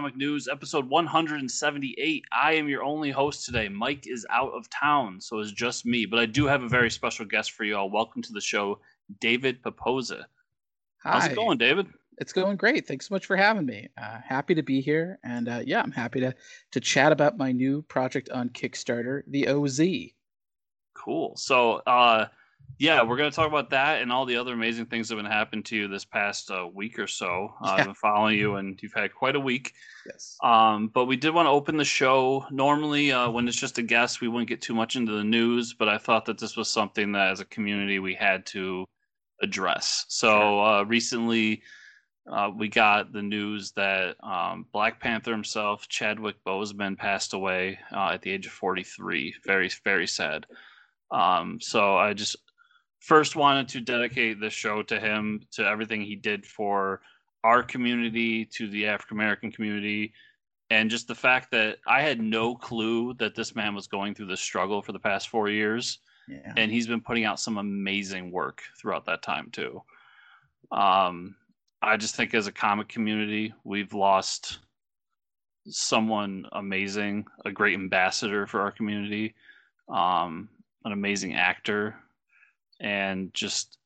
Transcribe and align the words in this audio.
Comic 0.00 0.16
News, 0.16 0.48
episode 0.48 0.88
178. 0.88 2.24
I 2.32 2.54
am 2.54 2.70
your 2.70 2.82
only 2.82 3.10
host 3.10 3.44
today. 3.44 3.68
Mike 3.68 4.06
is 4.06 4.26
out 4.30 4.50
of 4.54 4.70
town, 4.70 5.20
so 5.20 5.40
it's 5.40 5.52
just 5.52 5.84
me. 5.84 6.06
But 6.06 6.20
I 6.20 6.24
do 6.24 6.46
have 6.46 6.62
a 6.62 6.68
very 6.70 6.90
special 6.90 7.26
guest 7.26 7.52
for 7.52 7.64
you 7.64 7.76
all. 7.76 7.90
Welcome 7.90 8.22
to 8.22 8.32
the 8.32 8.40
show, 8.40 8.80
David 9.20 9.62
Pepose. 9.62 10.14
How's 11.00 11.26
it 11.26 11.34
going, 11.34 11.58
David? 11.58 11.86
It's 12.16 12.32
going 12.32 12.56
great. 12.56 12.88
Thanks 12.88 13.08
so 13.08 13.14
much 13.14 13.26
for 13.26 13.36
having 13.36 13.66
me. 13.66 13.90
Uh, 14.00 14.20
happy 14.24 14.54
to 14.54 14.62
be 14.62 14.80
here, 14.80 15.18
and 15.22 15.50
uh, 15.50 15.60
yeah, 15.66 15.82
I'm 15.82 15.92
happy 15.92 16.20
to 16.20 16.34
to 16.70 16.80
chat 16.80 17.12
about 17.12 17.36
my 17.36 17.52
new 17.52 17.82
project 17.82 18.30
on 18.30 18.48
Kickstarter, 18.48 19.24
the 19.26 19.48
OZ. 19.48 19.82
Cool. 20.94 21.36
So, 21.36 21.82
uh, 21.86 22.28
yeah, 22.80 23.02
we're 23.02 23.18
going 23.18 23.30
to 23.30 23.36
talk 23.36 23.46
about 23.46 23.68
that 23.70 24.00
and 24.00 24.10
all 24.10 24.24
the 24.24 24.38
other 24.38 24.54
amazing 24.54 24.86
things 24.86 25.06
that 25.08 25.16
have 25.16 25.22
been 25.22 25.30
happening 25.30 25.62
to 25.64 25.76
you 25.76 25.86
this 25.86 26.06
past 26.06 26.50
uh, 26.50 26.66
week 26.66 26.98
or 26.98 27.06
so. 27.06 27.52
Uh, 27.62 27.66
yeah. 27.66 27.72
I've 27.72 27.84
been 27.84 27.94
following 27.94 28.38
you, 28.38 28.56
and 28.56 28.82
you've 28.82 28.94
had 28.94 29.14
quite 29.14 29.36
a 29.36 29.40
week. 29.40 29.74
Yes. 30.06 30.38
Um, 30.42 30.88
but 30.88 31.04
we 31.04 31.16
did 31.16 31.34
want 31.34 31.44
to 31.44 31.50
open 31.50 31.76
the 31.76 31.84
show. 31.84 32.46
Normally, 32.50 33.12
uh, 33.12 33.30
when 33.30 33.46
it's 33.46 33.56
just 33.58 33.76
a 33.76 33.82
guest, 33.82 34.22
we 34.22 34.28
wouldn't 34.28 34.48
get 34.48 34.62
too 34.62 34.72
much 34.72 34.96
into 34.96 35.12
the 35.12 35.22
news, 35.22 35.74
but 35.74 35.90
I 35.90 35.98
thought 35.98 36.24
that 36.24 36.38
this 36.38 36.56
was 36.56 36.70
something 36.70 37.12
that, 37.12 37.32
as 37.32 37.40
a 37.40 37.44
community, 37.44 37.98
we 37.98 38.14
had 38.14 38.46
to 38.46 38.86
address. 39.42 40.06
So. 40.08 40.64
Uh, 40.64 40.82
recently, 40.84 41.62
uh, 42.30 42.50
we 42.56 42.68
got 42.68 43.12
the 43.12 43.22
news 43.22 43.72
that 43.72 44.16
um, 44.22 44.64
Black 44.72 45.00
Panther 45.00 45.32
himself, 45.32 45.86
Chadwick 45.88 46.36
Boseman, 46.46 46.96
passed 46.96 47.34
away 47.34 47.78
uh, 47.92 48.12
at 48.14 48.22
the 48.22 48.30
age 48.30 48.46
of 48.46 48.52
43. 48.52 49.34
Very, 49.44 49.70
very 49.84 50.06
sad. 50.06 50.46
Um, 51.10 51.58
so 51.60 51.96
I 51.96 52.12
just 52.12 52.36
first 53.00 53.34
wanted 53.34 53.68
to 53.68 53.80
dedicate 53.80 54.40
this 54.40 54.52
show 54.52 54.82
to 54.84 55.00
him, 55.00 55.40
to 55.52 55.66
everything 55.66 56.02
he 56.02 56.14
did 56.14 56.46
for 56.46 57.00
our 57.42 57.62
community, 57.62 58.44
to 58.44 58.68
the 58.68 58.86
African 58.86 59.16
American 59.16 59.50
community, 59.50 60.12
and 60.68 60.90
just 60.90 61.08
the 61.08 61.14
fact 61.14 61.50
that 61.50 61.78
I 61.86 62.02
had 62.02 62.20
no 62.20 62.54
clue 62.54 63.14
that 63.14 63.34
this 63.34 63.56
man 63.56 63.74
was 63.74 63.86
going 63.86 64.14
through 64.14 64.26
this 64.26 64.40
struggle 64.40 64.82
for 64.82 64.92
the 64.92 64.98
past 64.98 65.28
four 65.28 65.48
years. 65.48 65.98
Yeah. 66.28 66.52
And 66.56 66.70
he's 66.70 66.86
been 66.86 67.00
putting 67.00 67.24
out 67.24 67.40
some 67.40 67.58
amazing 67.58 68.30
work 68.30 68.62
throughout 68.80 69.04
that 69.06 69.22
time 69.22 69.50
too. 69.50 69.82
Um, 70.70 71.34
I 71.82 71.96
just 71.96 72.14
think 72.14 72.34
as 72.34 72.46
a 72.46 72.52
comic 72.52 72.88
community, 72.88 73.52
we've 73.64 73.94
lost 73.94 74.58
someone 75.66 76.46
amazing, 76.52 77.26
a 77.44 77.50
great 77.50 77.74
ambassador 77.74 78.46
for 78.46 78.60
our 78.60 78.70
community, 78.70 79.34
um, 79.88 80.48
an 80.84 80.92
amazing 80.92 81.34
actor 81.34 81.96
and 82.80 83.32
just 83.34 83.78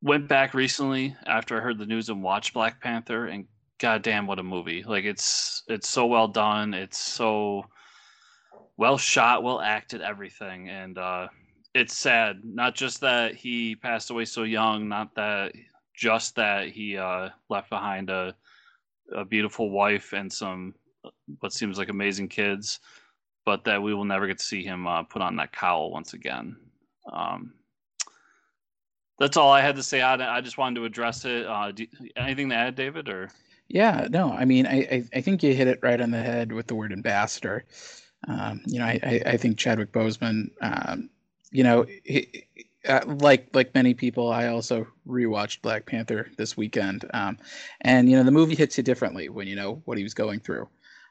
went 0.00 0.28
back 0.28 0.54
recently 0.54 1.16
after 1.26 1.56
I 1.56 1.60
heard 1.60 1.78
the 1.78 1.86
news 1.86 2.08
and 2.08 2.22
watched 2.22 2.54
Black 2.54 2.80
Panther 2.80 3.26
and 3.26 3.46
goddamn 3.78 4.26
what 4.26 4.38
a 4.38 4.42
movie. 4.42 4.82
Like 4.84 5.04
it's 5.04 5.62
it's 5.68 5.88
so 5.88 6.06
well 6.06 6.28
done. 6.28 6.74
It's 6.74 6.98
so 6.98 7.64
well 8.76 8.98
shot, 8.98 9.42
well 9.42 9.60
acted, 9.60 10.00
everything. 10.00 10.68
And 10.68 10.98
uh 10.98 11.28
it's 11.74 11.96
sad. 11.96 12.40
Not 12.44 12.74
just 12.74 13.00
that 13.00 13.34
he 13.34 13.76
passed 13.76 14.10
away 14.10 14.24
so 14.24 14.44
young, 14.44 14.88
not 14.88 15.14
that 15.16 15.52
just 15.94 16.36
that 16.36 16.68
he 16.68 16.96
uh 16.96 17.30
left 17.48 17.70
behind 17.70 18.10
a 18.10 18.34
a 19.12 19.24
beautiful 19.24 19.70
wife 19.70 20.12
and 20.12 20.32
some 20.32 20.74
what 21.40 21.52
seems 21.52 21.78
like 21.78 21.88
amazing 21.88 22.28
kids, 22.28 22.80
but 23.44 23.64
that 23.64 23.82
we 23.82 23.94
will 23.94 24.04
never 24.04 24.26
get 24.26 24.38
to 24.38 24.44
see 24.44 24.62
him 24.62 24.86
uh, 24.86 25.02
put 25.02 25.22
on 25.22 25.36
that 25.36 25.52
cowl 25.52 25.90
once 25.90 26.12
again. 26.12 26.56
Um, 27.10 27.54
that's 29.18 29.36
all 29.36 29.52
I 29.52 29.60
had 29.60 29.76
to 29.76 29.82
say. 29.82 30.00
I, 30.00 30.38
I 30.38 30.40
just 30.40 30.58
wanted 30.58 30.80
to 30.80 30.84
address 30.84 31.24
it. 31.24 31.46
Uh, 31.46 31.72
do, 31.72 31.86
anything 32.16 32.48
to 32.50 32.54
add, 32.54 32.74
David? 32.74 33.08
Or 33.08 33.30
yeah, 33.68 34.06
no. 34.10 34.32
I 34.32 34.44
mean, 34.44 34.66
I, 34.66 34.76
I, 34.76 35.04
I 35.14 35.20
think 35.20 35.42
you 35.42 35.54
hit 35.54 35.68
it 35.68 35.80
right 35.82 36.00
on 36.00 36.10
the 36.10 36.22
head 36.22 36.52
with 36.52 36.68
the 36.68 36.74
word 36.74 36.92
ambassador. 36.92 37.64
Um, 38.26 38.62
you 38.66 38.78
know, 38.78 38.86
I, 38.86 39.22
I, 39.26 39.36
think 39.36 39.58
Chadwick 39.58 39.92
Boseman. 39.92 40.50
Um, 40.60 41.08
you 41.52 41.62
know, 41.62 41.86
he, 42.04 42.46
uh, 42.88 43.00
like 43.06 43.48
like 43.54 43.74
many 43.74 43.94
people, 43.94 44.32
I 44.32 44.48
also 44.48 44.86
rewatched 45.06 45.62
Black 45.62 45.86
Panther 45.86 46.30
this 46.36 46.56
weekend, 46.56 47.04
um, 47.14 47.38
and 47.82 48.10
you 48.10 48.16
know 48.16 48.24
the 48.24 48.32
movie 48.32 48.54
hits 48.54 48.76
you 48.76 48.82
differently 48.82 49.28
when 49.28 49.46
you 49.46 49.54
know 49.54 49.82
what 49.84 49.98
he 49.98 50.04
was 50.04 50.14
going 50.14 50.40
through. 50.40 50.68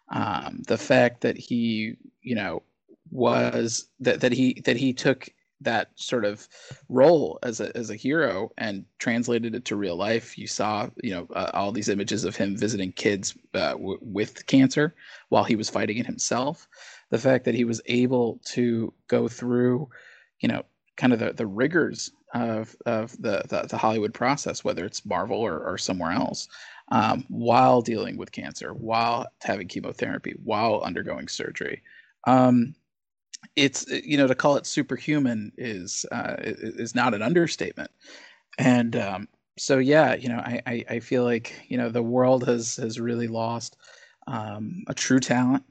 Um, 0.10 0.64
the 0.68 0.78
fact 0.78 1.22
that 1.22 1.38
he, 1.38 1.96
you 2.22 2.36
know, 2.36 2.64
was 3.12 3.88
that 4.00 4.22
that 4.22 4.32
he 4.32 4.62
that 4.66 4.78
he 4.78 4.94
took 4.94 5.30
that 5.62 5.90
sort 5.96 6.26
of 6.26 6.48
role 6.90 7.40
as 7.44 7.60
a 7.60 7.76
as 7.76 7.90
a 7.90 7.96
hero 7.96 8.52
and 8.58 8.86
translated 9.00 9.56
it 9.56 9.66
to 9.66 9.76
real 9.76 9.96
life. 9.96 10.38
You 10.38 10.48
saw, 10.48 10.90
you 11.02 11.12
know, 11.12 11.28
uh, 11.34 11.52
all 11.54 11.72
these 11.72 11.90
images 11.90 12.24
of 12.24 12.36
him 12.36 12.56
visiting 12.56 12.92
kids 12.92 13.36
uh, 13.54 13.72
w- 13.72 14.00
with 14.02 14.46
cancer 14.46 14.96
while 15.30 15.44
he 15.44 15.56
was 15.56 15.70
fighting 15.70 15.98
it 15.98 16.06
himself. 16.06 16.68
The 17.10 17.18
fact 17.18 17.46
that 17.46 17.56
he 17.56 17.66
was 17.66 17.82
able 17.86 18.40
to 18.46 18.94
go 19.08 19.28
through, 19.28 19.90
you 20.40 20.50
know, 20.50 20.64
kind 20.96 21.14
of 21.14 21.20
the, 21.20 21.34
the 21.34 21.48
rigors 21.48 22.12
of 22.34 22.76
of 22.86 23.12
the, 23.22 23.44
the, 23.48 23.68
the 23.68 23.78
Hollywood 23.78 24.14
process, 24.14 24.64
whether 24.64 24.86
it's 24.86 25.06
Marvel 25.06 25.40
or, 25.40 25.60
or 25.60 25.78
somewhere 25.78 26.12
else, 26.12 26.48
um, 26.90 27.26
while 27.30 27.82
dealing 27.82 28.18
with 28.18 28.32
cancer, 28.32 28.74
while 28.74 29.28
having 29.42 29.68
chemotherapy, 29.68 30.36
while 30.44 30.82
undergoing 30.82 31.28
surgery. 31.28 31.82
Um, 32.26 32.76
it's 33.56 33.88
you 33.90 34.18
know 34.18 34.28
to 34.28 34.36
call 34.36 34.56
it 34.56 34.66
superhuman 34.66 35.52
is 35.58 36.06
uh, 36.12 36.36
is 36.40 36.96
not 36.96 37.14
an 37.14 37.22
understatement, 37.22 37.92
and 38.58 38.96
um, 38.96 39.28
so 39.58 39.78
yeah, 39.78 40.16
you 40.16 40.30
know 40.30 40.38
I, 40.38 40.62
I, 40.66 40.86
I 40.90 41.00
feel 41.00 41.24
like 41.24 41.54
you 41.68 41.78
know 41.78 41.90
the 41.90 42.04
world 42.04 42.48
has 42.48 42.76
has 42.78 43.00
really 43.00 43.28
lost 43.28 43.78
um, 44.28 44.84
a 44.88 44.94
true 44.94 45.20
talent. 45.20 45.64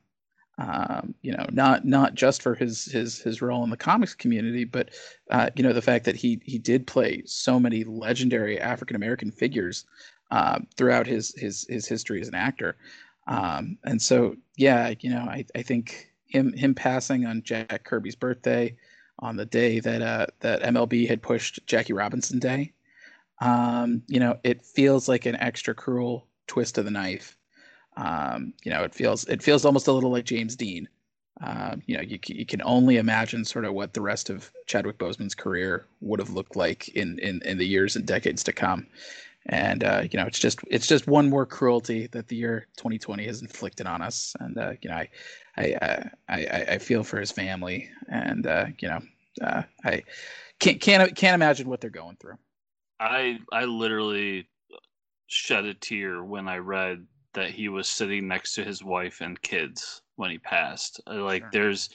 Um, 0.58 1.14
you 1.20 1.32
know, 1.32 1.44
not 1.52 1.84
not 1.84 2.14
just 2.14 2.42
for 2.42 2.54
his 2.54 2.86
his 2.86 3.18
his 3.20 3.42
role 3.42 3.62
in 3.62 3.70
the 3.70 3.76
comics 3.76 4.14
community, 4.14 4.64
but 4.64 4.90
uh, 5.30 5.50
you 5.54 5.62
know 5.62 5.72
the 5.74 5.82
fact 5.82 6.04
that 6.06 6.16
he 6.16 6.40
he 6.44 6.58
did 6.58 6.86
play 6.86 7.22
so 7.26 7.60
many 7.60 7.84
legendary 7.84 8.58
African 8.58 8.96
American 8.96 9.30
figures 9.30 9.84
uh, 10.30 10.58
throughout 10.76 11.06
his 11.06 11.34
his 11.36 11.66
his 11.68 11.86
history 11.86 12.20
as 12.20 12.28
an 12.28 12.34
actor. 12.34 12.76
Um, 13.26 13.78
and 13.84 14.00
so, 14.00 14.36
yeah, 14.56 14.94
you 15.00 15.10
know, 15.10 15.20
I, 15.20 15.44
I 15.54 15.62
think 15.62 16.12
him 16.26 16.52
him 16.52 16.74
passing 16.74 17.26
on 17.26 17.42
Jack 17.42 17.84
Kirby's 17.84 18.14
birthday 18.14 18.76
on 19.18 19.36
the 19.36 19.46
day 19.46 19.80
that 19.80 20.02
uh, 20.02 20.26
that 20.40 20.62
MLB 20.62 21.08
had 21.08 21.22
pushed 21.22 21.66
Jackie 21.66 21.92
Robinson 21.92 22.38
Day. 22.38 22.72
Um, 23.40 24.02
you 24.06 24.20
know, 24.20 24.38
it 24.44 24.62
feels 24.62 25.08
like 25.08 25.26
an 25.26 25.36
extra 25.36 25.74
cruel 25.74 26.26
twist 26.46 26.78
of 26.78 26.84
the 26.84 26.90
knife. 26.90 27.36
Um, 27.96 28.52
you 28.62 28.70
know, 28.70 28.82
it 28.82 28.94
feels 28.94 29.24
it 29.24 29.42
feels 29.42 29.64
almost 29.64 29.88
a 29.88 29.92
little 29.92 30.10
like 30.10 30.24
James 30.24 30.56
Dean. 30.56 30.88
Uh, 31.40 31.76
you 31.86 31.96
know, 31.96 32.02
you 32.02 32.18
you 32.26 32.46
can 32.46 32.62
only 32.62 32.96
imagine 32.96 33.44
sort 33.44 33.64
of 33.64 33.74
what 33.74 33.92
the 33.92 34.00
rest 34.00 34.30
of 34.30 34.50
Chadwick 34.66 34.98
Boseman's 34.98 35.34
career 35.34 35.86
would 36.00 36.18
have 36.18 36.30
looked 36.30 36.56
like 36.56 36.88
in 36.88 37.18
in, 37.18 37.42
in 37.44 37.58
the 37.58 37.66
years 37.66 37.96
and 37.96 38.06
decades 38.06 38.42
to 38.44 38.52
come 38.52 38.86
and 39.48 39.84
uh, 39.84 40.02
you 40.10 40.18
know 40.18 40.26
it's 40.26 40.38
just 40.38 40.60
it's 40.68 40.86
just 40.86 41.06
one 41.06 41.30
more 41.30 41.46
cruelty 41.46 42.08
that 42.08 42.28
the 42.28 42.36
year 42.36 42.66
2020 42.76 43.26
has 43.26 43.42
inflicted 43.42 43.86
on 43.86 44.02
us. 44.02 44.34
And 44.40 44.58
uh, 44.58 44.72
you 44.82 44.90
know 44.90 44.96
I 44.96 45.08
I, 45.56 45.72
uh, 45.74 46.04
I 46.28 46.46
I 46.70 46.78
feel 46.78 47.02
for 47.04 47.20
his 47.20 47.30
family. 47.30 47.88
And 48.08 48.46
uh, 48.46 48.66
you 48.78 48.88
know 48.88 49.00
uh, 49.42 49.62
I 49.84 50.02
can't 50.58 50.80
can't 50.80 51.14
can't 51.14 51.34
imagine 51.34 51.68
what 51.68 51.80
they're 51.80 51.90
going 51.90 52.16
through. 52.16 52.38
I 52.98 53.38
I 53.52 53.64
literally 53.64 54.48
shed 55.28 55.64
a 55.64 55.74
tear 55.74 56.24
when 56.24 56.48
I 56.48 56.58
read 56.58 57.06
that 57.34 57.50
he 57.50 57.68
was 57.68 57.88
sitting 57.88 58.26
next 58.26 58.54
to 58.54 58.64
his 58.64 58.82
wife 58.82 59.20
and 59.20 59.40
kids 59.42 60.02
when 60.16 60.30
he 60.30 60.38
passed. 60.38 61.00
Like 61.06 61.42
sure. 61.42 61.50
there's 61.52 61.90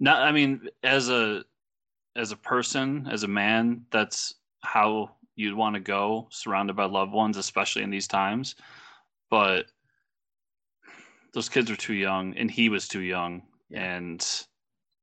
not 0.00 0.22
I 0.22 0.32
mean 0.32 0.68
as 0.82 1.08
a 1.08 1.44
as 2.16 2.32
a 2.32 2.36
person 2.36 3.08
as 3.10 3.22
a 3.22 3.28
man 3.28 3.86
that's 3.90 4.34
how 4.62 5.12
you'd 5.40 5.56
want 5.56 5.74
to 5.74 5.80
go 5.80 6.28
surrounded 6.30 6.76
by 6.76 6.84
loved 6.84 7.12
ones, 7.12 7.36
especially 7.36 7.82
in 7.82 7.90
these 7.90 8.06
times. 8.06 8.54
But 9.30 9.66
those 11.32 11.48
kids 11.48 11.70
were 11.70 11.76
too 11.76 11.94
young, 11.94 12.36
and 12.36 12.50
he 12.50 12.68
was 12.68 12.86
too 12.86 13.00
young, 13.00 13.42
and 13.72 14.24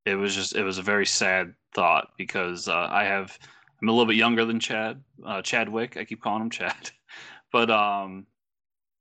it 0.05 0.15
was 0.15 0.35
just 0.35 0.55
it 0.55 0.63
was 0.63 0.77
a 0.77 0.83
very 0.83 1.05
sad 1.05 1.53
thought 1.73 2.09
because 2.17 2.67
uh, 2.67 2.87
I 2.89 3.05
have 3.05 3.37
I'm 3.81 3.89
a 3.89 3.91
little 3.91 4.05
bit 4.05 4.15
younger 4.15 4.45
than 4.45 4.59
Chad 4.59 5.03
uh, 5.25 5.41
Chadwick. 5.41 5.97
I 5.97 6.05
keep 6.05 6.21
calling 6.21 6.43
him 6.43 6.49
Chad, 6.51 6.91
but 7.51 7.71
um, 7.71 8.27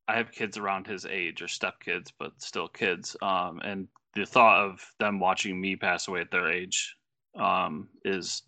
I 0.08 0.16
have 0.16 0.32
kids 0.32 0.56
around 0.56 0.86
his 0.86 1.04
age 1.04 1.42
or 1.42 1.46
stepkids, 1.46 2.12
but 2.18 2.32
still 2.40 2.68
kids. 2.68 3.14
Um, 3.20 3.60
and 3.62 3.88
the 4.14 4.24
thought 4.24 4.64
of 4.64 4.80
them 4.98 5.20
watching 5.20 5.60
me 5.60 5.76
pass 5.76 6.08
away 6.08 6.20
at 6.20 6.30
their 6.30 6.50
age 6.50 6.96
um, 7.38 7.88
is 8.04 8.42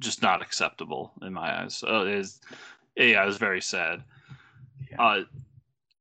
just 0.00 0.22
not 0.22 0.42
acceptable 0.42 1.12
in 1.22 1.32
my 1.32 1.62
eyes. 1.62 1.76
So 1.76 2.06
it 2.06 2.14
is, 2.14 2.40
yeah, 2.96 3.22
it 3.22 3.26
was 3.26 3.36
very 3.36 3.60
sad. 3.60 4.02
Yeah. 4.90 5.02
Uh, 5.02 5.24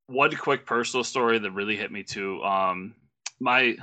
one 0.07 0.35
quick 0.35 0.65
personal 0.65 1.03
story 1.03 1.37
that 1.37 1.51
really 1.51 1.75
hit 1.75 1.91
me 1.91 2.03
too. 2.03 2.43
Um, 2.43 2.95
my 3.39 3.77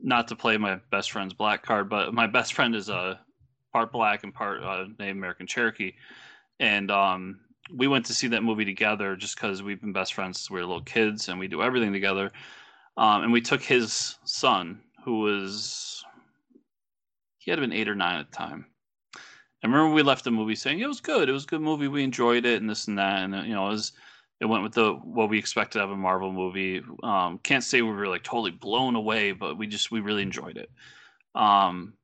not 0.00 0.28
to 0.28 0.36
play 0.36 0.56
my 0.56 0.76
best 0.90 1.10
friend's 1.10 1.34
black 1.34 1.62
card, 1.62 1.88
but 1.88 2.14
my 2.14 2.26
best 2.26 2.54
friend 2.54 2.74
is 2.74 2.88
a 2.88 3.20
part 3.72 3.92
black 3.92 4.22
and 4.24 4.34
part 4.34 4.62
uh, 4.62 4.86
Native 4.98 5.16
American 5.16 5.46
Cherokee, 5.46 5.94
and 6.60 6.90
um, 6.90 7.40
we 7.74 7.88
went 7.88 8.06
to 8.06 8.14
see 8.14 8.28
that 8.28 8.42
movie 8.42 8.64
together 8.64 9.16
just 9.16 9.36
because 9.36 9.62
we've 9.62 9.80
been 9.80 9.92
best 9.92 10.14
friends 10.14 10.38
since 10.38 10.50
we 10.50 10.60
were 10.60 10.66
little 10.66 10.82
kids 10.82 11.28
and 11.28 11.38
we 11.38 11.48
do 11.48 11.62
everything 11.62 11.92
together. 11.92 12.30
Um, 12.96 13.22
and 13.24 13.32
we 13.32 13.40
took 13.40 13.62
his 13.62 14.18
son, 14.24 14.80
who 15.04 15.20
was 15.20 16.04
he 17.38 17.50
had 17.50 17.60
been 17.60 17.72
eight 17.72 17.88
or 17.88 17.94
nine 17.94 18.20
at 18.20 18.30
the 18.30 18.36
time. 18.36 18.66
I 19.62 19.66
remember 19.66 19.94
we 19.94 20.02
left 20.02 20.24
the 20.24 20.30
movie 20.30 20.56
saying 20.56 20.80
it 20.80 20.88
was 20.88 21.00
good. 21.00 21.28
It 21.28 21.32
was 21.32 21.44
a 21.44 21.48
good 21.48 21.60
movie. 21.60 21.88
We 21.88 22.02
enjoyed 22.02 22.44
it 22.44 22.60
and 22.60 22.68
this 22.68 22.88
and 22.88 22.98
that. 22.98 23.22
And 23.22 23.46
you 23.46 23.54
know, 23.54 23.68
it 23.68 23.72
was 23.72 23.92
it 24.40 24.46
went 24.46 24.64
with 24.64 24.74
the 24.74 24.94
what 24.94 25.28
we 25.28 25.38
expected 25.38 25.80
of 25.80 25.90
a 25.92 25.96
Marvel 25.96 26.32
movie. 26.32 26.82
Um, 27.04 27.38
can't 27.38 27.62
say 27.62 27.80
we 27.80 27.90
were 27.90 28.08
like 28.08 28.24
totally 28.24 28.50
blown 28.50 28.96
away, 28.96 29.30
but 29.30 29.56
we 29.56 29.68
just 29.68 29.92
we 29.92 30.00
really 30.00 30.22
enjoyed 30.22 30.56
it. 30.56 30.70
Um, 31.36 31.94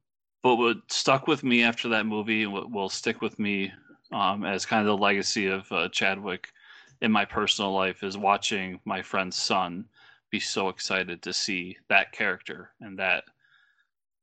but 0.42 0.54
what 0.54 0.76
stuck 0.88 1.26
with 1.26 1.42
me 1.42 1.64
after 1.64 1.88
that 1.88 2.06
movie, 2.06 2.44
and 2.44 2.52
what 2.52 2.70
will 2.70 2.88
stick 2.88 3.20
with 3.20 3.40
me 3.40 3.72
um, 4.12 4.44
as 4.44 4.64
kind 4.64 4.80
of 4.80 4.86
the 4.86 5.02
legacy 5.02 5.48
of 5.48 5.70
uh, 5.72 5.88
Chadwick 5.88 6.52
in 7.00 7.10
my 7.10 7.24
personal 7.24 7.72
life, 7.72 8.04
is 8.04 8.16
watching 8.16 8.78
my 8.84 9.02
friend's 9.02 9.36
son 9.36 9.84
be 10.30 10.38
so 10.38 10.68
excited 10.68 11.22
to 11.22 11.32
see 11.32 11.76
that 11.88 12.12
character 12.12 12.70
and 12.80 12.98
that 13.00 13.24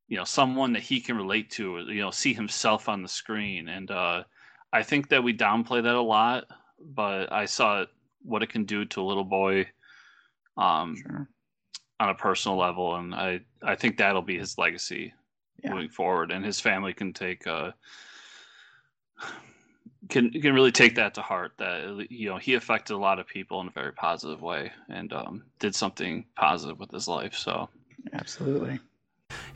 you 0.07 0.17
know 0.17 0.23
someone 0.23 0.73
that 0.73 0.83
he 0.83 1.01
can 1.01 1.17
relate 1.17 1.49
to 1.51 1.79
you 1.87 2.01
know 2.01 2.11
see 2.11 2.33
himself 2.33 2.89
on 2.89 3.01
the 3.01 3.07
screen. 3.07 3.67
And 3.69 3.91
uh, 3.91 4.23
i 4.73 4.83
think 4.83 5.09
that 5.09 5.23
we 5.23 5.35
downplay 5.35 5.83
that 5.83 5.95
a 5.95 6.01
lot 6.01 6.45
but 6.79 7.31
i 7.31 7.45
saw 7.45 7.85
what 8.23 8.43
it 8.43 8.49
can 8.49 8.65
do 8.65 8.85
to 8.85 9.01
a 9.01 9.03
little 9.03 9.23
boy 9.23 9.67
um, 10.57 10.95
sure. 10.95 11.29
on 11.99 12.09
a 12.09 12.15
personal 12.15 12.57
level. 12.57 12.95
And 12.95 13.15
i 13.15 13.39
i 13.63 13.75
think 13.75 13.97
that'll 13.97 14.21
be 14.21 14.37
his 14.37 14.57
legacy 14.57 15.13
yeah. 15.63 15.73
moving 15.73 15.89
forward. 15.89 16.31
And 16.31 16.45
his 16.45 16.59
family 16.59 16.93
can 16.93 17.13
take 17.13 17.47
uh 17.47 17.71
can 20.09 20.29
can 20.29 20.53
really 20.53 20.71
take 20.71 20.95
that 20.95 21.15
to 21.15 21.21
heart 21.21 21.53
that 21.57 22.07
you 22.11 22.29
know 22.29 22.37
he 22.37 22.53
affected 22.53 22.93
a 22.93 22.97
lot 22.97 23.17
of 23.17 23.27
people 23.27 23.61
in 23.61 23.67
a 23.67 23.71
very 23.71 23.91
positive 23.91 24.41
way 24.41 24.71
and 24.89 25.13
um, 25.13 25.43
did 25.59 25.73
something 25.73 26.25
positive 26.35 26.79
with 26.79 26.91
his 26.91 27.07
life. 27.07 27.33
So 27.33 27.69
absolutely 28.13 28.79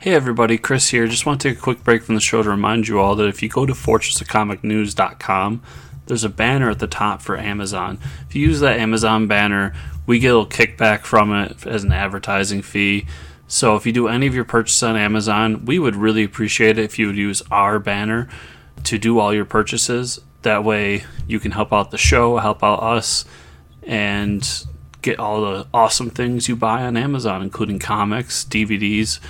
Hey 0.00 0.14
everybody, 0.14 0.56
Chris 0.56 0.88
here. 0.88 1.06
Just 1.06 1.26
want 1.26 1.42
to 1.42 1.50
take 1.50 1.58
a 1.58 1.60
quick 1.60 1.84
break 1.84 2.02
from 2.02 2.14
the 2.14 2.22
show 2.22 2.42
to 2.42 2.48
remind 2.48 2.88
you 2.88 2.98
all 2.98 3.14
that 3.16 3.28
if 3.28 3.42
you 3.42 3.50
go 3.50 3.66
to 3.66 3.74
fortressofcomicnews.com, 3.74 5.62
there's 6.06 6.24
a 6.24 6.30
banner 6.30 6.70
at 6.70 6.78
the 6.78 6.86
top 6.86 7.20
for 7.20 7.36
Amazon. 7.36 7.98
If 8.26 8.34
you 8.34 8.46
use 8.46 8.60
that 8.60 8.80
Amazon 8.80 9.26
banner, 9.26 9.74
we 10.06 10.18
get 10.18 10.28
a 10.28 10.38
little 10.38 10.46
kickback 10.46 11.00
from 11.00 11.34
it 11.34 11.66
as 11.66 11.84
an 11.84 11.92
advertising 11.92 12.62
fee. 12.62 13.04
So 13.46 13.76
if 13.76 13.84
you 13.84 13.92
do 13.92 14.08
any 14.08 14.26
of 14.26 14.34
your 14.34 14.46
purchases 14.46 14.82
on 14.82 14.96
Amazon, 14.96 15.66
we 15.66 15.78
would 15.78 15.96
really 15.96 16.24
appreciate 16.24 16.78
it 16.78 16.84
if 16.86 16.98
you 16.98 17.08
would 17.08 17.16
use 17.18 17.42
our 17.50 17.78
banner 17.78 18.26
to 18.84 18.96
do 18.96 19.18
all 19.18 19.34
your 19.34 19.44
purchases. 19.44 20.18
That 20.40 20.64
way 20.64 21.04
you 21.28 21.38
can 21.40 21.50
help 21.50 21.74
out 21.74 21.90
the 21.90 21.98
show, 21.98 22.38
help 22.38 22.64
out 22.64 22.82
us, 22.82 23.26
and 23.82 24.66
get 25.02 25.18
all 25.18 25.42
the 25.42 25.66
awesome 25.74 26.08
things 26.08 26.48
you 26.48 26.56
buy 26.56 26.84
on 26.84 26.96
Amazon, 26.96 27.42
including 27.42 27.78
comics, 27.78 28.46
DVDs, 28.46 29.20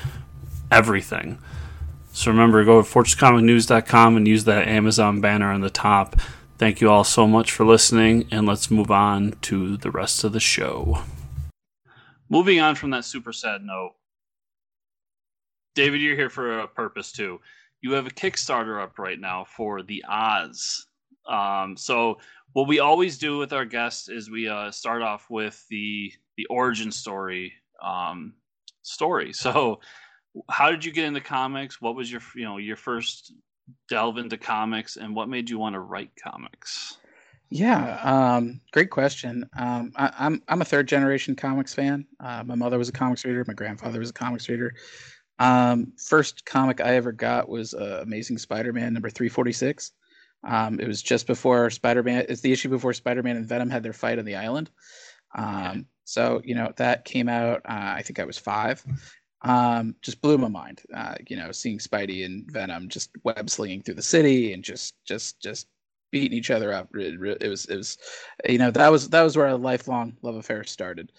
everything. 0.70 1.38
So 2.12 2.30
remember, 2.30 2.64
go 2.64 2.82
to 2.82 2.88
fortresscomicnews.com 2.88 4.16
and 4.16 4.26
use 4.26 4.44
that 4.44 4.66
Amazon 4.66 5.20
banner 5.20 5.52
on 5.52 5.60
the 5.60 5.70
top. 5.70 6.20
Thank 6.58 6.80
you 6.80 6.90
all 6.90 7.04
so 7.04 7.26
much 7.26 7.52
for 7.52 7.64
listening, 7.64 8.26
and 8.30 8.46
let's 8.46 8.70
move 8.70 8.90
on 8.90 9.36
to 9.42 9.76
the 9.76 9.90
rest 9.90 10.24
of 10.24 10.32
the 10.32 10.40
show. 10.40 11.02
Moving 12.28 12.60
on 12.60 12.74
from 12.74 12.90
that 12.90 13.04
super 13.04 13.32
sad 13.32 13.62
note, 13.62 13.92
David, 15.74 16.00
you're 16.00 16.16
here 16.16 16.30
for 16.30 16.60
a 16.60 16.68
purpose 16.68 17.12
too. 17.12 17.40
You 17.80 17.92
have 17.92 18.06
a 18.06 18.10
Kickstarter 18.10 18.82
up 18.82 18.98
right 18.98 19.18
now 19.18 19.44
for 19.44 19.82
the 19.82 20.04
Oz. 20.08 20.86
Um, 21.28 21.76
so 21.76 22.18
what 22.52 22.68
we 22.68 22.80
always 22.80 23.18
do 23.18 23.38
with 23.38 23.52
our 23.52 23.64
guests 23.64 24.08
is 24.08 24.30
we 24.30 24.48
uh, 24.48 24.70
start 24.70 25.02
off 25.02 25.30
with 25.30 25.64
the 25.70 26.12
the 26.36 26.46
origin 26.46 26.90
story 26.90 27.52
um, 27.82 28.34
story. 28.82 29.32
So 29.32 29.80
how 30.48 30.70
did 30.70 30.84
you 30.84 30.92
get 30.92 31.04
into 31.04 31.20
comics? 31.20 31.80
What 31.80 31.96
was 31.96 32.10
your 32.10 32.20
you 32.34 32.44
know 32.44 32.58
your 32.58 32.76
first 32.76 33.32
delve 33.88 34.18
into 34.18 34.36
comics, 34.36 34.96
and 34.96 35.14
what 35.14 35.28
made 35.28 35.50
you 35.50 35.58
want 35.58 35.74
to 35.74 35.80
write 35.80 36.10
comics? 36.22 36.96
Yeah, 37.52 38.00
um, 38.04 38.60
great 38.72 38.90
question. 38.90 39.48
Um, 39.58 39.92
I, 39.96 40.06
am 40.06 40.12
I'm, 40.18 40.42
I'm 40.46 40.62
a 40.62 40.64
third 40.64 40.86
generation 40.86 41.34
comics 41.34 41.74
fan. 41.74 42.06
Uh, 42.20 42.44
my 42.44 42.54
mother 42.54 42.78
was 42.78 42.88
a 42.88 42.92
comics 42.92 43.24
reader. 43.24 43.44
My 43.46 43.54
grandfather 43.54 43.98
was 43.98 44.10
a 44.10 44.14
comics 44.14 44.48
reader. 44.48 44.74
Um, 45.40 45.94
first 45.96 46.44
comic 46.44 46.80
I 46.80 46.94
ever 46.94 47.10
got 47.10 47.48
was 47.48 47.74
uh, 47.74 48.00
Amazing 48.02 48.38
Spider-Man 48.38 48.92
number 48.92 49.10
346. 49.10 49.90
Um, 50.46 50.78
it 50.78 50.86
was 50.86 51.02
just 51.02 51.26
before 51.26 51.70
Spider-Man. 51.70 52.26
It's 52.28 52.40
the 52.40 52.52
issue 52.52 52.68
before 52.68 52.92
Spider-Man 52.92 53.36
and 53.36 53.46
Venom 53.46 53.70
had 53.70 53.82
their 53.82 53.92
fight 53.92 54.20
on 54.20 54.24
the 54.24 54.36
island. 54.36 54.70
Um, 55.34 55.86
so 56.04 56.40
you 56.44 56.54
know 56.54 56.72
that 56.76 57.04
came 57.04 57.28
out. 57.28 57.62
Uh, 57.64 57.94
I 57.96 58.02
think 58.02 58.18
I 58.18 58.24
was 58.24 58.38
five, 58.38 58.84
um, 59.42 59.94
just 60.02 60.20
blew 60.20 60.38
my 60.38 60.48
mind. 60.48 60.82
Uh, 60.94 61.14
you 61.28 61.36
know, 61.36 61.52
seeing 61.52 61.78
Spidey 61.78 62.24
and 62.24 62.50
Venom 62.50 62.88
just 62.88 63.10
web 63.24 63.48
slinging 63.48 63.82
through 63.82 63.94
the 63.94 64.02
city 64.02 64.52
and 64.52 64.62
just 64.62 64.94
just 65.04 65.40
just 65.40 65.68
beating 66.10 66.36
each 66.36 66.50
other 66.50 66.72
up. 66.72 66.88
It, 66.94 67.14
it, 67.40 67.48
was 67.48 67.66
it 67.66 67.76
was, 67.76 67.98
you 68.48 68.58
know, 68.58 68.70
that 68.70 68.90
was 68.90 69.08
that 69.10 69.22
was 69.22 69.36
where 69.36 69.48
a 69.48 69.56
lifelong 69.56 70.16
love 70.22 70.36
affair 70.36 70.64
started. 70.64 71.12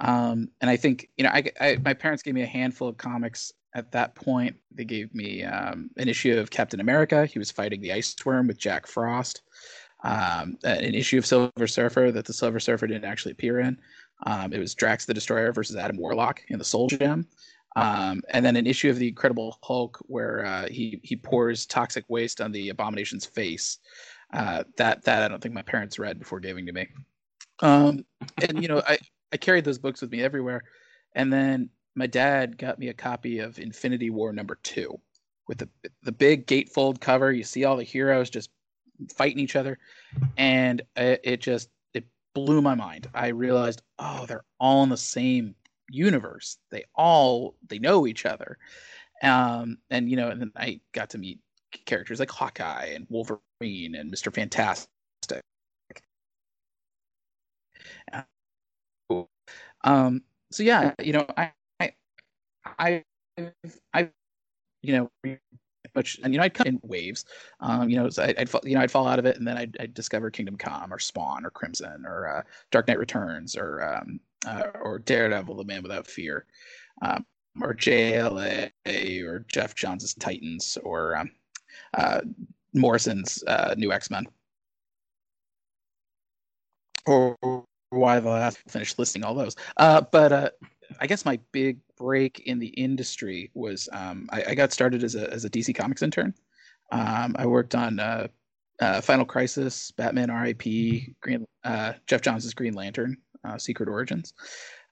Um, 0.00 0.48
and 0.60 0.70
I 0.70 0.76
think 0.76 1.08
you 1.16 1.24
know, 1.24 1.30
I, 1.30 1.44
I 1.60 1.78
my 1.84 1.94
parents 1.94 2.22
gave 2.22 2.34
me 2.34 2.42
a 2.42 2.46
handful 2.46 2.88
of 2.88 2.96
comics 2.96 3.52
at 3.74 3.92
that 3.92 4.14
point. 4.14 4.56
They 4.72 4.84
gave 4.84 5.14
me 5.14 5.44
um, 5.44 5.90
an 5.96 6.08
issue 6.08 6.38
of 6.38 6.50
Captain 6.50 6.80
America. 6.80 7.26
He 7.26 7.38
was 7.38 7.50
fighting 7.50 7.80
the 7.80 7.92
Ice 7.92 8.14
Worm 8.24 8.46
with 8.46 8.58
Jack 8.58 8.86
Frost. 8.86 9.42
Um, 10.04 10.56
an 10.62 10.94
issue 10.94 11.18
of 11.18 11.26
Silver 11.26 11.66
Surfer 11.66 12.12
that 12.12 12.24
the 12.24 12.32
Silver 12.32 12.60
Surfer 12.60 12.86
didn't 12.86 13.04
actually 13.04 13.32
appear 13.32 13.58
in. 13.58 13.78
Um, 14.26 14.52
it 14.52 14.58
was 14.58 14.74
Drax 14.74 15.06
the 15.06 15.14
Destroyer 15.14 15.52
versus 15.52 15.76
Adam 15.76 15.96
Warlock 15.96 16.42
in 16.48 16.58
the 16.58 16.64
Soul 16.64 16.86
Gem. 16.86 17.26
Um, 17.76 18.22
and 18.30 18.44
then 18.44 18.56
an 18.56 18.66
issue 18.66 18.90
of 18.90 18.98
the 18.98 19.08
Incredible 19.08 19.58
Hulk 19.62 19.98
where 20.06 20.44
uh, 20.44 20.68
he 20.68 21.00
he 21.02 21.16
pours 21.16 21.66
toxic 21.66 22.04
waste 22.08 22.40
on 22.40 22.52
the 22.52 22.70
Abomination's 22.70 23.26
face. 23.26 23.78
Uh, 24.32 24.64
that 24.76 25.04
that 25.04 25.22
I 25.22 25.28
don't 25.28 25.40
think 25.40 25.54
my 25.54 25.62
parents 25.62 25.98
read 25.98 26.18
before 26.18 26.40
giving 26.40 26.66
to 26.66 26.72
me. 26.72 26.88
Um, 27.60 28.04
and 28.42 28.62
you 28.62 28.68
know 28.68 28.82
I 28.86 28.98
I 29.32 29.36
carried 29.36 29.64
those 29.64 29.78
books 29.78 30.00
with 30.00 30.10
me 30.10 30.22
everywhere. 30.22 30.64
And 31.14 31.32
then 31.32 31.70
my 31.94 32.06
dad 32.06 32.58
got 32.58 32.78
me 32.78 32.88
a 32.88 32.94
copy 32.94 33.40
of 33.40 33.58
Infinity 33.58 34.10
War 34.10 34.32
number 34.32 34.58
two 34.62 35.00
with 35.48 35.58
the 35.58 35.68
the 36.02 36.12
big 36.12 36.46
gatefold 36.46 37.00
cover. 37.00 37.32
You 37.32 37.44
see 37.44 37.64
all 37.64 37.76
the 37.76 37.84
heroes 37.84 38.30
just 38.30 38.50
fighting 39.14 39.38
each 39.38 39.56
other, 39.56 39.78
and 40.36 40.82
it, 40.96 41.20
it 41.24 41.40
just 41.40 41.70
it 41.94 42.04
blew 42.34 42.62
my 42.62 42.74
mind. 42.74 43.08
I 43.14 43.28
realized, 43.28 43.82
oh, 43.98 44.26
they're 44.26 44.44
all 44.60 44.82
in 44.82 44.88
the 44.88 44.96
same 44.96 45.54
universe. 45.88 46.58
They 46.70 46.84
all 46.94 47.54
they 47.68 47.78
know 47.78 48.06
each 48.06 48.26
other, 48.26 48.58
um, 49.22 49.78
and 49.90 50.10
you 50.10 50.16
know, 50.16 50.28
and 50.28 50.40
then 50.40 50.52
I 50.56 50.80
got 50.92 51.10
to 51.10 51.18
meet 51.18 51.40
characters 51.86 52.20
like 52.20 52.30
Hawkeye 52.30 52.92
and 52.94 53.06
Wolverine 53.10 53.94
and 53.94 54.10
Mister 54.10 54.30
Fantastic. 54.30 55.42
Um, 59.84 60.22
so 60.50 60.62
yeah, 60.62 60.92
you 61.00 61.12
know, 61.12 61.26
I, 61.36 61.52
I, 61.80 61.92
I, 62.64 63.04
I, 63.94 64.10
you 64.82 64.92
know, 65.24 65.38
much, 65.94 66.18
and 66.22 66.34
you 66.34 66.38
know, 66.38 66.44
I'd 66.44 66.54
come 66.54 66.66
in 66.66 66.80
waves. 66.82 67.24
Um, 67.60 67.88
you 67.88 67.96
know, 67.96 68.10
so 68.10 68.24
I'd, 68.24 68.38
I'd, 68.38 68.50
you 68.64 68.74
know, 68.74 68.80
I'd 68.80 68.90
fall 68.90 69.06
out 69.06 69.18
of 69.18 69.24
it, 69.24 69.36
and 69.36 69.46
then 69.46 69.56
I'd, 69.56 69.76
I'd 69.80 69.94
discover 69.94 70.30
Kingdom 70.30 70.56
Come 70.56 70.92
or 70.92 70.98
Spawn 70.98 71.46
or 71.46 71.50
Crimson 71.50 72.04
or 72.04 72.28
uh, 72.28 72.42
Dark 72.70 72.88
Knight 72.88 72.98
Returns 72.98 73.56
or 73.56 73.82
um, 73.82 74.20
uh, 74.46 74.64
or 74.82 74.98
Daredevil, 74.98 75.56
The 75.56 75.64
Man 75.64 75.82
Without 75.82 76.06
Fear, 76.06 76.46
um, 77.02 77.24
or 77.60 77.74
JLA, 77.74 78.70
or 79.24 79.44
Geoff 79.48 79.74
Johns' 79.74 80.14
Titans, 80.14 80.78
or 80.82 81.16
um, 81.16 81.30
uh, 81.94 82.20
Morrison's 82.74 83.42
uh, 83.46 83.74
New 83.76 83.92
X 83.92 84.10
Men. 84.10 84.26
Or 87.06 87.64
why 87.90 88.20
the 88.20 88.28
last 88.28 88.58
finished 88.68 88.98
listing 88.98 89.24
all 89.24 89.34
those. 89.34 89.56
Uh, 89.78 90.02
but 90.12 90.32
uh, 90.32 90.50
I 91.00 91.06
guess 91.06 91.24
my 91.24 91.38
big 91.52 91.78
break 91.96 92.40
in 92.40 92.58
the 92.58 92.68
industry 92.68 93.50
was 93.54 93.88
um, 93.92 94.28
I, 94.30 94.44
I, 94.48 94.54
got 94.54 94.72
started 94.72 95.02
as 95.02 95.14
a 95.14 95.32
as 95.32 95.44
a 95.44 95.50
DC 95.50 95.74
Comics 95.74 96.02
intern. 96.02 96.34
Um, 96.92 97.34
I 97.38 97.46
worked 97.46 97.74
on 97.74 97.98
uh, 97.98 98.28
Final 99.00 99.24
Crisis, 99.24 99.90
Batman 99.92 100.30
R.I.P., 100.30 101.14
Green, 101.22 101.46
Geoff 102.06 102.20
Johns' 102.20 102.52
Green 102.54 102.74
Lantern, 102.74 103.16
uh, 103.44 103.58
Secret 103.58 103.88
Origins. 103.88 104.32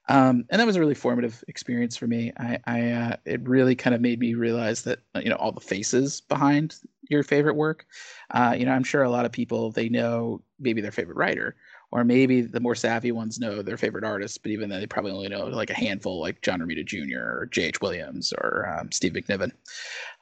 Um, 0.09 0.45
and 0.49 0.59
that 0.59 0.65
was 0.65 0.77
a 0.77 0.79
really 0.79 0.95
formative 0.95 1.43
experience 1.49 1.97
for 1.97 2.07
me. 2.07 2.31
I, 2.37 2.59
I 2.65 2.91
uh, 2.91 3.15
it 3.25 3.47
really 3.47 3.75
kind 3.75 3.93
of 3.93 3.99
made 3.99 4.19
me 4.19 4.35
realize 4.35 4.83
that 4.83 4.99
you 5.15 5.29
know 5.29 5.35
all 5.35 5.51
the 5.51 5.59
faces 5.59 6.21
behind 6.21 6.75
your 7.09 7.23
favorite 7.23 7.55
work. 7.55 7.85
Uh, 8.31 8.55
you 8.57 8.65
know, 8.65 8.71
I'm 8.71 8.85
sure 8.85 9.03
a 9.03 9.09
lot 9.09 9.25
of 9.25 9.31
people 9.31 9.71
they 9.71 9.89
know 9.89 10.41
maybe 10.59 10.79
their 10.79 10.93
favorite 10.93 11.17
writer, 11.17 11.57
or 11.91 12.05
maybe 12.05 12.41
the 12.41 12.61
more 12.61 12.75
savvy 12.75 13.11
ones 13.11 13.37
know 13.37 13.61
their 13.61 13.75
favorite 13.75 14.05
artist, 14.05 14.41
but 14.43 14.51
even 14.51 14.69
then 14.69 14.79
they 14.79 14.87
probably 14.87 15.11
only 15.11 15.27
know 15.27 15.45
like 15.47 15.69
a 15.69 15.77
handful, 15.77 16.21
like 16.21 16.41
John 16.41 16.61
Romita 16.61 16.85
Jr. 16.85 17.19
or 17.19 17.49
J.H. 17.51 17.81
Williams 17.81 18.31
or 18.31 18.77
um, 18.79 18.91
Steve 18.93 19.11
McNiven. 19.11 19.51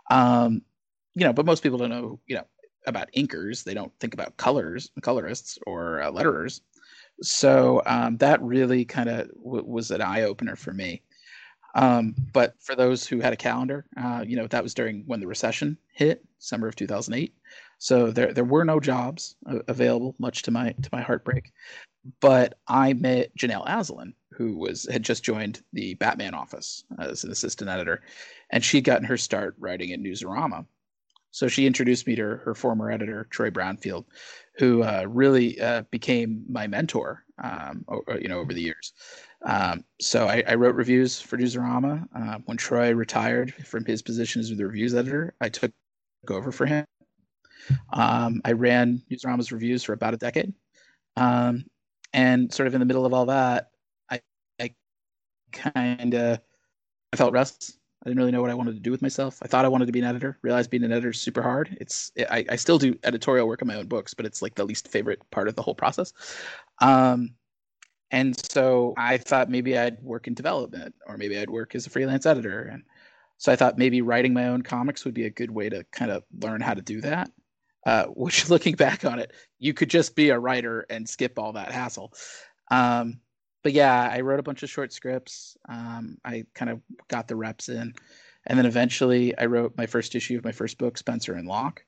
Um, 0.10 0.64
you 1.14 1.26
know, 1.26 1.34
but 1.34 1.46
most 1.46 1.62
people 1.62 1.78
don't 1.78 1.92
know. 1.92 2.20
You 2.26 2.38
know, 2.38 2.46
about 2.88 3.12
inkers. 3.16 3.64
They 3.64 3.74
don't 3.74 3.94
think 4.00 4.14
about 4.14 4.38
colors, 4.38 4.90
colorists, 5.02 5.60
or 5.68 6.02
uh, 6.02 6.12
letterers. 6.12 6.62
So 7.22 7.82
um, 7.86 8.18
that 8.18 8.42
really 8.42 8.86
kind 8.86 9.10
of 9.10 9.30
w- 9.44 9.66
was 9.66 9.92
an 9.92 10.02
eye 10.02 10.24
opener 10.24 10.56
for 10.56 10.74
me. 10.74 11.02
Um, 11.76 12.16
but 12.32 12.56
for 12.60 12.76
those 12.76 13.06
who 13.06 13.20
had 13.20 13.34
a 13.34 13.38
calendar, 13.38 13.86
uh, 13.98 14.24
you 14.26 14.38
know 14.38 14.48
that 14.48 14.64
was 14.64 14.74
during 14.74 15.04
when 15.08 15.20
the 15.20 15.28
recession 15.28 15.78
hit, 15.92 16.24
summer 16.40 16.68
of 16.68 16.76
2008. 16.76 17.34
So 17.78 18.12
there 18.12 18.34
there 18.34 18.46
were 18.46 18.64
no 18.64 18.80
jobs 18.80 19.36
available, 19.68 20.16
much 20.18 20.44
to 20.44 20.52
my 20.52 20.72
to 20.72 20.90
my 20.94 21.02
heartbreak. 21.02 21.52
But 22.22 22.58
I 22.68 22.94
met 22.94 23.36
Janelle 23.36 23.68
Asselin, 23.68 24.14
who 24.32 24.58
was 24.58 24.88
had 24.90 25.04
just 25.04 25.24
joined 25.24 25.62
the 25.74 25.96
Batman 25.96 26.34
office 26.34 26.86
as 26.98 27.24
an 27.24 27.32
assistant 27.32 27.70
editor, 27.70 28.02
and 28.50 28.64
she'd 28.64 28.86
gotten 28.86 29.06
her 29.08 29.18
start 29.18 29.56
writing 29.60 29.92
at 29.92 30.00
Newsarama. 30.00 30.66
So 31.36 31.50
she 31.50 31.68
introduced 31.68 32.08
me 32.08 32.16
to 32.16 32.22
her, 32.22 32.38
her 32.46 32.56
former 32.56 32.90
editor, 32.90 33.28
Troy 33.30 33.50
Brownfield, 33.50 34.06
who 34.58 34.84
uh, 34.84 35.06
really 35.10 35.60
uh, 35.60 35.82
became 35.92 36.46
my 36.48 36.66
mentor, 36.66 37.26
um, 37.44 37.84
you 38.22 38.30
know, 38.30 38.40
over 38.40 38.54
the 38.54 38.62
years. 38.62 38.94
Um, 39.46 39.84
so 40.00 40.30
I, 40.30 40.46
I, 40.48 40.56
wrote 40.56 40.76
reviews 40.76 41.20
for 41.20 41.38
Newsarama. 41.38 42.08
Uh, 42.16 42.38
when 42.46 42.56
Troy 42.56 42.94
retired 42.94 43.54
from 43.54 43.84
his 43.84 44.02
position 44.02 44.40
as 44.40 44.50
the 44.50 44.66
reviews 44.66 44.96
editor, 44.96 45.36
I 45.42 45.50
took 45.50 45.74
over 46.30 46.54
for 46.54 46.66
him. 46.66 46.86
Um, 47.92 48.40
I 48.46 48.54
ran 48.54 49.02
Newsarama's 49.12 49.52
reviews 49.52 49.84
for 49.84 49.92
about 49.92 50.14
a 50.14 50.18
decade. 50.18 50.54
Um, 51.18 51.66
and 52.14 52.52
sort 52.54 52.68
of 52.68 52.76
in 52.76 52.80
the 52.80 52.86
middle 52.86 53.06
of 53.06 53.14
all 53.14 53.26
that, 53.26 53.72
I, 54.10 54.22
I 54.58 54.74
kind 55.52 56.14
of 56.14 56.40
I 57.12 57.18
felt 57.18 57.34
restless. 57.34 57.78
I 58.06 58.10
didn't 58.10 58.20
really 58.20 58.32
know 58.32 58.42
what 58.42 58.52
I 58.52 58.56
wanted 58.56 58.76
to 58.76 58.80
do 58.80 58.92
with 58.92 59.02
myself. 59.02 59.40
I 59.42 59.48
thought 59.48 59.66
I 59.66 59.68
wanted 59.68 59.88
to 59.88 59.92
be 59.92 60.00
an 60.00 60.06
editor. 60.06 60.38
Realized 60.44 60.70
being 60.70 60.84
an 60.84 60.92
editor 60.92 61.10
is 61.10 61.20
super 61.20 61.42
hard. 61.42 61.76
It's 61.82 62.12
I, 62.30 62.46
I 62.50 62.56
still 62.56 62.78
do 62.78 62.96
editorial 63.04 63.48
work 63.48 63.64
on 63.64 63.68
my 63.68 63.76
own 63.76 63.88
books, 63.88 64.14
but 64.14 64.28
it's 64.28 64.44
like 64.44 64.54
the 64.54 64.64
least 64.64 64.88
favorite 64.88 65.20
part 65.32 65.48
of 65.48 65.56
the 65.56 65.64
whole 65.64 65.74
process. 65.74 66.14
Um, 66.82 67.32
and 68.12 68.40
so 68.52 68.94
I 68.96 69.18
thought 69.18 69.50
maybe 69.50 69.76
I'd 69.76 70.00
work 70.04 70.28
in 70.28 70.36
development, 70.36 70.94
or 71.08 71.18
maybe 71.18 71.38
I'd 71.38 71.50
work 71.50 71.74
as 71.74 71.88
a 71.88 71.90
freelance 71.90 72.28
editor. 72.28 72.62
And 72.62 72.84
so 73.38 73.52
I 73.52 73.56
thought 73.56 73.80
maybe 73.80 74.02
writing 74.04 74.34
my 74.34 74.50
own 74.50 74.62
comics 74.62 75.04
would 75.04 75.16
be 75.16 75.26
a 75.26 75.32
good 75.32 75.50
way 75.50 75.70
to 75.70 75.84
kind 75.92 76.12
of 76.12 76.24
learn 76.40 76.62
how 76.62 76.76
to 76.76 76.82
do 76.82 77.02
that. 77.02 77.32
Uh, 77.88 78.06
which, 78.06 78.50
looking 78.52 78.76
back 78.76 79.04
on 79.04 79.18
it, 79.18 79.34
you 79.58 79.74
could 79.74 79.90
just 79.90 80.16
be 80.16 80.30
a 80.30 80.40
writer 80.40 80.86
and 80.92 81.10
skip 81.10 81.40
all 81.40 81.54
that 81.54 81.72
hassle. 81.72 82.14
Um, 82.70 83.20
but 83.66 83.74
yeah, 83.74 84.12
I 84.14 84.22
wrote 84.22 84.40
a 84.40 84.44
bunch 84.44 84.62
of 84.62 84.70
short 84.70 84.94
scripts. 84.94 85.58
Um, 85.68 86.20
I 86.24 86.46
kind 86.54 86.70
of 86.70 86.82
got 87.08 87.28
the 87.28 87.36
reps 87.36 87.68
in, 87.68 87.96
and 88.46 88.60
then 88.60 88.68
eventually 88.68 89.36
I 89.40 89.48
wrote 89.48 89.76
my 89.76 89.88
first 89.88 90.14
issue 90.14 90.38
of 90.38 90.44
my 90.44 90.52
first 90.52 90.78
book, 90.78 91.00
Spencer 91.00 91.34
and 91.34 91.48
Locke. 91.48 91.84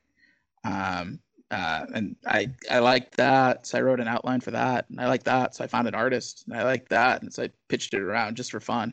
Um, 0.64 1.20
uh, 1.52 1.86
and 1.94 2.16
I 2.26 2.50
I 2.68 2.80
liked 2.80 3.16
that, 3.18 3.64
so 3.64 3.78
I 3.78 3.82
wrote 3.82 4.00
an 4.00 4.08
outline 4.08 4.40
for 4.40 4.50
that, 4.50 4.90
and 4.90 5.00
I 5.00 5.06
liked 5.06 5.26
that, 5.26 5.54
so 5.54 5.62
I 5.62 5.68
found 5.68 5.86
an 5.86 5.94
artist, 5.94 6.46
and 6.48 6.56
I 6.58 6.64
liked 6.64 6.88
that, 6.88 7.22
and 7.22 7.32
so 7.32 7.44
I 7.44 7.50
pitched 7.68 7.94
it 7.94 8.00
around 8.00 8.36
just 8.36 8.50
for 8.50 8.58
fun. 8.58 8.92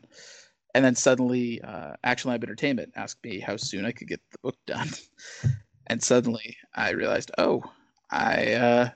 And 0.76 0.84
then 0.84 0.94
suddenly, 0.94 1.60
uh, 1.62 1.94
Action 2.04 2.30
Lab 2.30 2.44
Entertainment 2.44 2.92
asked 2.94 3.24
me 3.24 3.40
how 3.40 3.56
soon 3.56 3.84
I 3.84 3.90
could 3.90 4.06
get 4.06 4.20
the 4.30 4.38
book 4.44 4.58
done, 4.64 4.90
and 5.88 6.00
suddenly 6.00 6.56
I 6.72 6.90
realized, 6.90 7.32
oh, 7.36 7.64
I 8.12 8.52
uh, 8.52 8.90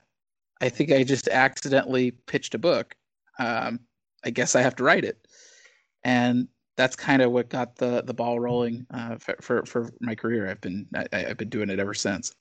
I 0.61 0.69
think 0.69 0.93
I 0.93 1.03
just 1.03 1.27
accidentally 1.27 2.11
pitched 2.11 2.55
a 2.55 2.57
book 2.57 2.95
um, 3.41 3.79
I 4.23 4.29
guess 4.29 4.55
I 4.55 4.61
have 4.61 4.75
to 4.77 4.83
write 4.83 5.03
it. 5.03 5.27
And 6.03 6.47
that's 6.77 6.95
kind 6.95 7.21
of 7.21 7.31
what 7.31 7.49
got 7.49 7.75
the 7.75 8.01
the 8.03 8.13
ball 8.13 8.39
rolling 8.39 8.85
uh, 8.91 9.17
for, 9.17 9.35
for, 9.41 9.65
for 9.65 9.89
my 9.99 10.15
career. 10.15 10.49
I've 10.49 10.61
been 10.61 10.87
I, 11.11 11.17
have 11.19 11.37
been 11.37 11.49
doing 11.49 11.69
it 11.69 11.79
ever 11.79 11.93
since. 11.93 12.33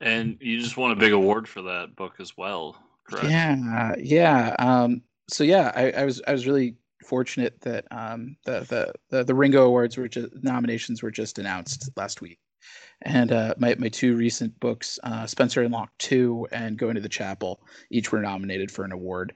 And 0.00 0.38
you 0.40 0.60
just 0.60 0.76
won 0.76 0.90
a 0.90 0.96
big 0.96 1.12
award 1.12 1.46
for 1.46 1.60
that 1.62 1.94
book 1.94 2.14
as 2.20 2.36
well, 2.36 2.76
correct? 3.04 3.28
Yeah, 3.28 3.94
yeah. 3.98 4.56
Um, 4.58 5.02
so 5.28 5.44
yeah, 5.44 5.72
I, 5.74 5.90
I, 5.90 6.04
was 6.04 6.22
I 6.26 6.32
was 6.32 6.46
really 6.46 6.74
fortunate 7.04 7.60
that 7.60 7.84
um, 7.90 8.36
the, 8.44 8.60
the 8.60 8.92
the 9.10 9.24
the 9.24 9.34
Ringo 9.34 9.66
Awards 9.66 9.98
were 9.98 10.08
just 10.08 10.28
nominations 10.42 11.02
were 11.02 11.10
just 11.10 11.38
announced 11.38 11.90
last 11.96 12.22
week, 12.22 12.38
and 13.02 13.32
uh, 13.32 13.54
my 13.58 13.74
my 13.78 13.88
two 13.88 14.16
recent 14.16 14.58
books, 14.60 14.98
uh, 15.04 15.26
Spencer 15.26 15.62
and 15.62 15.72
Locke 15.72 15.92
Two 15.98 16.46
and 16.52 16.76
Going 16.76 16.96
to 16.96 17.00
the 17.00 17.08
Chapel, 17.08 17.60
each 17.90 18.12
were 18.12 18.20
nominated 18.20 18.70
for 18.70 18.84
an 18.84 18.92
award, 18.92 19.34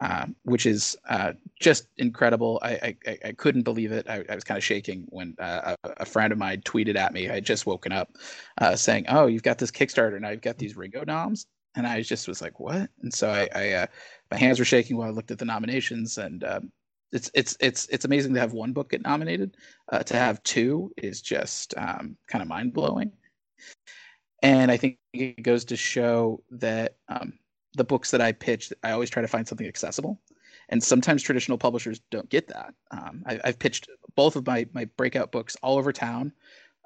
uh, 0.00 0.26
which 0.44 0.66
is 0.66 0.96
uh, 1.08 1.32
just 1.58 1.88
incredible. 1.98 2.60
I, 2.62 2.96
I, 3.06 3.18
I 3.26 3.32
couldn't 3.32 3.62
believe 3.62 3.90
it. 3.90 4.08
I, 4.08 4.24
I 4.28 4.34
was 4.34 4.44
kind 4.44 4.58
of 4.58 4.64
shaking 4.64 5.06
when 5.08 5.34
uh, 5.40 5.74
a, 5.82 5.90
a, 5.98 6.04
friend 6.04 6.32
of 6.32 6.38
mine 6.38 6.62
tweeted 6.62 6.96
at 6.96 7.12
me. 7.12 7.28
I 7.28 7.34
had 7.34 7.44
just 7.44 7.66
woken 7.66 7.92
up, 7.92 8.16
uh, 8.58 8.76
saying, 8.76 9.06
"Oh, 9.08 9.26
you've 9.26 9.42
got 9.42 9.58
this 9.58 9.72
Kickstarter, 9.72 10.16
and 10.16 10.26
I've 10.26 10.42
got 10.42 10.58
these 10.58 10.76
Ringo 10.76 11.04
noms," 11.04 11.46
and 11.74 11.86
I 11.86 12.02
just 12.02 12.28
was 12.28 12.40
like, 12.40 12.60
"What?" 12.60 12.90
And 13.02 13.12
so 13.12 13.28
I, 13.28 13.48
I 13.54 13.88
my 14.30 14.36
hands 14.36 14.60
were 14.60 14.64
shaking 14.64 14.96
while 14.96 15.08
I 15.08 15.12
looked 15.12 15.32
at 15.32 15.38
the 15.38 15.44
nominations, 15.44 16.16
and 16.16 16.44
um, 16.44 16.72
it's 17.12 17.30
it's 17.34 17.56
it's 17.60 17.86
it's 17.88 18.04
amazing 18.04 18.34
to 18.34 18.40
have 18.40 18.52
one 18.52 18.72
book 18.72 18.90
get 18.90 19.02
nominated. 19.02 19.56
Uh, 19.90 20.02
to 20.04 20.16
have 20.16 20.42
two 20.42 20.92
is 20.96 21.20
just 21.20 21.74
um, 21.76 22.16
kind 22.28 22.42
of 22.42 22.48
mind 22.48 22.72
blowing, 22.72 23.12
and 24.42 24.70
I 24.70 24.76
think 24.76 24.98
it 25.12 25.42
goes 25.42 25.64
to 25.66 25.76
show 25.76 26.42
that 26.50 26.96
um, 27.08 27.32
the 27.74 27.84
books 27.84 28.10
that 28.12 28.20
I 28.20 28.32
pitch, 28.32 28.72
I 28.82 28.92
always 28.92 29.10
try 29.10 29.22
to 29.22 29.28
find 29.28 29.46
something 29.46 29.66
accessible, 29.66 30.20
and 30.68 30.82
sometimes 30.82 31.22
traditional 31.22 31.58
publishers 31.58 32.00
don't 32.10 32.28
get 32.30 32.48
that. 32.48 32.74
Um, 32.90 33.22
I, 33.26 33.40
have 33.44 33.58
pitched 33.58 33.88
both 34.14 34.36
of 34.36 34.46
my 34.46 34.66
my 34.72 34.84
breakout 34.96 35.32
books 35.32 35.56
all 35.62 35.78
over 35.78 35.92
town. 35.92 36.32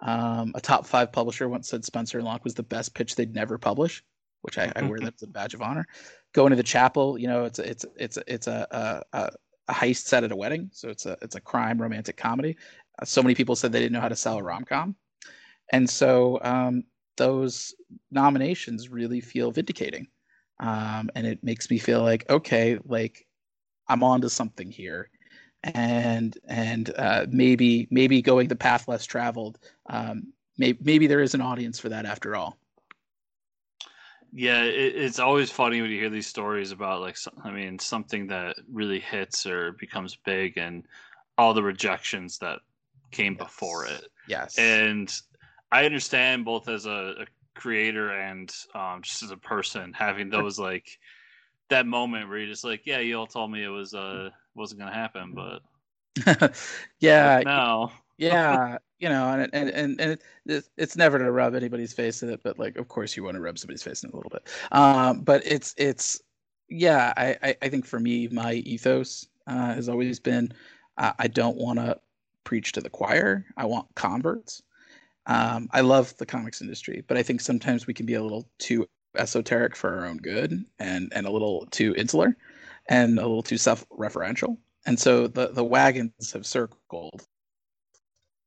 Um, 0.00 0.52
a 0.54 0.60
top 0.60 0.86
five 0.86 1.12
publisher 1.12 1.48
once 1.48 1.68
said 1.68 1.84
Spencer 1.84 2.18
and 2.18 2.26
Locke 2.26 2.44
was 2.44 2.54
the 2.54 2.62
best 2.62 2.94
pitch 2.94 3.14
they'd 3.14 3.34
never 3.34 3.58
publish, 3.58 4.02
which 4.42 4.58
I, 4.58 4.72
I 4.74 4.82
wear 4.82 4.98
that 5.00 5.14
as 5.14 5.22
a 5.22 5.26
badge 5.26 5.54
of 5.54 5.62
honor. 5.62 5.86
Going 6.32 6.50
to 6.50 6.56
the 6.56 6.62
chapel, 6.62 7.16
you 7.16 7.28
know, 7.28 7.44
it's 7.44 7.58
it's 7.58 7.84
it's 7.96 8.18
it's 8.26 8.46
a, 8.46 8.66
a, 9.12 9.18
a 9.18 9.30
a 9.68 9.72
heist 9.72 10.06
set 10.06 10.24
at 10.24 10.32
a 10.32 10.36
wedding, 10.36 10.70
so 10.72 10.88
it's 10.88 11.06
a 11.06 11.16
it's 11.22 11.36
a 11.36 11.40
crime 11.40 11.80
romantic 11.80 12.16
comedy. 12.16 12.56
Uh, 13.00 13.04
so 13.04 13.22
many 13.22 13.34
people 13.34 13.56
said 13.56 13.72
they 13.72 13.80
didn't 13.80 13.92
know 13.92 14.00
how 14.00 14.08
to 14.08 14.16
sell 14.16 14.38
a 14.38 14.42
rom 14.42 14.64
com, 14.64 14.94
and 15.72 15.88
so 15.88 16.38
um, 16.42 16.84
those 17.16 17.74
nominations 18.10 18.88
really 18.88 19.20
feel 19.20 19.50
vindicating, 19.50 20.06
um, 20.60 21.10
and 21.14 21.26
it 21.26 21.42
makes 21.42 21.70
me 21.70 21.78
feel 21.78 22.02
like 22.02 22.28
okay, 22.30 22.78
like 22.84 23.26
I'm 23.88 24.02
onto 24.02 24.28
something 24.28 24.70
here, 24.70 25.10
and 25.62 26.36
and 26.46 26.92
uh, 26.96 27.26
maybe 27.30 27.88
maybe 27.90 28.20
going 28.22 28.48
the 28.48 28.56
path 28.56 28.88
less 28.88 29.06
traveled, 29.06 29.58
um, 29.86 30.32
maybe 30.58 30.78
maybe 30.82 31.06
there 31.06 31.22
is 31.22 31.34
an 31.34 31.40
audience 31.40 31.78
for 31.78 31.88
that 31.88 32.06
after 32.06 32.36
all. 32.36 32.58
Yeah, 34.36 34.64
it, 34.64 34.96
it's 34.96 35.20
always 35.20 35.50
funny 35.50 35.80
when 35.80 35.90
you 35.90 36.00
hear 36.00 36.10
these 36.10 36.26
stories 36.26 36.72
about 36.72 37.00
like 37.00 37.16
I 37.44 37.52
mean 37.52 37.78
something 37.78 38.26
that 38.26 38.56
really 38.70 38.98
hits 38.98 39.46
or 39.46 39.72
becomes 39.72 40.16
big 40.16 40.58
and 40.58 40.84
all 41.38 41.54
the 41.54 41.62
rejections 41.62 42.38
that 42.38 42.58
came 43.12 43.36
yes. 43.38 43.42
before 43.42 43.86
it. 43.86 44.08
Yes. 44.26 44.58
And 44.58 45.12
I 45.70 45.84
understand 45.84 46.44
both 46.44 46.68
as 46.68 46.86
a, 46.86 47.14
a 47.20 47.26
creator 47.54 48.10
and 48.10 48.52
um, 48.74 49.02
just 49.02 49.22
as 49.22 49.30
a 49.30 49.36
person 49.36 49.92
having 49.92 50.30
those 50.30 50.58
like 50.58 50.98
that 51.70 51.86
moment 51.86 52.28
where 52.28 52.38
you're 52.38 52.48
just 52.48 52.64
like, 52.64 52.82
yeah, 52.86 52.98
you 52.98 53.16
all 53.16 53.28
told 53.28 53.52
me 53.52 53.62
it 53.62 53.68
was 53.68 53.94
uh 53.94 54.30
wasn't 54.56 54.80
gonna 54.80 54.92
happen, 54.92 55.32
but 55.32 56.56
yeah, 57.00 57.40
no, 57.44 57.92
yeah, 58.16 58.78
you 58.98 59.08
know, 59.08 59.28
and 59.28 59.50
and 59.52 59.70
and, 59.70 60.00
and 60.00 60.18
it, 60.46 60.68
it's 60.76 60.96
never 60.96 61.18
to 61.18 61.30
rub 61.30 61.54
anybody's 61.54 61.92
face 61.92 62.22
in 62.22 62.30
it, 62.30 62.40
but 62.42 62.58
like, 62.58 62.76
of 62.76 62.88
course, 62.88 63.16
you 63.16 63.24
want 63.24 63.36
to 63.36 63.40
rub 63.40 63.58
somebody's 63.58 63.82
face 63.82 64.02
in 64.02 64.10
it 64.10 64.12
a 64.12 64.16
little 64.16 64.30
bit. 64.30 64.48
Um, 64.72 65.20
but 65.20 65.44
it's 65.46 65.74
it's 65.76 66.20
yeah, 66.68 67.12
I, 67.16 67.56
I, 67.60 67.68
think 67.68 67.84
for 67.84 68.00
me, 68.00 68.28
my 68.28 68.54
ethos 68.54 69.26
uh, 69.46 69.74
has 69.74 69.88
always 69.88 70.18
been 70.18 70.52
uh, 70.96 71.12
I 71.18 71.28
don't 71.28 71.56
want 71.56 71.78
to 71.78 72.00
preach 72.44 72.72
to 72.72 72.80
the 72.80 72.90
choir. 72.90 73.44
I 73.56 73.66
want 73.66 73.94
converts. 73.94 74.62
Um, 75.26 75.68
I 75.72 75.80
love 75.80 76.16
the 76.18 76.26
comics 76.26 76.60
industry, 76.60 77.02
but 77.06 77.16
I 77.16 77.22
think 77.22 77.40
sometimes 77.40 77.86
we 77.86 77.94
can 77.94 78.06
be 78.06 78.14
a 78.14 78.22
little 78.22 78.48
too 78.58 78.86
esoteric 79.16 79.76
for 79.76 79.96
our 79.96 80.06
own 80.06 80.18
good 80.18 80.64
and 80.78 81.12
and 81.14 81.26
a 81.26 81.30
little 81.30 81.66
too 81.70 81.94
insular 81.96 82.36
and 82.88 83.18
a 83.18 83.22
little 83.22 83.42
too 83.42 83.56
self-referential. 83.58 84.56
And 84.86 84.98
so 84.98 85.26
the 85.26 85.48
the 85.48 85.64
wagons 85.64 86.32
have 86.32 86.46
circled 86.46 87.26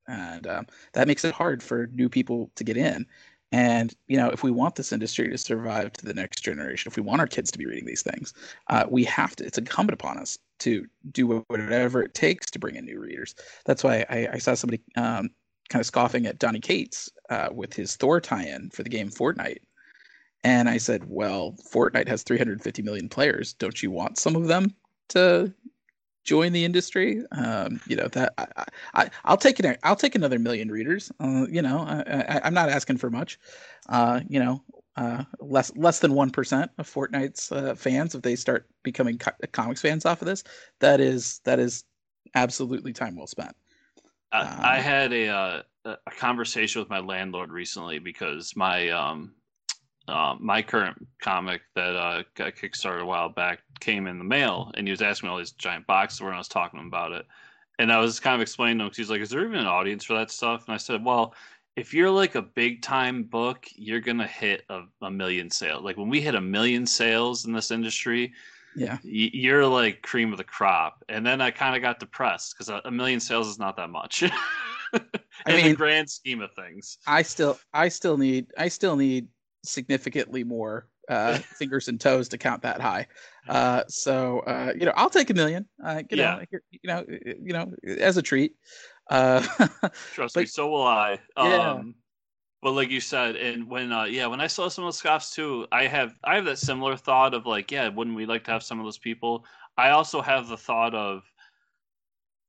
and 0.07 0.47
um, 0.47 0.67
that 0.93 1.07
makes 1.07 1.25
it 1.25 1.33
hard 1.33 1.61
for 1.61 1.87
new 1.87 2.09
people 2.09 2.51
to 2.55 2.63
get 2.63 2.77
in. 2.77 3.05
And 3.51 3.93
you 4.07 4.17
know, 4.17 4.29
if 4.29 4.43
we 4.43 4.51
want 4.51 4.75
this 4.75 4.91
industry 4.91 5.29
to 5.29 5.37
survive 5.37 5.93
to 5.93 6.05
the 6.05 6.13
next 6.13 6.41
generation, 6.41 6.89
if 6.89 6.97
we 6.97 7.03
want 7.03 7.21
our 7.21 7.27
kids 7.27 7.51
to 7.51 7.57
be 7.57 7.65
reading 7.65 7.85
these 7.85 8.01
things, 8.01 8.33
uh, 8.69 8.85
we 8.89 9.05
have 9.05 9.35
to. 9.37 9.45
It's 9.45 9.57
incumbent 9.57 9.93
upon 9.93 10.17
us 10.17 10.37
to 10.59 10.85
do 11.11 11.45
whatever 11.47 12.01
it 12.01 12.13
takes 12.13 12.51
to 12.51 12.59
bring 12.59 12.75
in 12.75 12.85
new 12.85 12.99
readers. 12.99 13.35
That's 13.65 13.83
why 13.83 14.05
I, 14.09 14.27
I 14.33 14.37
saw 14.37 14.53
somebody 14.53 14.81
um, 14.97 15.29
kind 15.69 15.79
of 15.79 15.85
scoffing 15.85 16.25
at 16.25 16.39
Donny 16.39 16.59
Cates 16.59 17.09
uh, 17.29 17.49
with 17.51 17.73
his 17.73 17.95
Thor 17.95 18.19
tie-in 18.19 18.69
for 18.71 18.83
the 18.83 18.89
game 18.89 19.09
Fortnite, 19.09 19.61
and 20.43 20.67
I 20.67 20.77
said, 20.77 21.05
"Well, 21.07 21.55
Fortnite 21.73 22.09
has 22.09 22.23
350 22.23 22.81
million 22.81 23.07
players. 23.07 23.53
Don't 23.53 23.81
you 23.81 23.91
want 23.91 24.17
some 24.17 24.35
of 24.35 24.47
them 24.47 24.75
to 25.09 25.53
join 26.27 26.51
the 26.51 26.65
industry. 26.65 27.23
Um, 27.31 27.79
you 27.87 27.95
know 27.95 28.07
that 28.09 28.33
I, 28.37 28.65
I 28.93 29.09
I'll 29.25 29.37
take 29.37 29.59
it. 29.59 29.79
I'll 29.81 29.95
take 29.95 30.13
another 30.13 30.37
million 30.37 30.69
readers. 30.69 31.11
Uh, 31.19 31.47
you 31.49 31.61
know, 31.61 31.79
I, 31.79 32.41
am 32.45 32.53
not 32.53 32.69
asking 32.69 32.97
for 32.97 33.09
much. 33.09 33.39
Uh, 33.89 34.19
you 34.27 34.39
know, 34.39 34.61
uh, 34.97 35.23
less 35.39 35.75
less 35.75 35.99
than 35.99 36.13
one 36.13 36.29
percent 36.29 36.69
of 36.77 36.87
Fortnite's 36.87 37.51
uh, 37.51 37.73
fans 37.73 38.13
if 38.13 38.21
they 38.21 38.35
start 38.35 38.67
becoming 38.83 39.17
co- 39.17 39.31
comics 39.53 39.81
fans 39.81 40.05
off 40.05 40.21
of 40.21 40.27
this. 40.27 40.43
That 40.81 40.99
is 40.99 41.39
that 41.45 41.59
is 41.59 41.85
absolutely 42.35 42.93
time 42.93 43.15
well 43.15 43.27
spent. 43.27 43.55
I, 44.33 44.41
um, 44.41 44.59
I 44.59 44.79
had 44.79 45.13
a 45.13 45.27
uh, 45.29 45.61
a 45.85 46.11
conversation 46.11 46.81
with 46.81 46.89
my 46.89 46.99
landlord 46.99 47.51
recently 47.51 47.99
because 47.99 48.55
my 48.55 48.89
um 48.89 49.33
uh, 50.07 50.35
my 50.39 50.61
current 50.61 51.05
comic 51.21 51.61
that 51.75 51.95
uh, 51.95 52.23
got 52.35 52.55
kickstarted 52.55 53.01
a 53.01 53.05
while 53.05 53.29
back 53.29 53.59
came 53.79 54.07
in 54.07 54.17
the 54.17 54.23
mail, 54.23 54.71
and 54.75 54.87
he 54.87 54.91
was 54.91 55.01
asking 55.01 55.27
me 55.27 55.31
all 55.31 55.37
these 55.37 55.51
giant 55.51 55.85
boxes 55.85 56.21
when 56.21 56.33
I 56.33 56.37
was 56.37 56.47
talking 56.47 56.77
to 56.77 56.81
him 56.81 56.87
about 56.87 57.11
it. 57.11 57.25
And 57.79 57.91
I 57.91 57.99
was 57.99 58.19
kind 58.19 58.35
of 58.35 58.41
explaining 58.41 58.77
to 58.77 58.85
him 58.85 58.87
because 58.87 58.97
he's 58.97 59.09
like, 59.09 59.21
"Is 59.21 59.29
there 59.29 59.45
even 59.45 59.59
an 59.59 59.67
audience 59.67 60.03
for 60.05 60.13
that 60.15 60.31
stuff?" 60.31 60.65
And 60.67 60.73
I 60.73 60.77
said, 60.77 61.03
"Well, 61.03 61.35
if 61.75 61.93
you're 61.93 62.09
like 62.09 62.35
a 62.35 62.41
big 62.41 62.81
time 62.81 63.23
book, 63.23 63.67
you're 63.75 63.99
gonna 63.99 64.27
hit 64.27 64.63
a, 64.69 64.83
a 65.01 65.11
million 65.11 65.49
sales. 65.49 65.83
Like 65.83 65.97
when 65.97 66.09
we 66.09 66.21
hit 66.21 66.35
a 66.35 66.41
million 66.41 66.85
sales 66.85 67.45
in 67.45 67.51
this 67.51 67.69
industry, 67.69 68.33
yeah, 68.75 68.97
you're 69.03 69.67
like 69.67 70.01
cream 70.01 70.31
of 70.31 70.37
the 70.37 70.43
crop." 70.43 71.03
And 71.09 71.25
then 71.25 71.41
I 71.41 71.51
kind 71.51 71.75
of 71.75 71.81
got 71.81 71.99
depressed 71.99 72.55
because 72.57 72.81
a, 72.85 72.91
million 72.91 73.19
sales 73.19 73.47
is 73.47 73.59
not 73.59 73.75
that 73.75 73.89
much. 73.89 74.23
I 74.93 75.53
mean, 75.53 75.65
the 75.65 75.75
grand 75.75 76.09
scheme 76.09 76.41
of 76.41 76.53
things, 76.53 76.97
I 77.05 77.21
still, 77.21 77.59
I 77.73 77.89
still 77.89 78.17
need, 78.17 78.47
I 78.57 78.69
still 78.69 78.95
need 78.95 79.27
significantly 79.67 80.43
more 80.43 80.87
uh, 81.09 81.37
fingers 81.57 81.87
and 81.87 81.99
toes 81.99 82.27
to 82.29 82.37
count 82.37 82.61
that 82.61 82.81
high. 82.81 83.07
Uh, 83.47 83.83
so 83.87 84.39
uh, 84.39 84.73
you 84.77 84.85
know, 84.85 84.93
I'll 84.95 85.09
take 85.09 85.29
a 85.29 85.33
million. 85.33 85.65
Uh, 85.83 86.03
you 86.09 86.17
yeah. 86.17 86.35
know, 86.35 86.59
you 86.71 86.79
know, 86.85 87.05
you 87.07 87.53
know, 87.53 87.73
as 87.99 88.17
a 88.17 88.21
treat. 88.21 88.55
Uh, 89.09 89.41
Trust 90.13 90.35
but, 90.35 90.41
me, 90.41 90.45
so 90.45 90.69
will 90.69 90.83
I. 90.85 91.19
Yeah. 91.37 91.71
Um, 91.71 91.95
but 92.61 92.71
like 92.71 92.89
you 92.89 92.99
said, 92.99 93.35
and 93.35 93.69
when 93.69 93.91
uh, 93.91 94.05
yeah, 94.05 94.27
when 94.27 94.41
I 94.41 94.47
saw 94.47 94.67
some 94.67 94.83
of 94.83 94.87
those 94.87 94.97
scoffs 94.97 95.33
too, 95.33 95.67
I 95.71 95.87
have 95.87 96.17
I 96.23 96.35
have 96.35 96.45
that 96.45 96.57
similar 96.57 96.97
thought 96.97 97.33
of 97.33 97.45
like, 97.45 97.71
yeah, 97.71 97.87
wouldn't 97.87 98.15
we 98.15 98.25
like 98.25 98.43
to 98.45 98.51
have 98.51 98.63
some 98.63 98.79
of 98.79 98.85
those 98.85 98.97
people? 98.97 99.45
I 99.77 99.91
also 99.91 100.21
have 100.21 100.47
the 100.47 100.57
thought 100.57 100.95
of 100.95 101.23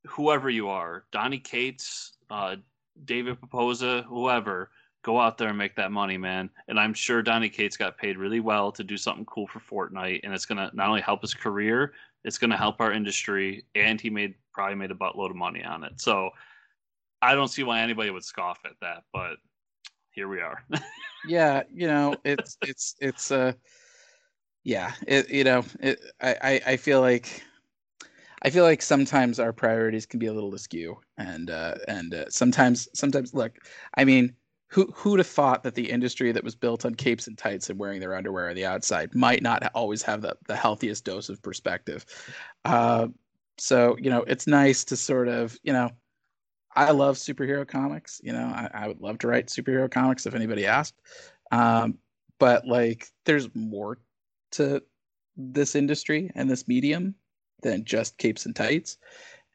whoever 0.07 0.49
you 0.49 0.69
are, 0.69 1.05
Donny 1.13 1.39
Cates, 1.39 2.17
uh, 2.31 2.57
David 3.05 3.39
Pepose, 3.41 4.05
whoever 4.07 4.71
go 5.03 5.21
out 5.21 5.39
there 5.39 5.49
and 5.49 5.59
make 5.59 5.77
that 5.77 5.93
money, 5.93 6.17
man. 6.17 6.51
And 6.69 6.79
I'm 6.79 6.95
sure 6.95 7.23
Donny 7.23 7.49
Cates 7.49 7.77
got 7.77 7.99
paid 7.99 8.17
really 8.17 8.41
well 8.41 8.73
to 8.73 8.85
do 8.85 8.97
something 8.97 9.25
cool 9.27 9.47
for 9.47 9.61
Fortnite, 9.61 10.21
and 10.25 10.35
it's 10.35 10.47
gonna 10.47 10.71
not 10.75 10.89
only 10.89 11.01
help 11.01 11.23
his 11.23 11.35
career, 11.35 11.93
it's 12.25 12.39
gonna 12.39 12.57
help 12.57 12.81
our 12.81 12.93
industry, 12.93 13.65
and 13.75 14.01
he 14.01 14.11
made 14.11 14.35
probably 14.53 14.75
made 14.75 14.91
a 14.91 14.95
buttload 14.95 15.31
of 15.31 15.37
money 15.37 15.65
on 15.65 15.85
it. 15.85 16.01
So 16.01 16.31
I 17.23 17.35
don't 17.35 17.49
see 17.49 17.63
why 17.63 17.81
anybody 17.81 18.11
would 18.11 18.25
scoff 18.25 18.61
at 18.65 18.73
that, 18.81 19.05
but 19.13 19.37
here 20.11 20.29
we 20.29 20.41
are. 20.41 20.65
yeah, 21.27 21.63
you 21.73 21.87
know, 21.87 22.17
it's 22.25 22.57
it's 22.63 22.97
it's 23.01 23.31
uh 23.31 23.53
yeah, 24.65 24.93
it 25.07 25.31
you 25.31 25.45
know, 25.45 25.65
it 25.81 26.01
I 26.21 26.61
I 26.67 26.77
feel 26.77 27.01
like 27.01 27.43
I 28.43 28.51
feel 28.51 28.65
like 28.65 28.83
sometimes 28.83 29.41
our 29.41 29.53
priorities 29.53 30.07
can 30.07 30.21
be 30.21 30.27
a 30.27 30.33
little 30.33 30.55
askew, 30.55 30.99
and 31.17 31.51
uh, 31.51 31.75
and 31.89 32.15
uh, 32.15 32.25
sometimes 32.31 32.89
sometimes 32.95 33.35
look, 33.35 33.59
I 33.95 34.05
mean, 34.05 34.35
who 34.69 34.87
who'd 34.95 35.19
have 35.19 35.27
thought 35.27 35.63
that 35.63 35.75
the 35.75 35.91
industry 35.91 36.33
that 36.33 36.45
was 36.45 36.55
built 36.55 36.85
on 36.85 36.95
capes 36.95 37.27
and 37.27 37.37
tights 37.39 37.71
and 37.71 37.79
wearing 37.79 38.01
their 38.01 38.15
underwear 38.15 38.49
on 38.49 38.55
the 38.55 38.67
outside 38.67 39.15
might 39.15 39.43
not 39.43 39.71
always 39.75 40.03
have 40.03 40.23
the, 40.23 40.37
the 40.47 40.57
healthiest 40.57 41.05
dose 41.05 41.29
of 41.29 41.43
perspective? 41.43 42.05
Uh, 42.65 43.09
so 43.57 43.97
you 44.01 44.11
know 44.11 44.23
it's 44.23 44.47
nice 44.47 44.85
to 44.85 44.97
sort 44.97 45.29
of 45.29 45.59
you 45.65 45.73
know 45.73 45.91
i 46.77 46.93
love 46.93 47.17
superhero 47.17 47.67
comics 47.67 48.21
you 48.23 48.33
know 48.33 48.45
i, 48.45 48.71
I 48.73 48.87
would 48.87 49.01
love 49.01 49.19
to 49.19 49.27
write 49.27 49.49
superhero 49.49 49.91
comics 49.91 50.27
if 50.27 50.35
anybody 50.35 50.65
asked. 50.65 50.95
Um, 51.51 51.99
but 52.39 52.67
like 52.67 53.09
there's 53.25 53.53
more 53.55 53.99
to 54.53 54.83
this 55.37 55.75
industry 55.75 56.31
and 56.35 56.51
this 56.51 56.69
medium 56.69 57.15
than 57.63 57.85
just 57.85 58.19
capes 58.19 58.47
and 58.47 58.55
tights. 58.55 58.99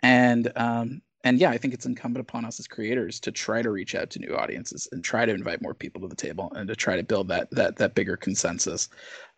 And 0.01 0.51
um, 0.55 1.01
and 1.23 1.39
yeah, 1.39 1.49
I 1.49 1.57
think 1.57 1.73
it's 1.73 1.85
incumbent 1.85 2.21
upon 2.21 2.43
us 2.45 2.59
as 2.59 2.67
creators 2.67 3.19
to 3.21 3.31
try 3.31 3.61
to 3.61 3.71
reach 3.71 3.95
out 3.95 4.09
to 4.11 4.19
new 4.19 4.35
audiences 4.35 4.87
and 4.91 5.03
try 5.03 5.25
to 5.25 5.33
invite 5.33 5.61
more 5.61 5.73
people 5.73 6.01
to 6.01 6.07
the 6.07 6.15
table 6.15 6.51
and 6.55 6.67
to 6.67 6.75
try 6.75 6.97
to 6.97 7.03
build 7.03 7.27
that 7.29 7.49
that 7.51 7.77
that 7.77 7.95
bigger 7.95 8.17
consensus. 8.17 8.89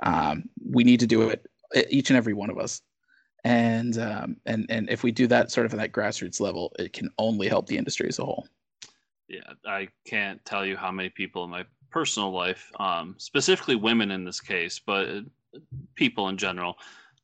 Um, 0.01 0.49
we 0.67 0.83
need 0.83 0.99
to 1.01 1.07
do 1.07 1.29
it 1.29 1.45
each 1.89 2.09
and 2.09 2.17
every 2.17 2.33
one 2.33 2.49
of 2.49 2.57
us, 2.57 2.81
and 3.43 3.97
um, 3.99 4.37
and 4.45 4.65
and 4.69 4.89
if 4.89 5.03
we 5.03 5.11
do 5.11 5.27
that 5.27 5.51
sort 5.51 5.65
of 5.65 5.73
at 5.73 5.79
that 5.79 5.91
grassroots 5.91 6.39
level, 6.39 6.73
it 6.79 6.93
can 6.93 7.09
only 7.17 7.47
help 7.47 7.67
the 7.67 7.77
industry 7.77 8.07
as 8.07 8.19
a 8.19 8.25
whole. 8.25 8.47
Yeah, 9.27 9.53
I 9.65 9.87
can't 10.05 10.43
tell 10.45 10.65
you 10.65 10.77
how 10.77 10.91
many 10.91 11.09
people 11.09 11.43
in 11.43 11.49
my 11.49 11.65
personal 11.91 12.31
life, 12.31 12.71
um, 12.79 13.15
specifically 13.17 13.75
women 13.75 14.11
in 14.11 14.23
this 14.23 14.39
case, 14.39 14.79
but 14.79 15.07
people 15.95 16.29
in 16.29 16.37
general, 16.37 16.77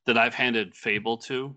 that 0.05 0.17
I've 0.17 0.33
handed 0.33 0.75
Fable 0.75 1.17
to 1.17 1.55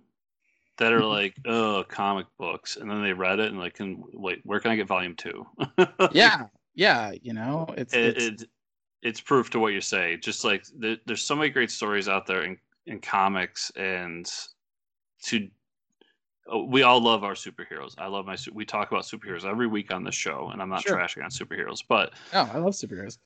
that 0.78 0.92
are 0.92 1.04
like, 1.04 1.34
oh, 1.46 1.84
comic 1.88 2.26
books, 2.38 2.76
and 2.76 2.90
then 2.90 3.02
they 3.02 3.12
read 3.12 3.38
it 3.38 3.50
and 3.50 3.58
like, 3.58 3.74
can 3.74 4.02
wait, 4.12 4.40
where 4.44 4.60
can 4.60 4.70
I 4.70 4.76
get 4.76 4.88
volume 4.88 5.14
two? 5.14 5.46
yeah, 6.12 6.46
yeah, 6.74 7.12
you 7.22 7.32
know, 7.32 7.66
it's 7.76 7.94
it, 7.94 8.16
it's, 8.16 8.42
it, 8.42 8.48
it's 9.02 9.20
proof 9.20 9.50
to 9.50 9.60
what 9.60 9.72
you 9.72 9.80
say. 9.80 10.16
Just 10.16 10.44
like 10.44 10.64
the, 10.78 10.98
there's 11.06 11.22
so 11.22 11.36
many 11.36 11.50
great 11.50 11.70
stories 11.70 12.08
out 12.08 12.26
there 12.26 12.42
in 12.42 12.58
in 12.86 13.00
comics, 13.00 13.70
and 13.76 14.30
to 15.24 15.48
oh, 16.48 16.64
we 16.64 16.82
all 16.82 17.00
love 17.00 17.22
our 17.22 17.34
superheroes. 17.34 17.94
I 17.98 18.06
love 18.06 18.26
my 18.26 18.36
we 18.52 18.64
talk 18.64 18.90
about 18.90 19.04
superheroes 19.04 19.44
every 19.44 19.68
week 19.68 19.92
on 19.92 20.02
the 20.02 20.12
show, 20.12 20.50
and 20.52 20.60
I'm 20.60 20.68
not 20.68 20.82
sure. 20.82 20.96
trashing 20.96 21.22
on 21.22 21.30
superheroes, 21.30 21.82
but 21.88 22.12
oh, 22.32 22.50
I 22.52 22.58
love 22.58 22.74
superheroes. 22.74 23.18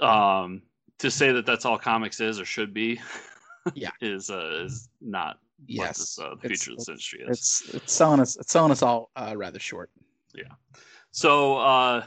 Um, 0.00 0.62
to 0.98 1.10
say 1.10 1.32
that 1.32 1.44
that's 1.44 1.64
all 1.64 1.78
comics 1.78 2.20
is 2.20 2.40
or 2.40 2.44
should 2.44 2.72
be, 2.72 3.00
yeah, 3.74 3.90
is 4.00 4.30
uh, 4.30 4.62
is 4.64 4.88
not 5.00 5.38
yes, 5.66 5.98
this, 5.98 6.18
uh, 6.18 6.34
the 6.40 6.48
future 6.48 6.72
of 6.72 6.78
this 6.78 6.88
industry 6.88 7.20
is. 7.26 7.38
It's 7.38 7.74
it's 7.74 7.92
selling 7.92 8.20
us 8.20 8.36
it's 8.36 8.52
selling 8.52 8.72
us 8.72 8.82
all 8.82 9.10
uh, 9.16 9.34
rather 9.36 9.58
short. 9.58 9.90
Yeah. 10.34 10.44
So 11.10 11.58
uh, 11.58 12.04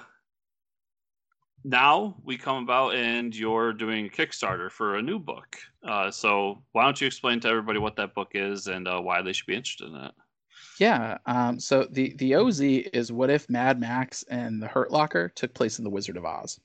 now 1.64 2.16
we 2.24 2.38
come 2.38 2.64
about, 2.64 2.96
and 2.96 3.36
you're 3.36 3.74
doing 3.74 4.06
a 4.06 4.10
Kickstarter 4.10 4.72
for 4.72 4.96
a 4.96 5.02
new 5.02 5.20
book. 5.20 5.58
Uh, 5.84 6.12
so 6.12 6.64
why 6.72 6.84
don't 6.84 7.00
you 7.00 7.08
explain 7.08 7.40
to 7.42 7.48
everybody 7.48 7.80
what 7.80 7.96
that 7.98 8.14
book 8.14 8.32
is 8.34 8.68
and 8.68 8.88
uh, 8.88 9.00
why 9.00 9.22
they 9.22 9.34
should 9.34 9.48
be 9.48 9.56
interested 9.56 9.90
in 9.90 9.96
it? 9.96 10.14
Yeah. 10.80 11.18
Um, 11.26 11.60
so 11.60 11.88
the 11.92 12.14
the 12.18 12.36
OZ 12.36 12.62
is 12.62 13.12
what 13.12 13.30
if 13.30 13.50
Mad 13.50 13.80
Max 13.80 14.24
and 14.30 14.62
the 14.62 14.68
Hurt 14.68 14.92
Locker 14.92 15.30
took 15.30 15.54
place 15.54 15.80
in 15.80 15.84
the 15.84 15.90
Wizard 15.90 16.18
of 16.18 16.26
Oz. 16.26 16.60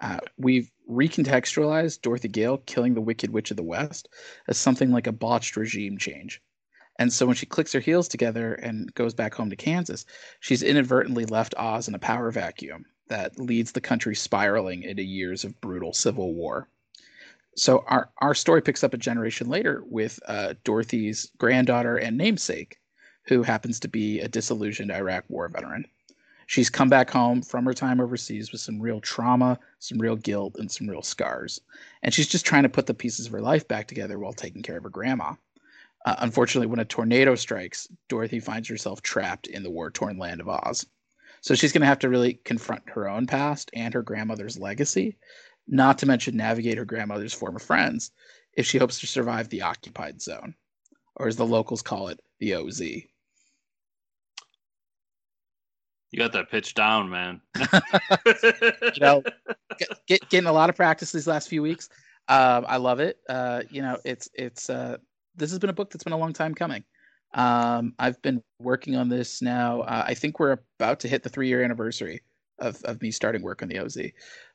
Uh, 0.00 0.18
we've 0.36 0.70
recontextualized 0.90 2.02
Dorothy 2.02 2.28
Gale 2.28 2.58
killing 2.58 2.94
the 2.94 3.00
Wicked 3.00 3.30
Witch 3.30 3.50
of 3.50 3.56
the 3.56 3.62
West 3.62 4.08
as 4.48 4.58
something 4.58 4.90
like 4.90 5.06
a 5.06 5.12
botched 5.12 5.56
regime 5.56 5.98
change. 5.98 6.42
And 6.98 7.12
so 7.12 7.26
when 7.26 7.34
she 7.34 7.46
clicks 7.46 7.72
her 7.72 7.80
heels 7.80 8.06
together 8.06 8.54
and 8.54 8.92
goes 8.94 9.14
back 9.14 9.34
home 9.34 9.50
to 9.50 9.56
Kansas, 9.56 10.06
she's 10.40 10.62
inadvertently 10.62 11.24
left 11.24 11.54
Oz 11.56 11.88
in 11.88 11.94
a 11.94 11.98
power 11.98 12.30
vacuum 12.30 12.84
that 13.08 13.38
leads 13.38 13.72
the 13.72 13.80
country 13.80 14.14
spiraling 14.14 14.82
into 14.82 15.02
years 15.02 15.44
of 15.44 15.60
brutal 15.60 15.92
civil 15.92 16.34
war. 16.34 16.68
So 17.56 17.84
our, 17.86 18.10
our 18.18 18.34
story 18.34 18.62
picks 18.62 18.82
up 18.82 18.94
a 18.94 18.98
generation 18.98 19.48
later 19.48 19.82
with 19.86 20.18
uh, 20.26 20.54
Dorothy's 20.64 21.30
granddaughter 21.38 21.96
and 21.96 22.16
namesake, 22.16 22.80
who 23.26 23.42
happens 23.42 23.80
to 23.80 23.88
be 23.88 24.20
a 24.20 24.28
disillusioned 24.28 24.90
Iraq 24.90 25.24
war 25.28 25.48
veteran. 25.48 25.86
She's 26.46 26.70
come 26.70 26.88
back 26.88 27.10
home 27.10 27.42
from 27.42 27.64
her 27.64 27.74
time 27.74 28.00
overseas 28.00 28.52
with 28.52 28.60
some 28.60 28.80
real 28.80 29.00
trauma, 29.00 29.58
some 29.78 29.98
real 29.98 30.16
guilt, 30.16 30.56
and 30.58 30.70
some 30.70 30.88
real 30.88 31.02
scars. 31.02 31.60
And 32.02 32.12
she's 32.12 32.28
just 32.28 32.46
trying 32.46 32.64
to 32.64 32.68
put 32.68 32.86
the 32.86 32.94
pieces 32.94 33.26
of 33.26 33.32
her 33.32 33.40
life 33.40 33.66
back 33.66 33.88
together 33.88 34.18
while 34.18 34.32
taking 34.32 34.62
care 34.62 34.76
of 34.76 34.84
her 34.84 34.90
grandma. 34.90 35.34
Uh, 36.04 36.16
unfortunately, 36.18 36.66
when 36.66 36.80
a 36.80 36.84
tornado 36.84 37.34
strikes, 37.34 37.88
Dorothy 38.08 38.40
finds 38.40 38.68
herself 38.68 39.00
trapped 39.00 39.46
in 39.46 39.62
the 39.62 39.70
war 39.70 39.90
torn 39.90 40.18
land 40.18 40.40
of 40.40 40.48
Oz. 40.48 40.86
So 41.40 41.54
she's 41.54 41.72
going 41.72 41.80
to 41.82 41.86
have 41.86 41.98
to 42.00 42.08
really 42.08 42.34
confront 42.44 42.88
her 42.90 43.08
own 43.08 43.26
past 43.26 43.70
and 43.74 43.92
her 43.94 44.02
grandmother's 44.02 44.58
legacy, 44.58 45.16
not 45.66 45.98
to 45.98 46.06
mention 46.06 46.36
navigate 46.36 46.78
her 46.78 46.84
grandmother's 46.84 47.34
former 47.34 47.58
friends 47.58 48.10
if 48.52 48.66
she 48.66 48.78
hopes 48.78 49.00
to 49.00 49.06
survive 49.06 49.48
the 49.48 49.62
occupied 49.62 50.22
zone, 50.22 50.54
or 51.16 51.26
as 51.26 51.36
the 51.36 51.46
locals 51.46 51.82
call 51.82 52.08
it, 52.08 52.20
the 52.38 52.54
OZ. 52.54 52.82
You 56.14 56.18
got 56.18 56.30
that 56.34 56.48
pitch 56.48 56.74
down, 56.74 57.10
man. 57.10 57.40
you 57.58 59.00
know, 59.00 59.24
get, 60.06 60.28
getting 60.28 60.46
a 60.46 60.52
lot 60.52 60.70
of 60.70 60.76
practice 60.76 61.10
these 61.10 61.26
last 61.26 61.48
few 61.48 61.60
weeks. 61.60 61.88
Um, 62.28 62.64
I 62.68 62.76
love 62.76 63.00
it. 63.00 63.18
Uh, 63.28 63.62
you 63.68 63.82
know, 63.82 63.98
it's 64.04 64.28
it's 64.32 64.70
uh, 64.70 64.98
this 65.34 65.50
has 65.50 65.58
been 65.58 65.70
a 65.70 65.72
book 65.72 65.90
that's 65.90 66.04
been 66.04 66.12
a 66.12 66.16
long 66.16 66.32
time 66.32 66.54
coming. 66.54 66.84
Um, 67.34 67.94
I've 67.98 68.22
been 68.22 68.44
working 68.60 68.94
on 68.94 69.08
this 69.08 69.42
now. 69.42 69.80
Uh, 69.80 70.04
I 70.06 70.14
think 70.14 70.38
we're 70.38 70.56
about 70.78 71.00
to 71.00 71.08
hit 71.08 71.24
the 71.24 71.28
three 71.28 71.48
year 71.48 71.64
anniversary 71.64 72.22
of 72.60 72.80
of 72.84 73.02
me 73.02 73.10
starting 73.10 73.42
work 73.42 73.60
on 73.62 73.68
the 73.68 73.80
OZ. 73.80 73.98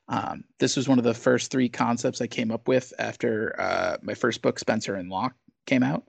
Um, 0.08 0.44
this 0.60 0.78
was 0.78 0.88
one 0.88 0.96
of 0.96 1.04
the 1.04 1.12
first 1.12 1.50
three 1.50 1.68
concepts 1.68 2.22
I 2.22 2.26
came 2.26 2.50
up 2.50 2.68
with 2.68 2.90
after 2.98 3.54
uh, 3.60 3.98
my 4.00 4.14
first 4.14 4.40
book, 4.40 4.58
Spencer 4.58 4.94
and 4.94 5.10
Locke, 5.10 5.34
came 5.66 5.82
out. 5.82 6.04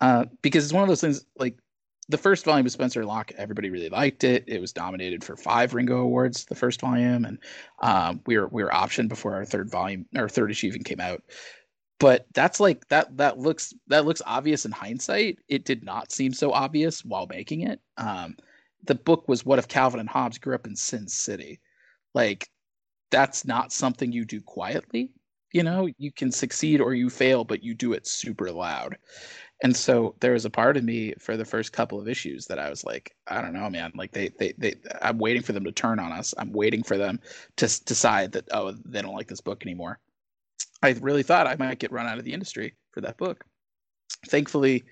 Uh, 0.00 0.24
because 0.40 0.64
it's 0.64 0.72
one 0.72 0.84
of 0.84 0.88
those 0.88 1.02
things 1.02 1.26
like 1.38 1.58
the 2.08 2.18
first 2.18 2.44
volume 2.44 2.66
of 2.66 2.72
Spencer 2.72 3.04
Locke, 3.04 3.32
everybody 3.36 3.70
really 3.70 3.88
liked 3.88 4.22
it. 4.22 4.44
It 4.46 4.60
was 4.60 4.76
nominated 4.76 5.24
for 5.24 5.36
five 5.36 5.74
Ringo 5.74 5.98
Awards, 5.98 6.44
the 6.44 6.54
first 6.54 6.80
volume, 6.80 7.24
and 7.24 7.38
um, 7.80 8.20
we 8.26 8.38
were 8.38 8.48
we 8.48 8.62
were 8.62 8.70
optioned 8.70 9.08
before 9.08 9.34
our 9.34 9.44
third 9.44 9.70
volume, 9.70 10.06
our 10.16 10.28
third 10.28 10.50
issue 10.50 10.68
even 10.68 10.84
came 10.84 11.00
out. 11.00 11.22
But 11.98 12.26
that's 12.34 12.60
like 12.60 12.86
that 12.88 13.16
that 13.16 13.38
looks 13.38 13.74
that 13.88 14.04
looks 14.04 14.22
obvious 14.24 14.64
in 14.64 14.72
hindsight. 14.72 15.38
It 15.48 15.64
did 15.64 15.82
not 15.82 16.12
seem 16.12 16.32
so 16.32 16.52
obvious 16.52 17.04
while 17.04 17.26
making 17.26 17.62
it. 17.62 17.80
Um, 17.96 18.36
the 18.84 18.94
book 18.94 19.28
was 19.28 19.44
what 19.44 19.58
if 19.58 19.66
Calvin 19.66 20.00
and 20.00 20.08
Hobbes 20.08 20.38
grew 20.38 20.54
up 20.54 20.66
in 20.66 20.76
Sin 20.76 21.08
City? 21.08 21.60
Like 22.14 22.48
that's 23.10 23.44
not 23.44 23.72
something 23.72 24.12
you 24.12 24.24
do 24.24 24.40
quietly. 24.40 25.10
You 25.52 25.62
know, 25.62 25.88
you 25.96 26.12
can 26.12 26.30
succeed 26.30 26.80
or 26.80 26.94
you 26.94 27.08
fail, 27.08 27.44
but 27.44 27.62
you 27.62 27.74
do 27.74 27.94
it 27.94 28.06
super 28.06 28.50
loud. 28.50 28.96
And 29.62 29.74
so 29.74 30.14
there 30.20 30.32
was 30.32 30.44
a 30.44 30.50
part 30.50 30.76
of 30.76 30.84
me 30.84 31.14
for 31.18 31.36
the 31.36 31.44
first 31.44 31.72
couple 31.72 31.98
of 31.98 32.08
issues 32.08 32.46
that 32.46 32.58
I 32.58 32.68
was 32.68 32.84
like, 32.84 33.14
I 33.26 33.40
don't 33.40 33.54
know, 33.54 33.70
man. 33.70 33.90
Like 33.94 34.12
they, 34.12 34.30
they, 34.38 34.52
they, 34.58 34.74
I'm 35.00 35.18
waiting 35.18 35.42
for 35.42 35.52
them 35.52 35.64
to 35.64 35.72
turn 35.72 35.98
on 35.98 36.12
us. 36.12 36.34
I'm 36.36 36.52
waiting 36.52 36.82
for 36.82 36.98
them 36.98 37.20
to 37.56 37.84
decide 37.84 38.32
that 38.32 38.48
oh, 38.52 38.74
they 38.84 39.00
don't 39.00 39.14
like 39.14 39.28
this 39.28 39.40
book 39.40 39.64
anymore. 39.64 39.98
I 40.82 40.90
really 41.00 41.22
thought 41.22 41.46
I 41.46 41.56
might 41.56 41.78
get 41.78 41.92
run 41.92 42.06
out 42.06 42.18
of 42.18 42.24
the 42.24 42.34
industry 42.34 42.74
for 42.92 43.00
that 43.00 43.16
book. 43.16 43.44
Thankfully, 44.26 44.84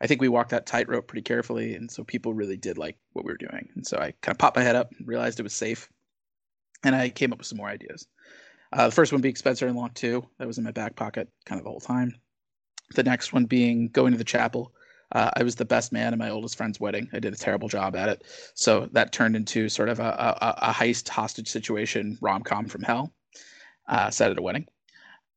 I 0.00 0.06
think 0.06 0.20
we 0.20 0.28
walked 0.28 0.50
that 0.50 0.66
tightrope 0.66 1.08
pretty 1.08 1.22
carefully, 1.22 1.74
and 1.74 1.90
so 1.90 2.04
people 2.04 2.34
really 2.34 2.56
did 2.56 2.78
like 2.78 2.96
what 3.12 3.24
we 3.24 3.32
were 3.32 3.38
doing. 3.38 3.68
And 3.74 3.86
so 3.86 3.98
I 3.98 4.12
kind 4.22 4.34
of 4.34 4.38
popped 4.38 4.56
my 4.56 4.62
head 4.62 4.76
up, 4.76 4.92
realized 5.04 5.40
it 5.40 5.44
was 5.44 5.54
safe, 5.54 5.88
and 6.84 6.94
I 6.94 7.08
came 7.08 7.32
up 7.32 7.38
with 7.38 7.46
some 7.46 7.58
more 7.58 7.68
ideas. 7.68 8.06
Uh, 8.72 8.86
the 8.86 8.94
first 8.94 9.12
one 9.12 9.20
being 9.20 9.36
Spencer 9.36 9.66
and 9.66 9.76
Locke 9.76 9.94
2. 9.94 10.24
That 10.38 10.46
was 10.46 10.58
in 10.58 10.64
my 10.64 10.72
back 10.72 10.96
pocket 10.96 11.28
kind 11.46 11.60
of 11.60 11.64
the 11.64 11.70
whole 11.70 11.80
time. 11.80 12.14
The 12.94 13.02
next 13.02 13.32
one 13.32 13.44
being 13.44 13.88
Going 13.88 14.12
to 14.12 14.18
the 14.18 14.24
Chapel. 14.24 14.72
Uh, 15.12 15.30
I 15.36 15.42
was 15.42 15.54
the 15.54 15.64
best 15.64 15.92
man 15.92 16.12
at 16.12 16.18
my 16.18 16.30
oldest 16.30 16.56
friend's 16.56 16.80
wedding. 16.80 17.08
I 17.12 17.20
did 17.20 17.32
a 17.32 17.36
terrible 17.36 17.68
job 17.68 17.94
at 17.94 18.08
it. 18.08 18.24
So 18.54 18.88
that 18.92 19.12
turned 19.12 19.36
into 19.36 19.68
sort 19.68 19.88
of 19.88 20.00
a, 20.00 20.36
a, 20.40 20.54
a 20.70 20.72
heist 20.72 21.08
hostage 21.08 21.48
situation 21.48 22.18
rom 22.20 22.42
com 22.42 22.66
from 22.66 22.82
hell, 22.82 23.12
uh, 23.88 24.10
set 24.10 24.30
at 24.30 24.38
a 24.38 24.42
wedding. 24.42 24.66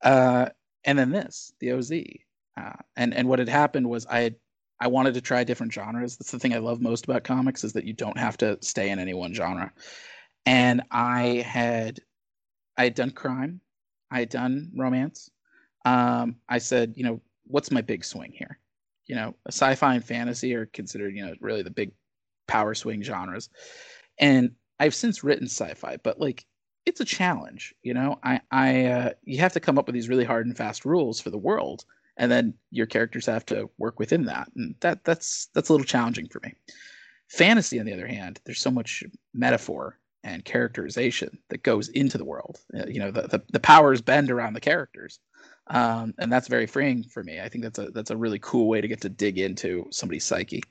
Uh, 0.02 0.50
and 0.84 0.98
then 0.98 1.12
this, 1.12 1.54
the 1.60 1.74
OZ. 1.74 1.92
Uh, 1.92 2.74
and, 2.96 3.14
and 3.14 3.28
what 3.28 3.40
had 3.40 3.50
happened 3.50 3.88
was 3.88 4.06
I 4.08 4.22
had 4.22 4.36
I 4.80 4.88
wanted 4.88 5.16
to 5.16 5.22
try 5.22 5.44
different 5.44 5.74
genres. 5.74 6.18
That's 6.18 6.32
the 6.32 6.40
thing 6.40 6.54
I 6.54 6.60
love 6.60 6.82
most 6.82 7.06
about 7.06 7.24
comics 7.24 7.64
is 7.64 7.74
that 7.74 7.86
you 7.86 7.94
don't 7.94 8.18
have 8.18 8.38
to 8.38 8.58
stay 8.62 8.90
in 8.90 9.00
any 9.00 9.14
one 9.14 9.34
genre. 9.34 9.72
And 10.46 10.84
I 10.92 11.44
had 11.48 12.00
I 12.78 12.86
had 12.86 12.96
done 12.96 13.12
crime, 13.12 13.60
I 14.12 14.20
had 14.20 14.30
done 14.30 14.72
romance. 14.76 15.32
Um, 15.86 16.36
I 16.48 16.60
said, 16.60 16.94
you 16.96 17.04
know, 17.04 17.22
what's 17.48 17.72
my 17.72 17.82
big 17.82 18.04
swing 18.04 18.32
here? 18.34 18.60
You 19.06 19.16
know, 19.16 19.36
sci-fi 19.48 19.96
and 19.96 20.04
fantasy 20.04 20.54
are 20.54 20.66
considered, 20.68 21.16
you 21.16 21.26
know, 21.26 21.34
really 21.40 21.64
the 21.64 21.70
big 21.70 21.92
power 22.48 22.76
swing 22.76 23.02
genres. 23.04 23.50
And 24.20 24.52
I've 24.80 24.96
since 24.96 25.24
written 25.24 25.48
sci-fi, 25.48 25.98
but 26.04 26.20
like 26.20 26.46
it's 26.86 27.02
a 27.02 27.06
challenge, 27.06 27.74
you 27.84 27.94
know. 27.94 28.20
I 28.24 28.42
I 28.52 28.86
uh, 28.86 29.10
you 29.24 29.40
have 29.40 29.54
to 29.54 29.60
come 29.60 29.78
up 29.78 29.88
with 29.88 29.94
these 29.94 30.10
really 30.10 30.26
hard 30.26 30.46
and 30.46 30.58
fast 30.58 30.86
rules 30.86 31.20
for 31.20 31.30
the 31.30 31.38
world 31.38 31.86
and 32.18 32.32
then 32.32 32.54
your 32.72 32.86
characters 32.86 33.26
have 33.26 33.46
to 33.46 33.70
work 33.78 34.00
within 34.00 34.26
that 34.26 34.50
and 34.56 34.76
that 34.82 35.04
that's 35.04 35.48
that's 35.54 35.70
a 35.70 35.74
little 35.74 35.86
challenging 35.86 36.28
for 36.28 36.42
me 36.44 36.54
fantasy 37.30 37.80
on 37.80 37.86
the 37.86 37.94
other 37.94 38.08
hand 38.08 38.40
there's 38.46 38.62
so 38.62 38.72
much 38.72 39.04
metaphor 39.34 39.98
and 40.24 40.44
characterization 40.44 41.38
that 41.50 41.64
goes 41.64 41.90
into 41.90 42.18
the 42.18 42.26
world 42.26 42.60
uh, 42.78 42.86
you 42.88 43.00
know 43.00 43.12
the, 43.12 43.22
the, 43.24 43.42
the 43.52 43.60
powers 43.60 44.02
bend 44.02 44.30
around 44.30 44.54
the 44.54 44.60
characters 44.60 45.20
um, 45.70 46.14
and 46.18 46.32
that's 46.32 46.48
very 46.48 46.66
freeing 46.66 47.04
for 47.04 47.24
me 47.24 47.40
i 47.40 47.50
think 47.50 47.64
that's 47.64 47.80
a 47.80 47.90
that's 47.92 48.12
a 48.12 48.18
really 48.18 48.40
cool 48.40 48.68
way 48.68 48.82
to 48.82 48.88
get 48.88 49.02
to 49.02 49.10
dig 49.10 49.38
into 49.38 49.88
somebody's 49.92 50.26
psyche 50.26 50.64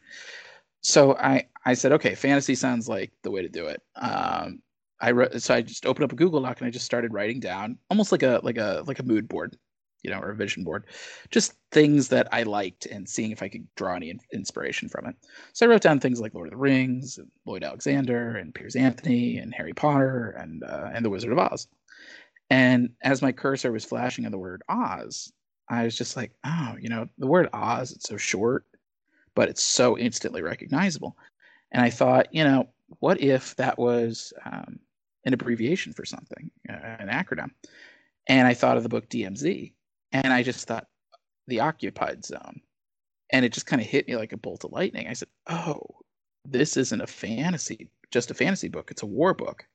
so 0.80 1.16
i 1.16 1.44
i 1.64 1.74
said 1.74 1.92
okay 1.92 2.14
fantasy 2.14 2.54
sounds 2.54 2.88
like 2.88 3.12
the 3.22 3.30
way 3.30 3.42
to 3.42 3.48
do 3.48 3.66
it 3.66 3.82
um, 3.96 4.60
I 4.98 5.10
wrote, 5.10 5.42
so 5.42 5.54
I 5.54 5.60
just 5.60 5.84
opened 5.84 6.04
up 6.04 6.12
a 6.12 6.16
Google 6.16 6.40
Doc 6.40 6.58
and 6.58 6.66
I 6.66 6.70
just 6.70 6.86
started 6.86 7.12
writing 7.12 7.38
down 7.38 7.76
almost 7.90 8.12
like 8.12 8.22
a 8.22 8.40
like 8.42 8.56
a 8.56 8.82
like 8.86 8.98
a 8.98 9.02
mood 9.02 9.28
board 9.28 9.58
you 10.06 10.12
know, 10.12 10.20
or 10.20 10.30
a 10.30 10.36
vision 10.36 10.62
board, 10.62 10.86
just 11.30 11.54
things 11.72 12.06
that 12.08 12.28
I 12.30 12.44
liked 12.44 12.86
and 12.86 13.08
seeing 13.08 13.32
if 13.32 13.42
I 13.42 13.48
could 13.48 13.66
draw 13.74 13.96
any 13.96 14.16
inspiration 14.32 14.88
from 14.88 15.06
it. 15.06 15.16
So 15.52 15.66
I 15.66 15.68
wrote 15.68 15.82
down 15.82 15.98
things 15.98 16.20
like 16.20 16.32
Lord 16.32 16.46
of 16.46 16.52
the 16.52 16.58
Rings, 16.58 17.18
and 17.18 17.28
Lloyd 17.44 17.64
Alexander, 17.64 18.36
and 18.36 18.54
Piers 18.54 18.76
Anthony, 18.76 19.38
and 19.38 19.52
Harry 19.52 19.72
Potter, 19.72 20.30
and 20.38 20.62
uh, 20.62 20.90
and 20.94 21.04
The 21.04 21.10
Wizard 21.10 21.32
of 21.32 21.38
Oz. 21.40 21.66
And 22.50 22.90
as 23.02 23.22
my 23.22 23.32
cursor 23.32 23.72
was 23.72 23.84
flashing 23.84 24.24
on 24.24 24.32
the 24.32 24.38
word 24.38 24.62
Oz, 24.68 25.32
I 25.68 25.84
was 25.84 25.96
just 25.96 26.16
like, 26.16 26.32
oh, 26.44 26.76
you 26.80 26.88
know, 26.88 27.08
the 27.18 27.26
word 27.26 27.48
Oz, 27.52 27.92
it's 27.92 28.08
so 28.08 28.16
short, 28.16 28.64
but 29.34 29.48
it's 29.48 29.62
so 29.62 29.98
instantly 29.98 30.42
recognizable. 30.42 31.16
And 31.72 31.82
I 31.82 31.90
thought, 31.90 32.32
you 32.32 32.44
know, 32.44 32.68
what 33.00 33.20
if 33.20 33.56
that 33.56 33.78
was 33.78 34.32
um, 34.44 34.78
an 35.24 35.34
abbreviation 35.34 35.92
for 35.92 36.04
something, 36.04 36.50
uh, 36.68 36.96
an 36.98 37.08
acronym? 37.08 37.50
And 38.28 38.46
I 38.46 38.54
thought 38.54 38.76
of 38.76 38.82
the 38.82 38.88
book 38.88 39.08
DMZ, 39.08 39.72
and 40.12 40.32
I 40.32 40.42
just 40.42 40.66
thought 40.66 40.86
the 41.46 41.60
occupied 41.60 42.24
zone. 42.24 42.60
And 43.30 43.44
it 43.44 43.52
just 43.52 43.66
kind 43.66 43.82
of 43.82 43.88
hit 43.88 44.06
me 44.06 44.16
like 44.16 44.32
a 44.32 44.36
bolt 44.36 44.64
of 44.64 44.72
lightning. 44.72 45.08
I 45.08 45.12
said, 45.12 45.28
"Oh, 45.48 45.80
this 46.44 46.76
isn't 46.76 47.00
a 47.00 47.06
fantasy, 47.08 47.90
just 48.12 48.30
a 48.30 48.34
fantasy 48.34 48.68
book. 48.68 48.90
It's 48.90 49.02
a 49.02 49.06
war 49.06 49.34
book." 49.34 49.66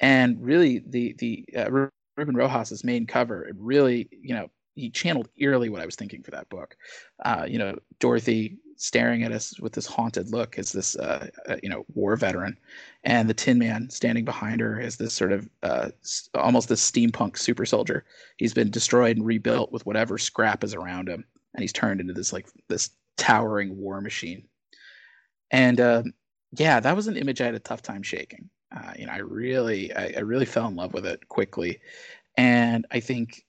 And 0.00 0.42
really, 0.42 0.80
the 0.86 1.14
the 1.18 1.46
uh, 1.56 1.88
Ruben 2.16 2.34
Rojas's 2.34 2.84
main 2.84 3.06
cover, 3.06 3.44
it 3.44 3.56
really, 3.58 4.08
you 4.10 4.34
know, 4.34 4.50
he 4.74 4.90
channeled 4.90 5.28
eerily 5.36 5.68
what 5.68 5.80
I 5.80 5.86
was 5.86 5.96
thinking 5.96 6.22
for 6.22 6.32
that 6.32 6.48
book. 6.48 6.76
Uh, 7.24 7.46
you 7.48 7.58
know, 7.58 7.78
Dorothy 8.00 8.58
staring 8.76 9.22
at 9.22 9.32
us 9.32 9.58
with 9.60 9.72
this 9.72 9.86
haunted 9.86 10.30
look 10.30 10.58
as 10.58 10.72
this 10.72 10.96
uh, 10.96 11.28
uh, 11.48 11.56
you 11.62 11.68
know 11.68 11.84
war 11.94 12.16
veteran, 12.16 12.56
and 13.04 13.28
the 13.28 13.34
Tin 13.34 13.58
Man 13.58 13.88
standing 13.90 14.24
behind 14.24 14.60
her 14.60 14.80
as 14.80 14.96
this 14.96 15.14
sort 15.14 15.32
of 15.32 15.48
uh, 15.62 15.90
almost 16.34 16.68
this 16.68 16.90
steampunk 16.90 17.38
super 17.38 17.64
soldier. 17.64 18.04
He's 18.36 18.54
been 18.54 18.70
destroyed 18.70 19.16
and 19.16 19.26
rebuilt 19.26 19.72
with 19.72 19.86
whatever 19.86 20.18
scrap 20.18 20.64
is 20.64 20.74
around 20.74 21.08
him, 21.08 21.24
and 21.54 21.62
he's 21.62 21.72
turned 21.72 22.00
into 22.00 22.12
this 22.12 22.32
like 22.32 22.48
this 22.68 22.90
towering 23.16 23.76
war 23.76 24.00
machine. 24.00 24.48
And 25.50 25.80
uh, 25.80 26.02
yeah, 26.52 26.80
that 26.80 26.96
was 26.96 27.06
an 27.06 27.16
image 27.16 27.40
I 27.40 27.46
had 27.46 27.54
a 27.54 27.60
tough 27.60 27.82
time 27.82 28.02
shaking. 28.02 28.50
Uh, 28.74 28.92
you 28.98 29.06
know, 29.06 29.12
I 29.12 29.18
really, 29.18 29.94
I, 29.94 30.14
I 30.16 30.20
really 30.20 30.46
fell 30.46 30.66
in 30.68 30.76
love 30.76 30.94
with 30.94 31.06
it 31.06 31.28
quickly, 31.28 31.80
and 32.36 32.86
I 32.90 33.00
think 33.00 33.44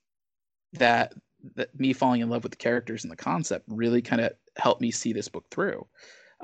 that 0.74 1.14
that 1.56 1.78
me 1.80 1.94
falling 1.94 2.22
in 2.22 2.30
love 2.30 2.44
with 2.44 2.52
the 2.52 2.58
characters 2.58 3.04
and 3.04 3.12
the 3.12 3.16
concept 3.16 3.66
really 3.68 4.02
kind 4.02 4.22
of 4.22 4.32
helped 4.58 4.82
me 4.82 4.92
see 4.92 5.14
this 5.14 5.28
book 5.28 5.46
through. 5.52 5.86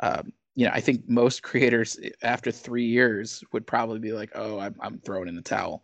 Um, 0.01 0.31
you 0.55 0.65
know, 0.65 0.71
I 0.73 0.81
think 0.81 1.07
most 1.07 1.43
creators 1.43 1.99
after 2.23 2.51
three 2.51 2.85
years 2.85 3.43
would 3.53 3.65
probably 3.67 3.99
be 3.99 4.11
like, 4.13 4.31
"Oh, 4.35 4.59
I'm, 4.59 4.75
I'm 4.81 4.99
throwing 4.99 5.27
in 5.27 5.35
the 5.35 5.41
towel." 5.41 5.83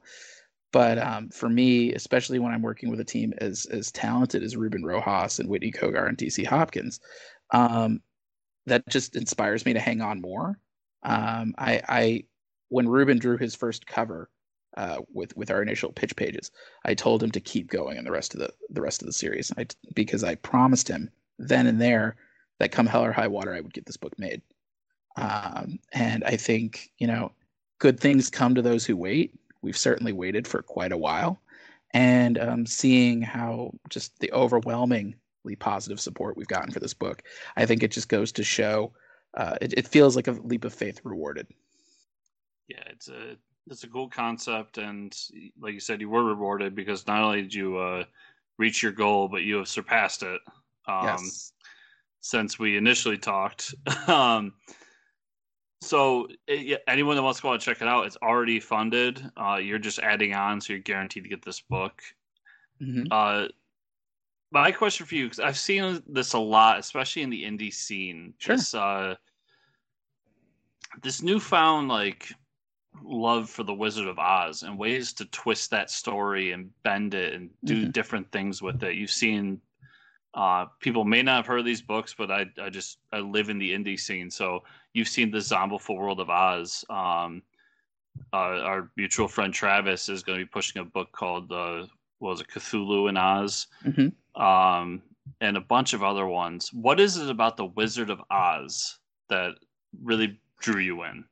But 0.74 0.98
um, 1.00 1.30
for 1.30 1.50
me, 1.50 1.94
especially 1.94 2.40
when 2.40 2.52
I'm 2.52 2.62
working 2.62 2.90
with 2.90 3.00
a 3.00 3.06
team 3.06 3.34
as 3.40 3.66
as 3.68 3.92
talented 3.92 4.44
as 4.44 4.58
Ruben 4.58 4.84
Rojas 4.84 5.40
and 5.40 5.50
Whitney 5.50 5.72
Cogar 5.72 6.08
and 6.08 6.18
DC 6.18 6.46
Hopkins, 6.46 7.00
um, 7.52 8.02
that 8.66 8.88
just 8.90 9.16
inspires 9.16 9.66
me 9.66 9.74
to 9.74 9.80
hang 9.80 10.02
on 10.02 10.22
more. 10.22 10.60
Um, 11.04 11.56
I, 11.58 11.82
I 11.88 12.24
when 12.70 12.88
Ruben 12.88 13.20
drew 13.20 13.38
his 13.38 13.56
first 13.56 13.88
cover, 13.88 14.30
uh, 14.78 15.02
with 15.12 15.36
with 15.36 15.50
our 15.50 15.62
initial 15.62 15.92
pitch 15.92 16.16
pages. 16.16 16.52
I 16.86 16.94
told 16.94 17.22
him 17.22 17.32
to 17.32 17.40
keep 17.40 17.70
going 17.70 17.98
in 17.98 18.06
the 18.06 18.12
rest 18.12 18.34
of 18.34 18.40
the 18.40 18.54
the 18.70 18.82
rest 18.82 19.02
of 19.02 19.08
the 19.08 19.14
series 19.14 19.52
I, 19.58 19.66
because 19.94 20.24
I 20.24 20.36
promised 20.36 20.88
him 20.88 21.10
then 21.40 21.68
and 21.68 21.82
there 21.82 22.16
that 22.60 22.72
come 22.72 22.86
hell 22.86 23.04
or 23.04 23.12
high 23.12 23.28
water 23.28 23.54
I 23.54 23.62
would 23.62 23.74
get 23.74 23.86
this 23.86 23.98
book 23.98 24.18
made. 24.18 24.42
Um, 25.16 25.80
and 25.94 26.24
I 26.24 26.38
think 26.38 26.92
you 27.00 27.08
know 27.08 27.32
good 27.80 28.00
things 28.00 28.30
come 28.30 28.56
to 28.56 28.62
those 28.62 28.86
who 28.86 28.96
wait. 28.96 29.34
We've 29.64 29.78
certainly 29.78 30.14
waited 30.14 30.48
for 30.48 30.62
quite 30.62 30.92
a 30.92 30.98
while, 30.98 31.42
and 31.94 32.38
um, 32.38 32.66
seeing 32.68 33.22
how 33.22 33.72
just 33.90 34.20
the 34.20 34.32
overwhelmingly 34.32 35.16
positive 35.58 36.00
support 36.00 36.38
we've 36.38 36.48
gotten 36.48 36.72
for 36.72 36.80
this 36.80 36.94
book, 36.94 37.24
I 37.56 37.66
think 37.66 37.82
it 37.82 37.92
just 37.92 38.10
goes 38.10 38.32
to 38.34 38.44
show. 38.44 38.94
Uh, 39.34 39.56
it, 39.60 39.74
it 39.76 39.88
feels 39.88 40.16
like 40.16 40.28
a 40.28 40.32
leap 40.32 40.66
of 40.66 40.74
faith 40.74 41.02
rewarded. 41.04 41.48
Yeah, 42.68 42.84
it's 42.88 43.08
a 43.08 43.38
it's 43.70 43.84
a 43.84 43.88
cool 43.88 44.10
concept, 44.10 44.78
and 44.78 45.16
like 45.60 45.74
you 45.74 45.80
said, 45.80 46.02
you 46.02 46.10
were 46.10 46.24
rewarded 46.24 46.76
because 46.76 47.08
not 47.08 47.22
only 47.22 47.42
did 47.42 47.54
you 47.54 47.78
uh, 47.78 48.04
reach 48.58 48.82
your 48.82 48.92
goal, 48.92 49.28
but 49.28 49.44
you 49.44 49.58
have 49.58 49.68
surpassed 49.68 50.24
it. 50.24 50.42
Um, 50.88 51.06
yes. 51.06 51.54
Since 52.22 52.60
we 52.60 52.78
initially 52.78 53.18
talked. 53.18 53.74
um, 54.08 54.54
so 55.82 56.28
it, 56.48 56.82
anyone 56.88 57.16
that 57.16 57.24
wants 57.24 57.40
to 57.40 57.44
go 57.44 57.54
and 57.54 57.62
check 57.62 57.82
it 57.82 57.88
out, 57.88 58.06
it's 58.06 58.18
already 58.22 58.60
funded. 58.60 59.24
Uh, 59.38 59.58
you're 59.62 59.80
just 59.80 60.00
adding 60.00 60.34
on, 60.34 60.60
so 60.60 60.74
you're 60.74 60.82
guaranteed 60.82 61.24
to 61.24 61.30
get 61.30 61.44
this 61.44 61.62
book. 61.62 62.02
Mm-hmm. 62.82 63.06
Uh, 63.12 63.48
my 64.52 64.72
question 64.72 65.06
for 65.06 65.16
you, 65.16 65.26
because 65.26 65.40
I've 65.40 65.58
seen 65.58 66.02
this 66.08 66.34
a 66.34 66.40
lot, 66.40 66.80
especially 66.80 67.22
in 67.22 67.30
the 67.30 67.44
indie 67.44 67.74
scene. 67.74 68.34
Sure. 68.38 68.56
This, 68.56 68.74
uh, 68.74 69.16
this 71.04 71.22
newfound 71.22 71.90
like 71.90 72.32
love 73.04 73.50
for 73.50 73.64
the 73.64 73.74
Wizard 73.74 74.08
of 74.08 74.20
Oz 74.20 74.64
and 74.64 74.78
ways 74.78 75.14
to 75.14 75.26
twist 75.26 75.72
that 75.72 75.90
story 75.90 76.52
and 76.52 76.70
bend 76.84 77.14
it 77.14 77.34
and 77.34 77.50
do 77.64 77.82
mm-hmm. 77.82 77.92
different 77.92 78.32
things 78.32 78.62
with 78.62 78.84
it. 78.84 78.96
You've 78.96 79.12
seen 79.12 79.62
Uh, 80.34 80.66
people 80.80 81.04
may 81.04 81.24
not 81.24 81.38
have 81.38 81.48
heard 81.48 81.60
of 81.60 81.66
these 81.66 81.82
books, 81.82 82.14
but 82.14 82.30
I, 82.30 82.46
I 82.62 82.70
just 82.70 83.00
I 83.12 83.20
live 83.20 83.50
in 83.50 83.58
the 83.58 83.72
indie 83.74 83.98
scene, 83.98 84.30
so 84.30 84.64
you've 84.94 85.08
seen 85.08 85.32
the 85.32 85.42
Zombiful 85.42 85.98
World 85.98 86.20
of 86.20 86.30
Oz. 86.30 86.86
Um, 86.90 87.42
uh, 88.34 88.62
our 88.70 88.92
mutual 88.96 89.28
friend 89.28 89.52
Travis 89.54 90.10
is 90.10 90.24
going 90.24 90.38
to 90.38 90.46
be 90.46 90.50
pushing 90.50 90.82
a 90.82 90.86
book 90.86 91.12
called 91.12 91.52
uh, 91.52 91.88
what 92.20 92.32
was 92.32 92.42
it 92.42 92.50
Cthulhu 92.50 93.10
in 93.10 93.18
Oz, 93.18 93.68
mm-hmm. 93.84 94.10
um, 94.40 95.02
and 95.42 95.58
a 95.58 95.62
bunch 95.62 95.94
of 95.94 96.04
other 96.04 96.28
ones. 96.28 96.72
What 96.72 97.00
is 97.00 97.18
it 97.18 97.30
about 97.30 97.58
the 97.58 97.72
Wizard 97.80 98.12
of 98.12 98.22
Oz 98.30 99.00
that 99.30 99.54
really 100.04 100.40
drew 100.60 100.82
you 100.82 101.04
in? 101.04 101.26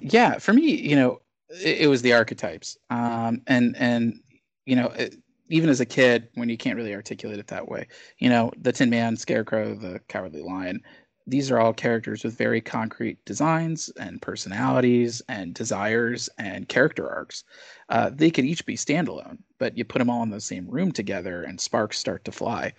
Yeah, 0.00 0.38
for 0.38 0.52
me, 0.52 0.74
you 0.74 0.96
know, 0.96 1.20
it, 1.48 1.82
it 1.82 1.86
was 1.88 2.02
the 2.02 2.12
archetypes, 2.12 2.76
um, 2.90 3.42
and 3.46 3.76
and 3.78 4.20
you 4.64 4.76
know. 4.76 4.88
It, 4.88 5.16
even 5.48 5.70
as 5.70 5.78
a 5.78 5.86
kid, 5.86 6.28
when 6.34 6.48
you 6.48 6.56
can't 6.56 6.76
really 6.76 6.92
articulate 6.92 7.38
it 7.38 7.46
that 7.46 7.68
way, 7.68 7.86
you 8.18 8.28
know, 8.28 8.50
the 8.60 8.72
Tin 8.72 8.90
Man, 8.90 9.16
Scarecrow, 9.16 9.76
the 9.76 10.00
Cowardly 10.08 10.42
Lion, 10.42 10.80
these 11.24 11.52
are 11.52 11.60
all 11.60 11.72
characters 11.72 12.24
with 12.24 12.36
very 12.36 12.60
concrete 12.60 13.24
designs 13.24 13.88
and 13.96 14.20
personalities 14.20 15.22
and 15.28 15.54
desires 15.54 16.28
and 16.36 16.68
character 16.68 17.08
arcs. 17.08 17.44
Uh, 17.90 18.10
they 18.12 18.28
could 18.28 18.44
each 18.44 18.66
be 18.66 18.74
standalone, 18.74 19.38
but 19.60 19.78
you 19.78 19.84
put 19.84 20.00
them 20.00 20.10
all 20.10 20.24
in 20.24 20.30
the 20.30 20.40
same 20.40 20.68
room 20.68 20.90
together 20.90 21.44
and 21.44 21.60
sparks 21.60 21.96
start 21.96 22.24
to 22.24 22.32
fly. 22.32 22.72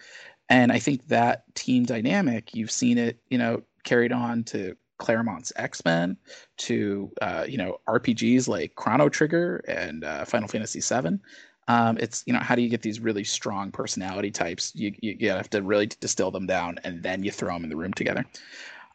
And 0.50 0.71
I 0.71 0.80
think 0.80 1.08
that 1.08 1.43
team 1.56 1.86
dynamic, 1.86 2.54
you've 2.56 2.71
seen 2.71 2.97
it, 2.97 3.19
you 3.30 3.38
know, 3.38 3.63
carried 3.84 4.12
on 4.12 4.43
to 4.45 4.76
Claremont's 4.97 5.51
X 5.55 5.83
Men, 5.86 6.17
to 6.57 7.12
uh, 7.21 7.45
you 7.47 7.57
know 7.57 7.79
RPGs 7.88 8.47
like 8.47 8.75
Chrono 8.75 9.10
Trigger 9.10 9.57
and 9.67 10.03
uh, 10.03 10.25
Final 10.25 10.47
Fantasy 10.47 10.81
VII. 10.81 11.19
Um, 11.67 11.97
it's 11.99 12.23
you 12.25 12.33
know 12.33 12.39
how 12.39 12.55
do 12.55 12.62
you 12.62 12.69
get 12.69 12.81
these 12.81 12.99
really 12.99 13.23
strong 13.23 13.71
personality 13.71 14.31
types? 14.31 14.71
You, 14.75 14.93
you, 15.01 15.17
you 15.19 15.29
have 15.29 15.49
to 15.51 15.62
really 15.62 15.88
distill 15.88 16.31
them 16.31 16.47
down, 16.47 16.79
and 16.83 17.03
then 17.03 17.23
you 17.23 17.31
throw 17.31 17.53
them 17.53 17.63
in 17.63 17.69
the 17.69 17.75
room 17.75 17.93
together. 17.93 18.25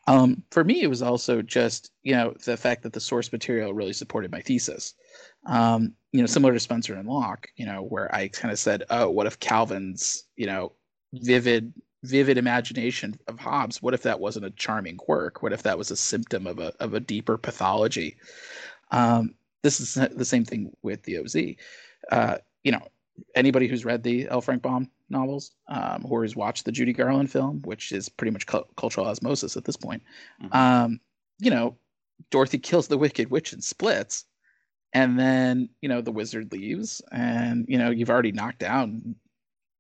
Um, 0.08 0.42
for 0.50 0.64
me, 0.64 0.82
it 0.82 0.88
was 0.88 1.02
also 1.02 1.42
just 1.42 1.92
you 2.02 2.14
know 2.14 2.34
the 2.44 2.56
fact 2.56 2.82
that 2.82 2.92
the 2.92 3.00
source 3.00 3.30
material 3.30 3.74
really 3.74 3.92
supported 3.92 4.32
my 4.32 4.40
thesis. 4.40 4.94
Um, 5.46 5.94
you 6.12 6.20
know, 6.20 6.26
similar 6.26 6.52
to 6.52 6.60
Spencer 6.60 6.94
and 6.94 7.08
Locke, 7.08 7.48
you 7.56 7.66
know, 7.66 7.82
where 7.82 8.12
I 8.14 8.28
kind 8.28 8.52
of 8.52 8.58
said, 8.58 8.84
"Oh, 8.90 9.10
what 9.10 9.26
if 9.26 9.38
Calvin's 9.38 10.24
you 10.36 10.46
know 10.46 10.72
vivid 11.12 11.72
vivid 12.02 12.38
imagination 12.38 13.18
of 13.28 13.38
Hobbes? 13.38 13.82
What 13.82 13.94
if 13.94 14.02
that 14.02 14.20
wasn't 14.20 14.46
a 14.46 14.50
charming 14.50 14.96
quirk? 14.96 15.42
What 15.42 15.52
if 15.52 15.62
that 15.62 15.78
was 15.78 15.90
a 15.90 15.96
symptom 15.96 16.46
of 16.46 16.58
a 16.58 16.72
of 16.80 16.94
a 16.94 17.00
deeper 17.00 17.38
pathology?" 17.38 18.16
Um, 18.90 19.34
this 19.62 19.80
is 19.80 19.94
the 19.94 20.24
same 20.24 20.44
thing 20.44 20.72
with 20.82 21.02
the 21.04 21.18
OZ. 21.18 21.36
Uh, 22.10 22.38
you 22.64 22.72
know, 22.72 22.86
anybody 23.34 23.68
who's 23.68 23.84
read 23.84 24.02
the 24.02 24.28
L. 24.28 24.40
Frank 24.40 24.62
Baum 24.62 24.90
novels 25.08 25.52
um, 25.68 26.04
or 26.08 26.22
has 26.22 26.34
watched 26.34 26.64
the 26.64 26.72
Judy 26.72 26.92
Garland 26.92 27.30
film, 27.30 27.62
which 27.64 27.92
is 27.92 28.08
pretty 28.08 28.30
much 28.30 28.46
cu- 28.46 28.64
cultural 28.76 29.06
osmosis 29.06 29.56
at 29.56 29.64
this 29.64 29.76
point, 29.76 30.02
mm-hmm. 30.42 30.56
um, 30.56 31.00
you 31.38 31.50
know, 31.50 31.76
Dorothy 32.30 32.58
kills 32.58 32.88
the 32.88 32.98
Wicked 32.98 33.30
Witch 33.30 33.52
and 33.52 33.62
splits, 33.62 34.24
and 34.92 35.18
then 35.18 35.68
you 35.80 35.88
know 35.88 36.00
the 36.00 36.12
wizard 36.12 36.52
leaves, 36.52 37.02
and 37.10 37.66
you 37.68 37.78
know 37.78 37.90
you've 37.90 38.10
already 38.10 38.32
knocked 38.32 38.58
down 38.58 39.16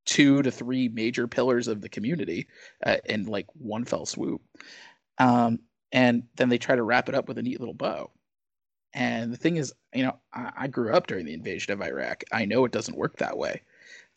two 0.04 0.42
to 0.42 0.50
three 0.50 0.88
major 0.88 1.26
pillars 1.28 1.68
of 1.68 1.80
the 1.80 1.88
community 1.88 2.48
uh, 2.84 2.96
in 3.04 3.26
like 3.26 3.46
one 3.54 3.84
fell 3.84 4.06
swoop, 4.06 4.42
um, 5.18 5.58
and 5.92 6.24
then 6.36 6.48
they 6.48 6.58
try 6.58 6.76
to 6.76 6.82
wrap 6.82 7.08
it 7.08 7.14
up 7.14 7.28
with 7.28 7.38
a 7.38 7.42
neat 7.42 7.60
little 7.60 7.74
bow. 7.74 8.10
And 8.94 9.32
the 9.32 9.38
thing 9.38 9.56
is, 9.56 9.72
you 9.94 10.04
know, 10.04 10.18
I, 10.34 10.52
I, 10.56 10.66
grew 10.66 10.92
up 10.92 11.06
during 11.06 11.24
the 11.24 11.32
invasion 11.32 11.72
of 11.72 11.80
Iraq. 11.80 12.24
I 12.30 12.44
know 12.44 12.66
it 12.66 12.72
doesn't 12.72 12.98
work 12.98 13.16
that 13.16 13.38
way. 13.38 13.62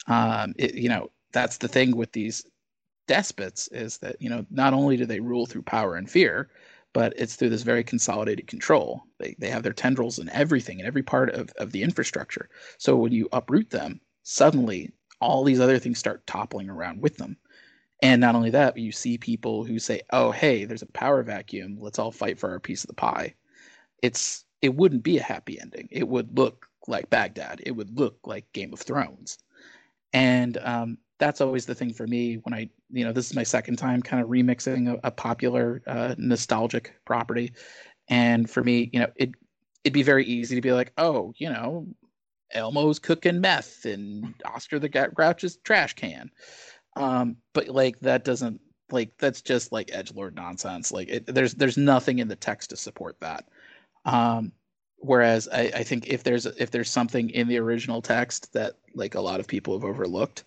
Um, 0.08 0.54
it, 0.58 0.76
you 0.76 0.90
know, 0.90 1.12
that's 1.32 1.58
the 1.58 1.70
thing 1.70 1.96
with 1.96 2.12
these 2.12 2.46
despots 3.08 3.68
is 3.70 3.98
that 4.00 4.16
you 4.20 4.30
know 4.30 4.46
not 4.50 4.74
only 4.74 4.98
do 4.98 5.06
they 5.06 5.20
rule 5.20 5.46
through 5.46 5.62
power 5.62 5.96
and 5.96 6.10
fear, 6.10 6.50
but 6.94 7.14
it's 7.18 7.36
through 7.36 7.50
this 7.50 7.62
very 7.62 7.84
consolidated 7.84 8.48
control. 8.48 9.04
They 9.20 9.36
they 9.40 9.50
have 9.50 9.64
their 9.64 9.74
tendrils 9.74 10.20
in 10.20 10.30
everything 10.30 10.80
in 10.80 10.86
every 10.86 11.04
part 11.04 11.30
of, 11.30 11.52
of 11.58 11.72
the 11.72 11.84
infrastructure. 11.84 12.50
So 12.78 12.96
when 12.96 13.12
you 13.12 13.30
uproot 13.32 13.70
them, 13.70 14.00
suddenly 14.24 14.92
all 15.22 15.44
these 15.44 15.60
other 15.60 15.80
things 15.80 16.00
start 16.00 16.26
toppling 16.28 16.70
around 16.70 17.02
with 17.02 17.18
them. 17.18 17.38
And 18.02 18.22
not 18.22 18.36
only 18.36 18.50
that, 18.52 18.74
but 18.74 18.82
you 18.82 18.92
see 18.92 19.18
people 19.18 19.64
who 19.64 19.80
say, 19.80 20.02
"Oh, 20.12 20.32
hey, 20.32 20.66
there's 20.66 20.82
a 20.82 20.88
power 20.88 21.24
vacuum. 21.24 21.78
Let's 21.80 22.00
all 22.00 22.12
fight 22.12 22.38
for 22.38 22.52
our 22.52 22.60
piece 22.60 22.84
of 22.84 22.90
the 22.90 22.94
pie." 22.94 23.36
It's 24.02 24.46
it 24.62 24.76
wouldn't 24.76 25.04
be 25.04 25.18
a 25.18 25.24
happy 25.24 25.60
ending. 25.60 25.88
It 25.92 26.08
would 26.08 26.38
look 26.38 26.68
like 26.88 27.10
Baghdad. 27.10 27.62
It 27.66 27.72
would 27.72 27.98
look 27.98 28.18
like 28.26 28.52
Game 28.54 28.74
of 28.74 28.80
Thrones. 28.80 29.38
And 30.14 30.58
um, 30.64 30.98
that's 31.18 31.42
always 31.42 31.66
the 31.66 31.76
thing 31.76 31.94
for 31.94 32.08
me 32.08 32.36
when 32.36 32.54
I, 32.54 32.70
you 32.92 33.06
know, 33.06 33.12
this 33.12 33.30
is 33.30 33.36
my 33.36 33.44
second 33.44 33.78
time 33.78 34.02
kind 34.02 34.22
of 34.22 34.30
remixing 34.30 34.94
a, 34.94 35.00
a 35.08 35.12
popular 35.12 35.82
uh, 35.88 36.16
nostalgic 36.18 36.94
property. 37.06 37.54
And 38.10 38.50
for 38.50 38.64
me, 38.64 38.90
you 38.94 39.00
know, 39.00 39.08
it 39.16 39.32
it'd 39.84 39.94
be 39.94 40.04
very 40.04 40.26
easy 40.26 40.56
to 40.56 40.62
be 40.62 40.72
like, 40.72 40.92
oh, 40.98 41.34
you 41.38 41.50
know, 41.50 41.88
Elmo's 42.56 43.00
cooking 43.00 43.42
meth 43.42 43.86
and 43.86 44.34
Oscar 44.46 44.80
the 44.80 44.90
Grouch's 44.90 45.58
trash 45.58 45.94
can. 45.94 46.32
Um, 46.96 47.38
but 47.54 47.68
like 47.68 48.00
that 48.00 48.24
doesn't 48.24 48.62
like 48.92 49.18
that's 49.18 49.42
just 49.42 49.72
like 49.72 49.90
edge 49.94 50.14
lord 50.14 50.36
nonsense. 50.36 50.92
Like 50.92 51.10
it, 51.10 51.26
there's 51.28 51.54
there's 51.56 51.78
nothing 51.78 52.20
in 52.20 52.28
the 52.28 52.36
text 52.36 52.70
to 52.70 52.78
support 52.78 53.20
that. 53.20 53.46
Um, 54.06 54.52
whereas 54.98 55.48
I, 55.52 55.72
I 55.76 55.84
think 55.84 56.08
if 56.08 56.24
there's 56.24 56.46
if 56.46 56.72
there's 56.72 56.90
something 56.90 57.30
in 57.32 57.48
the 57.48 57.60
original 57.60 58.02
text 58.02 58.54
that 58.54 58.74
like 58.94 59.16
a 59.16 59.22
lot 59.22 59.40
of 59.40 59.48
people 59.48 59.74
have 59.74 59.84
overlooked, 59.84 60.44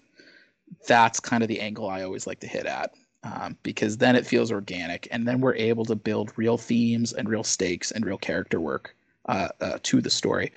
that's 0.87 1.21
kind 1.21 1.42
of 1.42 1.49
the 1.49 1.61
angle 1.61 1.88
I 1.88 2.03
always 2.03 2.27
like 2.27 2.40
to 2.40 2.47
hit 2.47 2.66
at. 2.66 2.94
Um, 3.25 3.57
because 3.64 3.97
then 3.97 4.14
it 4.14 4.25
feels 4.25 4.53
organic, 4.53 5.09
and 5.11 5.27
then 5.27 5.40
we're 5.40 5.57
able 5.57 5.85
to 5.87 5.97
build 5.97 6.33
real 6.37 6.57
themes 6.57 7.12
and 7.12 7.29
real 7.29 7.42
stakes 7.42 7.90
and 7.90 8.07
real 8.07 8.16
character 8.16 8.61
work 8.61 8.94
uh, 9.29 9.49
uh, 9.61 9.79
to 9.83 10.01
the 10.01 10.09
story. 10.09 10.53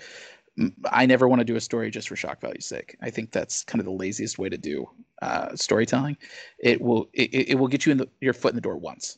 I 0.92 1.06
never 1.06 1.28
want 1.28 1.40
to 1.40 1.46
do 1.46 1.56
a 1.56 1.62
story 1.62 1.90
just 1.92 2.10
for 2.10 2.16
shock 2.16 2.42
value's 2.42 2.66
sake. 2.66 2.98
I 3.02 3.10
think 3.10 3.32
that's 3.32 3.64
kind 3.64 3.80
of 3.80 3.86
the 3.86 3.92
laziest 3.92 4.38
way 4.38 4.50
to 4.50 4.58
do 4.58 4.90
uh, 5.22 5.56
storytelling. 5.56 6.18
It 6.60 6.82
will 6.82 7.10
it, 7.14 7.50
it 7.50 7.56
will 7.56 7.68
get 7.68 7.86
you 7.86 7.92
in 7.94 7.98
the, 8.00 8.10
your 8.20 8.34
foot 8.34 8.52
in 8.52 8.56
the 8.56 8.62
door 8.62 8.78
once. 8.78 9.18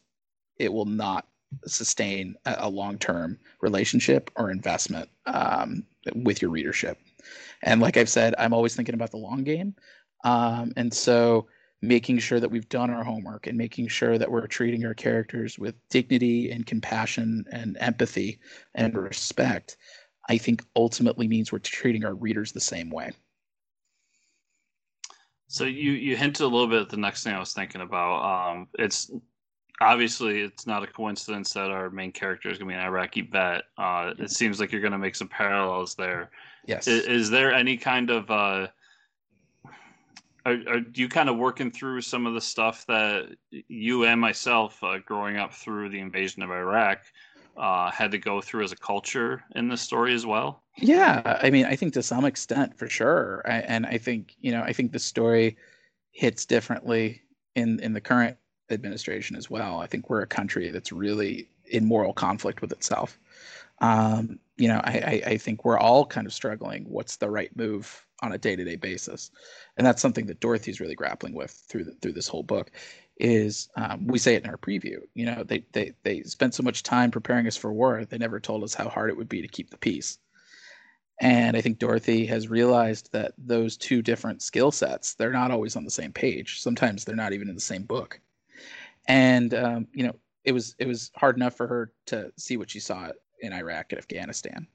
It 0.58 0.72
will 0.72 0.86
not 0.86 1.28
sustain 1.66 2.36
a, 2.46 2.56
a 2.60 2.70
long 2.70 2.98
term 2.98 3.40
relationship 3.62 4.32
or 4.36 4.52
investment 4.52 5.10
um, 5.26 5.84
with 6.16 6.42
your 6.42 6.52
readership. 6.52 7.00
And 7.64 7.82
like 7.82 7.98
I've 7.98 8.10
said, 8.10 8.36
I'm 8.38 8.54
always 8.54 8.76
thinking 8.76 8.96
about 8.96 9.12
the 9.12 9.18
long 9.18 9.44
game. 9.44 9.76
Um, 10.24 10.74
and 10.78 10.94
so 10.94 11.48
making 11.82 12.18
sure 12.18 12.40
that 12.40 12.50
we've 12.50 12.70
done 12.70 12.90
our 12.90 13.04
homework 13.04 13.46
and 13.46 13.58
making 13.58 13.90
sure 13.90 14.18
that 14.18 14.32
we're 14.32 14.48
treating 14.48 14.86
our 14.86 14.94
characters 14.94 15.60
with 15.60 15.76
dignity 15.90 16.50
and 16.50 16.66
compassion 16.66 17.46
and 17.52 17.76
empathy 17.80 18.40
and 18.76 18.96
respect, 18.96 19.76
I 20.30 20.38
think 20.38 20.64
ultimately 20.76 21.28
means 21.28 21.52
we're 21.52 21.60
treating 21.60 22.06
our 22.06 22.14
readers 22.14 22.52
the 22.52 22.62
same 22.62 22.90
way. 22.90 23.12
So 25.48 25.66
you 25.66 25.92
you 25.92 26.16
hinted 26.16 26.42
a 26.42 26.48
little 26.48 26.68
bit 26.68 26.82
at 26.82 26.90
the 26.90 26.98
next 26.98 27.24
thing 27.24 27.34
I 27.34 27.40
was 27.40 27.54
thinking 27.54 27.82
about. 27.82 28.24
Um, 28.24 28.68
it's 28.80 29.12
obviously 29.82 30.42
it's 30.42 30.66
not 30.66 30.84
a 30.84 30.88
coincidence 30.88 31.54
that 31.54 31.70
our 31.70 31.90
main 31.90 32.12
character 32.12 32.50
is 32.50 32.58
going 32.58 32.70
to 32.70 32.74
be 32.74 32.80
an 32.80 32.86
Iraqi 32.86 33.22
vet. 33.22 33.64
Uh, 33.78 34.14
it 34.18 34.32
seems 34.32 34.60
like 34.60 34.72
you're 34.72 34.82
going 34.82 34.94
to 34.94 34.98
make 34.98 35.16
some 35.16 35.28
parallels 35.28 35.96
there. 35.96 36.32
Yes. 36.66 36.88
Is, 36.88 37.06
is 37.06 37.30
there 37.30 37.54
any 37.54 37.78
kind 37.78 38.10
of 38.10 38.32
uh, 38.32 38.68
are, 40.46 40.58
are 40.68 40.82
you 40.94 41.08
kind 41.08 41.30
of 41.30 41.38
working 41.38 41.72
through 41.72 42.02
some 42.02 42.26
of 42.26 42.34
the 42.34 42.42
stuff 42.42 42.86
that 42.88 43.30
you 43.52 44.06
and 44.06 44.20
myself, 44.20 44.84
uh, 44.84 44.98
growing 45.06 45.38
up 45.38 45.54
through 45.54 45.90
the 45.90 46.00
invasion 46.00 46.44
of 46.44 46.50
Iraq, 46.50 47.02
uh, 47.58 47.92
had 47.92 48.12
to 48.12 48.18
go 48.18 48.42
through 48.42 48.64
as 48.64 48.72
a 48.72 48.78
culture 48.78 49.44
in 49.56 49.68
this 49.68 49.82
story 49.82 50.14
as 50.14 50.26
well? 50.26 50.64
Yeah, 50.78 51.40
I 51.42 51.50
mean, 51.50 51.66
I 51.66 51.76
think 51.76 51.94
to 51.94 52.04
some 52.04 52.26
extent, 52.26 52.78
for 52.78 52.90
sure, 52.90 53.44
I, 53.46 53.60
and 53.60 53.86
I 53.86 53.98
think 53.98 54.36
you 54.42 54.52
know, 54.52 54.62
I 54.62 54.74
think 54.74 54.92
the 54.92 55.00
story 55.00 55.58
hits 56.12 56.46
differently 56.46 57.22
in 57.56 57.80
in 57.80 57.94
the 57.94 58.02
current 58.02 58.38
administration 58.70 59.36
as 59.36 59.50
well. 59.50 59.80
I 59.80 59.88
think 59.88 60.10
we're 60.10 60.22
a 60.22 60.28
country 60.28 60.72
that's 60.72 60.92
really 60.92 61.50
in 61.66 61.86
moral 61.86 62.14
conflict 62.14 62.62
with 62.62 62.72
itself. 62.72 63.20
Um, 63.80 64.40
you 64.58 64.68
know, 64.68 64.82
I, 64.84 64.92
I, 64.92 65.32
I, 65.32 65.38
think 65.38 65.66
we're 65.66 65.80
all 65.80 66.06
kind 66.06 66.28
of 66.28 66.34
struggling. 66.34 66.86
What's 66.88 67.18
the 67.18 67.30
right 67.30 67.54
move 67.58 68.06
on 68.22 68.32
a 68.32 68.38
day-to-day 68.38 68.76
basis? 68.76 69.32
And 69.76 69.86
that's 69.86 70.02
something 70.02 70.28
that 70.28 70.40
Dorothy's 70.40 70.80
really 70.80 70.96
grappling 70.96 71.34
with 71.34 71.52
through 71.52 71.86
the, 71.86 71.92
through 71.94 72.14
this 72.14 72.28
whole 72.28 72.44
book. 72.44 72.72
Is 73.18 73.70
um, 73.76 74.08
we 74.08 74.18
say 74.18 74.36
it 74.36 74.44
in 74.44 74.50
our 74.50 74.58
preview. 74.58 74.98
You 75.14 75.28
know, 75.28 75.44
they 75.44 75.64
they 75.72 75.94
they 76.04 76.24
spent 76.24 76.56
so 76.56 76.64
much 76.64 76.84
time 76.84 77.12
preparing 77.12 77.48
us 77.48 77.58
for 77.58 77.72
war. 77.72 78.06
They 78.06 78.18
never 78.18 78.40
told 78.40 78.64
us 78.64 78.74
how 78.74 78.90
hard 78.90 79.10
it 79.10 79.18
would 79.18 79.30
be 79.30 79.42
to 79.42 79.48
keep 79.48 79.70
the 79.70 79.78
peace. 79.78 80.18
And 81.22 81.56
I 81.56 81.62
think 81.62 81.78
Dorothy 81.78 82.26
has 82.26 82.50
realized 82.50 83.12
that 83.14 83.34
those 83.38 83.78
two 83.78 84.02
different 84.02 84.42
skill 84.42 84.72
sets, 84.72 85.14
they're 85.14 85.32
not 85.32 85.52
always 85.52 85.76
on 85.76 85.86
the 85.86 85.92
same 85.92 86.12
page. 86.12 86.60
Sometimes 86.60 87.06
they're 87.06 87.16
not 87.16 87.34
even 87.34 87.50
in 87.50 87.56
the 87.56 87.62
same 87.62 87.84
book 87.84 88.20
and 89.08 89.54
um, 89.54 89.88
you 89.94 90.06
know 90.06 90.16
it 90.44 90.52
was 90.52 90.76
it 90.80 90.88
was 90.88 91.12
hard 91.16 91.36
enough 91.36 91.56
for 91.56 91.68
her 91.68 91.92
to 92.08 92.32
see 92.38 92.58
what 92.58 92.70
she 92.70 92.80
saw 92.80 93.10
in 93.40 93.54
Iraq 93.54 93.92
and 93.92 94.00
Afghanistan. 94.00 94.68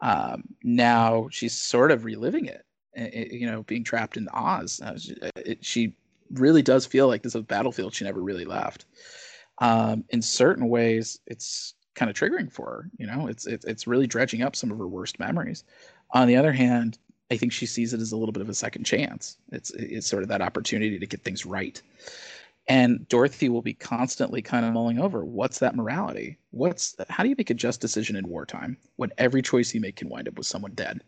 Um, 0.00 0.44
now 0.62 1.28
she's 1.30 1.56
sort 1.56 1.92
of 1.92 2.04
reliving 2.04 2.46
it, 2.46 2.64
it, 2.94 3.32
you 3.32 3.46
know, 3.46 3.62
being 3.62 3.84
trapped 3.84 4.16
in 4.16 4.28
Oz. 4.32 4.80
Uh, 4.80 4.98
she, 4.98 5.16
it, 5.36 5.64
she, 5.64 5.94
really 6.32 6.62
does 6.62 6.86
feel 6.86 7.08
like 7.08 7.22
this 7.22 7.34
is 7.34 7.40
a 7.40 7.44
battlefield 7.44 7.94
she 7.94 8.04
never 8.04 8.20
really 8.20 8.44
left. 8.44 8.86
Um, 9.58 10.04
in 10.10 10.22
certain 10.22 10.68
ways, 10.68 11.20
it's 11.26 11.74
kind 11.94 12.10
of 12.10 12.16
triggering 12.16 12.50
for 12.50 12.66
her. 12.66 12.90
You 12.98 13.06
know, 13.06 13.26
it's 13.26 13.46
it's 13.46 13.64
it's 13.64 13.86
really 13.86 14.06
dredging 14.06 14.42
up 14.42 14.56
some 14.56 14.70
of 14.70 14.78
her 14.78 14.88
worst 14.88 15.18
memories. 15.18 15.64
On 16.12 16.26
the 16.26 16.36
other 16.36 16.52
hand, 16.52 16.98
I 17.30 17.36
think 17.36 17.52
she 17.52 17.66
sees 17.66 17.94
it 17.94 18.00
as 18.00 18.12
a 18.12 18.16
little 18.16 18.32
bit 18.32 18.42
of 18.42 18.48
a 18.48 18.54
second 18.54 18.84
chance. 18.84 19.36
It's 19.50 19.70
it's 19.70 20.06
sort 20.06 20.22
of 20.22 20.28
that 20.30 20.42
opportunity 20.42 20.98
to 20.98 21.06
get 21.06 21.22
things 21.22 21.46
right. 21.46 21.80
And 22.68 23.08
Dorothy 23.08 23.48
will 23.48 23.62
be 23.62 23.74
constantly 23.74 24.40
kind 24.40 24.64
of 24.64 24.72
mulling 24.72 25.00
over 25.00 25.24
what's 25.24 25.58
that 25.58 25.74
morality? 25.74 26.38
What's 26.50 26.94
how 27.08 27.22
do 27.22 27.28
you 27.28 27.34
make 27.36 27.50
a 27.50 27.54
just 27.54 27.80
decision 27.80 28.16
in 28.16 28.28
wartime 28.28 28.76
when 28.96 29.12
every 29.18 29.42
choice 29.42 29.74
you 29.74 29.80
make 29.80 29.96
can 29.96 30.08
wind 30.08 30.28
up 30.28 30.38
with 30.38 30.46
someone 30.46 30.72
dead? 30.74 31.02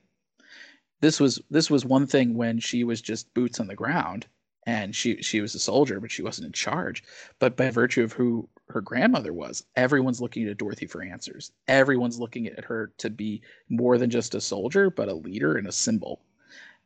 This 1.00 1.20
was 1.20 1.40
this 1.50 1.70
was 1.70 1.84
one 1.84 2.06
thing 2.06 2.34
when 2.34 2.58
she 2.58 2.84
was 2.84 3.00
just 3.00 3.32
boots 3.34 3.60
on 3.60 3.66
the 3.68 3.74
ground 3.74 4.26
and 4.66 4.94
she 4.94 5.22
she 5.22 5.40
was 5.40 5.54
a 5.54 5.58
soldier, 5.58 6.00
but 6.00 6.10
she 6.10 6.22
wasn't 6.22 6.46
in 6.46 6.52
charge. 6.52 7.02
But 7.38 7.56
by 7.56 7.70
virtue 7.70 8.02
of 8.02 8.12
who 8.12 8.48
her 8.68 8.80
grandmother 8.80 9.32
was, 9.32 9.64
everyone's 9.76 10.20
looking 10.20 10.46
at 10.48 10.56
Dorothy 10.56 10.86
for 10.86 11.02
answers. 11.02 11.52
Everyone's 11.68 12.18
looking 12.18 12.46
at 12.46 12.64
her 12.64 12.92
to 12.98 13.10
be 13.10 13.42
more 13.68 13.98
than 13.98 14.10
just 14.10 14.34
a 14.34 14.40
soldier, 14.40 14.90
but 14.90 15.08
a 15.08 15.14
leader 15.14 15.56
and 15.56 15.66
a 15.66 15.72
symbol. 15.72 16.22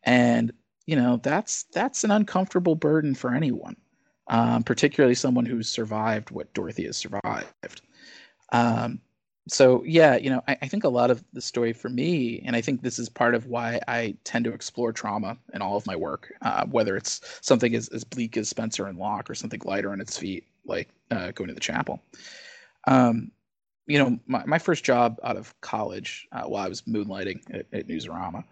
And 0.04 0.52
you 0.86 0.96
know 0.96 1.18
that's 1.22 1.64
that's 1.72 2.04
an 2.04 2.10
uncomfortable 2.10 2.74
burden 2.74 3.14
for 3.14 3.34
anyone 3.34 3.76
um, 4.28 4.62
particularly 4.62 5.14
someone 5.14 5.46
who's 5.46 5.68
survived 5.68 6.30
what 6.30 6.52
Dorothy 6.52 6.84
has 6.84 6.96
survived. 6.96 7.82
Um, 8.52 9.00
so 9.48 9.82
yeah, 9.84 10.16
you 10.16 10.30
know, 10.30 10.42
I, 10.46 10.56
I, 10.62 10.68
think 10.68 10.84
a 10.84 10.88
lot 10.88 11.10
of 11.10 11.24
the 11.32 11.40
story 11.40 11.72
for 11.72 11.88
me, 11.88 12.42
and 12.44 12.54
I 12.54 12.60
think 12.60 12.82
this 12.82 12.98
is 12.98 13.08
part 13.08 13.34
of 13.34 13.46
why 13.46 13.80
I 13.88 14.14
tend 14.24 14.44
to 14.44 14.52
explore 14.52 14.92
trauma 14.92 15.36
in 15.54 15.62
all 15.62 15.76
of 15.76 15.86
my 15.86 15.96
work, 15.96 16.32
uh, 16.42 16.66
whether 16.66 16.96
it's 16.96 17.20
something 17.40 17.74
as, 17.74 17.88
as 17.88 18.04
bleak 18.04 18.36
as 18.36 18.48
Spencer 18.48 18.86
and 18.86 18.98
Locke 18.98 19.30
or 19.30 19.34
something 19.34 19.60
lighter 19.64 19.90
on 19.90 20.00
its 20.00 20.18
feet, 20.18 20.44
like 20.64 20.88
uh, 21.10 21.30
going 21.32 21.48
to 21.48 21.54
the 21.54 21.60
chapel. 21.60 22.00
Um, 22.86 23.30
you 23.86 23.98
know, 23.98 24.18
my, 24.26 24.44
my 24.44 24.58
first 24.58 24.84
job 24.84 25.18
out 25.24 25.36
of 25.36 25.58
college, 25.60 26.28
uh, 26.32 26.42
while 26.42 26.64
I 26.64 26.68
was 26.68 26.82
moonlighting 26.82 27.40
at, 27.54 27.66
at 27.72 27.88
Newsarama, 27.88 28.44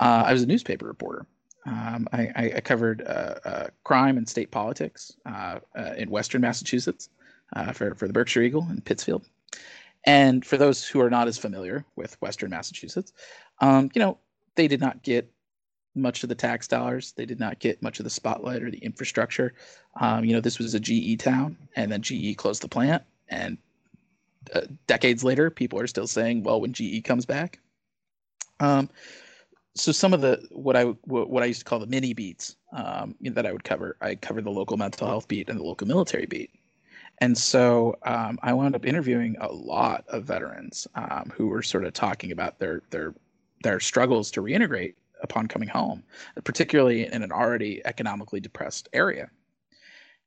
uh, 0.00 0.22
I 0.26 0.32
was 0.32 0.42
a 0.42 0.46
newspaper 0.46 0.86
reporter. 0.86 1.26
Um, 1.66 2.08
I, 2.12 2.52
I, 2.56 2.60
covered 2.60 3.02
uh, 3.02 3.34
uh, 3.44 3.66
crime 3.84 4.16
and 4.16 4.26
state 4.26 4.50
politics 4.50 5.12
uh, 5.26 5.58
in 5.98 6.08
Western 6.08 6.40
Massachusetts 6.40 7.10
for, 7.74 7.94
for 7.94 8.06
the 8.06 8.12
Berkshire 8.14 8.40
Eagle 8.40 8.66
in 8.70 8.80
Pittsfield. 8.80 9.26
And 10.08 10.42
for 10.42 10.56
those 10.56 10.88
who 10.88 11.02
are 11.02 11.10
not 11.10 11.28
as 11.28 11.36
familiar 11.36 11.84
with 11.94 12.18
Western 12.22 12.48
Massachusetts, 12.48 13.12
um, 13.60 13.90
you 13.94 14.00
know, 14.00 14.16
they 14.54 14.66
did 14.66 14.80
not 14.80 15.02
get 15.02 15.30
much 15.94 16.22
of 16.22 16.30
the 16.30 16.34
tax 16.34 16.66
dollars. 16.66 17.12
They 17.12 17.26
did 17.26 17.38
not 17.38 17.58
get 17.58 17.82
much 17.82 18.00
of 18.00 18.04
the 18.04 18.10
spotlight 18.10 18.62
or 18.62 18.70
the 18.70 18.78
infrastructure. 18.78 19.52
Um, 20.00 20.24
you 20.24 20.32
know, 20.32 20.40
this 20.40 20.58
was 20.58 20.72
a 20.72 20.80
GE 20.80 21.20
town, 21.20 21.58
and 21.76 21.92
then 21.92 22.00
GE 22.00 22.38
closed 22.38 22.62
the 22.62 22.68
plant. 22.68 23.02
And 23.28 23.58
uh, 24.54 24.62
decades 24.86 25.24
later, 25.24 25.50
people 25.50 25.78
are 25.78 25.86
still 25.86 26.06
saying, 26.06 26.42
"Well, 26.42 26.62
when 26.62 26.72
GE 26.72 27.04
comes 27.04 27.26
back." 27.26 27.60
Um, 28.60 28.88
so 29.74 29.92
some 29.92 30.14
of 30.14 30.22
the 30.22 30.42
what 30.52 30.74
I 30.74 30.84
what 31.04 31.42
I 31.42 31.46
used 31.46 31.60
to 31.60 31.64
call 31.66 31.80
the 31.80 31.86
mini 31.86 32.14
beats 32.14 32.56
um, 32.72 33.14
that 33.20 33.44
I 33.44 33.52
would 33.52 33.64
cover, 33.64 33.98
I 34.00 34.14
covered 34.14 34.44
the 34.44 34.50
local 34.50 34.78
mental 34.78 35.06
health 35.06 35.28
beat 35.28 35.50
and 35.50 35.60
the 35.60 35.64
local 35.64 35.86
military 35.86 36.24
beat, 36.24 36.50
and 37.20 37.36
so 37.36 37.96
um, 38.04 38.38
I 38.42 38.52
wound 38.52 38.74
up 38.76 38.86
interviewing 38.86 39.36
a 39.40 39.52
lot 39.52 40.04
of 40.08 40.24
veterans 40.24 40.86
um, 40.94 41.32
who 41.34 41.48
were 41.48 41.62
sort 41.62 41.84
of 41.84 41.92
talking 41.92 42.32
about 42.32 42.58
their 42.58 42.82
their 42.90 43.14
their 43.62 43.80
struggles 43.80 44.30
to 44.32 44.42
reintegrate 44.42 44.94
upon 45.22 45.48
coming 45.48 45.68
home, 45.68 46.04
particularly 46.44 47.06
in 47.06 47.22
an 47.22 47.32
already 47.32 47.82
economically 47.84 48.40
depressed 48.40 48.88
area, 48.92 49.30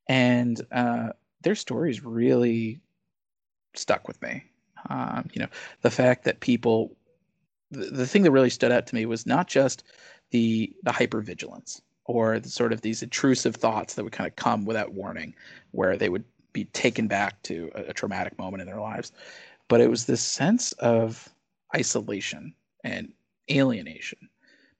and 0.08 0.62
uh, 0.71 1.10
their 1.41 1.56
stories 1.56 2.04
really 2.04 2.80
stuck 3.73 4.08
with 4.08 4.21
me. 4.21 4.43
Um, 4.89 5.30
you 5.34 5.41
know, 5.41 5.49
the 5.82 5.91
fact 5.91 6.25
that 6.25 6.39
people 6.41 6.95
the, 7.71 7.86
the 7.86 8.08
thing 8.08 8.23
that 8.23 8.32
really 8.32 8.49
stood 8.49 8.71
out 8.71 8.86
to 8.88 8.95
me 8.95 9.06
was 9.06 9.25
not 9.25 9.47
just 9.47 9.84
the 10.32 10.73
the 10.84 10.91
hypervigilance 10.91 11.82
or 12.06 12.39
the 12.39 12.49
sort 12.49 12.73
of 12.73 12.82
these 12.82 13.04
intrusive 13.04 13.56
thoughts 13.56 13.93
that 13.93 14.04
would 14.04 14.12
kind 14.12 14.27
of 14.27 14.36
come 14.36 14.65
without 14.65 14.91
warning, 14.91 15.34
where 15.71 15.95
they 15.95 16.10
would 16.10 16.25
be 16.54 16.66
taken 16.66 17.08
back 17.08 17.42
to 17.44 17.72
a, 17.76 17.82
a 17.86 17.94
traumatic 17.94 18.38
moment 18.38 18.62
in 18.62 18.68
their 18.68 18.80
lives, 18.80 19.12
but 19.68 19.82
it 19.82 19.90
was 19.90 20.06
this 20.06 20.22
sense 20.22 20.72
of 20.74 21.30
isolation 21.76 22.54
and 22.84 23.12
alienation 23.50 24.30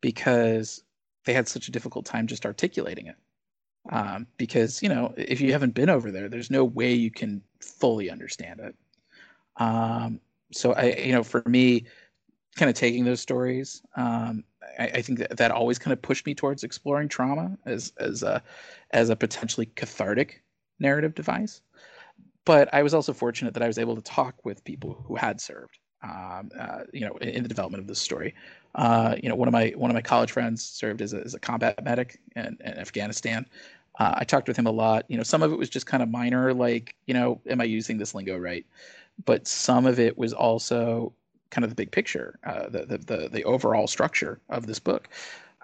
because 0.02 0.84
they 1.26 1.34
had 1.34 1.48
such 1.48 1.68
a 1.68 1.72
difficult 1.72 2.06
time 2.06 2.28
just 2.28 2.46
articulating 2.46 3.08
it. 3.08 3.16
Um, 3.90 4.28
because 4.38 4.84
you 4.84 4.90
know, 4.90 5.14
if 5.18 5.42
you 5.42 5.52
haven't 5.52 5.74
been 5.74 5.90
over 5.90 6.12
there, 6.12 6.30
there's 6.30 6.52
no 6.52 6.64
way 6.64 6.94
you 6.94 7.10
can 7.10 7.42
fully 7.60 8.10
understand 8.10 8.60
it. 8.60 8.76
Um, 9.58 10.20
so 10.52 10.74
I, 10.74 10.96
you 10.98 11.14
know, 11.14 11.24
for 11.24 11.42
me, 11.48 11.86
kind 12.56 12.70
of 12.70 12.76
taking 12.76 13.06
those 13.06 13.22
stories. 13.22 13.82
Um, 13.96 14.44
I, 14.78 14.88
I, 14.88 15.02
think 15.02 15.20
that, 15.20 15.38
that 15.38 15.52
always 15.52 15.80
kind 15.80 15.94
of 15.94 16.02
pushed 16.02 16.26
me 16.26 16.36
towards 16.36 16.64
exploring 16.64 17.08
trauma 17.08 17.58
as 17.66 17.94
as 17.98 18.24
a 18.24 18.44
as 18.92 19.10
a 19.10 19.16
potentially 19.16 19.68
cathartic 19.76 20.44
narrative 20.82 21.16
device. 21.16 21.62
But 22.44 22.74
I 22.74 22.84
was 22.84 22.94
also 22.94 23.14
fortunate 23.14 23.54
that 23.54 23.64
I 23.64 23.68
was 23.68 23.78
able 23.78 23.96
to 23.96 24.02
talk 24.02 24.44
with 24.44 24.64
people 24.64 25.04
who 25.06 25.16
had 25.16 25.40
served. 25.40 25.78
Um, 26.04 26.50
uh, 26.60 26.80
you 26.92 27.02
know, 27.02 27.16
in, 27.18 27.30
in, 27.30 27.44
the 27.44 27.50
development 27.50 27.80
of 27.80 27.88
this 27.88 28.00
story. 28.00 28.34
Uh, 28.74 29.16
you 29.22 29.30
know, 29.30 29.36
one 29.36 29.48
of 29.48 29.52
my 29.52 29.72
one 29.76 29.92
of 29.92 29.94
my 29.96 30.02
college 30.02 30.32
friends 30.32 30.66
served 30.66 31.00
as 31.00 31.14
a, 31.14 31.22
as 31.22 31.36
a 31.36 31.40
combat 31.40 31.84
medic 31.84 32.20
in, 32.36 32.58
in 32.60 32.74
Afghanistan. 32.80 33.46
Uh, 34.00 34.16
I 34.18 34.24
talked 34.24 34.48
with 34.48 34.58
him 34.58 34.66
a 34.66 34.72
lot. 34.72 35.06
You 35.10 35.18
know, 35.18 35.24
some 35.24 35.44
of 35.44 35.52
it 35.52 35.60
was 35.60 35.70
just 35.70 35.86
kind 35.86 36.02
of 36.02 36.10
minor, 36.10 36.56
like, 36.56 36.96
you 37.06 37.14
know, 37.14 37.40
am 37.48 37.62
I 37.62 37.66
using 37.66 38.00
this 38.00 38.16
lingo 38.16 38.36
right? 38.38 38.66
But 39.26 39.48
some 39.48 39.86
of 39.86 40.00
it 40.00 40.18
was 40.18 40.34
also 40.34 41.14
kind 41.52 41.64
of 41.64 41.70
the 41.70 41.76
big 41.76 41.92
picture, 41.92 42.40
uh, 42.46 42.70
the, 42.70 42.86
the, 42.86 42.98
the 42.98 43.30
the 43.30 43.44
overall 43.44 43.86
structure 43.86 44.40
of 44.50 44.66
this 44.66 44.80
book. 44.80 45.10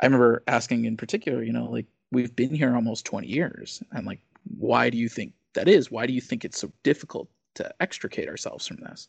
I 0.01 0.05
remember 0.05 0.43
asking 0.47 0.85
in 0.85 0.97
particular, 0.97 1.41
you 1.41 1.53
know, 1.53 1.65
like 1.65 1.87
we've 2.11 2.35
been 2.35 2.53
here 2.53 2.75
almost 2.75 3.05
20 3.05 3.27
years, 3.27 3.81
and 3.91 4.05
like, 4.05 4.19
why 4.57 4.89
do 4.89 4.97
you 4.97 5.09
think 5.09 5.33
that 5.53 5.67
is? 5.67 5.91
Why 5.91 6.05
do 6.05 6.13
you 6.13 6.21
think 6.21 6.45
it's 6.45 6.59
so 6.59 6.71
difficult 6.83 7.29
to 7.55 7.73
extricate 7.79 8.29
ourselves 8.29 8.67
from 8.67 8.77
this? 8.77 9.07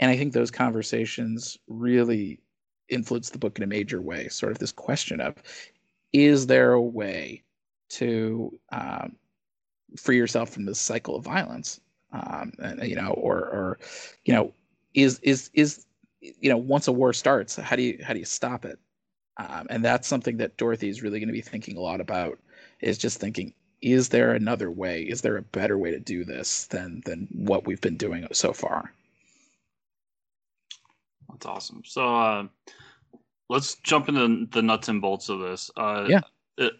And 0.00 0.10
I 0.10 0.16
think 0.16 0.32
those 0.32 0.50
conversations 0.50 1.58
really 1.68 2.40
influence 2.88 3.30
the 3.30 3.38
book 3.38 3.58
in 3.58 3.64
a 3.64 3.68
major 3.68 4.00
way. 4.00 4.28
Sort 4.28 4.52
of 4.52 4.58
this 4.58 4.72
question 4.72 5.20
of, 5.20 5.34
is 6.12 6.46
there 6.46 6.72
a 6.72 6.82
way 6.82 7.42
to 7.90 8.58
um, 8.72 9.16
free 9.96 10.16
yourself 10.16 10.50
from 10.50 10.64
this 10.64 10.80
cycle 10.80 11.16
of 11.16 11.24
violence? 11.24 11.80
Um, 12.12 12.52
and, 12.58 12.82
you 12.88 12.96
know, 12.96 13.10
or, 13.10 13.38
or, 13.38 13.78
you 14.24 14.34
know, 14.34 14.52
is 14.94 15.18
is 15.20 15.50
is 15.54 15.84
you 16.20 16.48
know, 16.48 16.56
once 16.56 16.88
a 16.88 16.92
war 16.92 17.12
starts, 17.12 17.56
how 17.56 17.76
do 17.76 17.82
you 17.82 17.98
how 18.02 18.12
do 18.12 18.18
you 18.18 18.24
stop 18.24 18.64
it? 18.64 18.78
Um, 19.36 19.66
and 19.68 19.84
that's 19.84 20.06
something 20.06 20.36
that 20.38 20.56
Dorothy 20.56 20.88
is 20.88 21.02
really 21.02 21.18
going 21.18 21.28
to 21.28 21.34
be 21.34 21.40
thinking 21.40 21.76
a 21.76 21.80
lot 21.80 22.00
about. 22.00 22.38
Is 22.80 22.98
just 22.98 23.20
thinking, 23.20 23.52
is 23.84 24.08
there 24.08 24.32
another 24.32 24.70
way? 24.70 25.02
Is 25.02 25.20
there 25.20 25.36
a 25.36 25.42
better 25.42 25.76
way 25.76 25.90
to 25.90 26.00
do 26.00 26.24
this 26.24 26.64
than 26.66 27.02
than 27.04 27.28
what 27.32 27.66
we've 27.66 27.80
been 27.80 27.98
doing 27.98 28.26
so 28.32 28.54
far? 28.54 28.92
That's 31.30 31.44
awesome. 31.44 31.82
So 31.84 32.16
uh, 32.16 32.46
let's 33.50 33.74
jump 33.76 34.08
into 34.08 34.46
the 34.50 34.62
nuts 34.62 34.88
and 34.88 35.02
bolts 35.02 35.28
of 35.28 35.40
this. 35.40 35.70
Uh, 35.76 36.06
yeah. 36.08 36.20
It, 36.56 36.72
uh, 36.72 36.76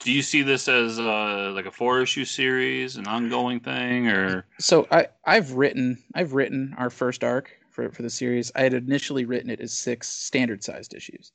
do 0.00 0.12
you 0.12 0.20
see 0.20 0.42
this 0.42 0.68
as 0.68 0.98
uh, 0.98 1.52
like 1.54 1.64
a 1.64 1.70
four 1.70 2.02
issue 2.02 2.26
series, 2.26 2.96
an 2.96 3.06
ongoing 3.06 3.60
thing, 3.60 4.08
or? 4.08 4.44
So 4.58 4.86
I 4.90 5.06
I've 5.24 5.52
written 5.52 6.02
I've 6.14 6.34
written 6.34 6.74
our 6.76 6.90
first 6.90 7.24
arc 7.24 7.52
for, 7.70 7.90
for 7.90 8.02
the 8.02 8.10
series. 8.10 8.52
I 8.54 8.62
had 8.62 8.74
initially 8.74 9.24
written 9.24 9.48
it 9.48 9.60
as 9.60 9.72
six 9.72 10.08
standard 10.08 10.62
sized 10.62 10.92
issues. 10.92 11.32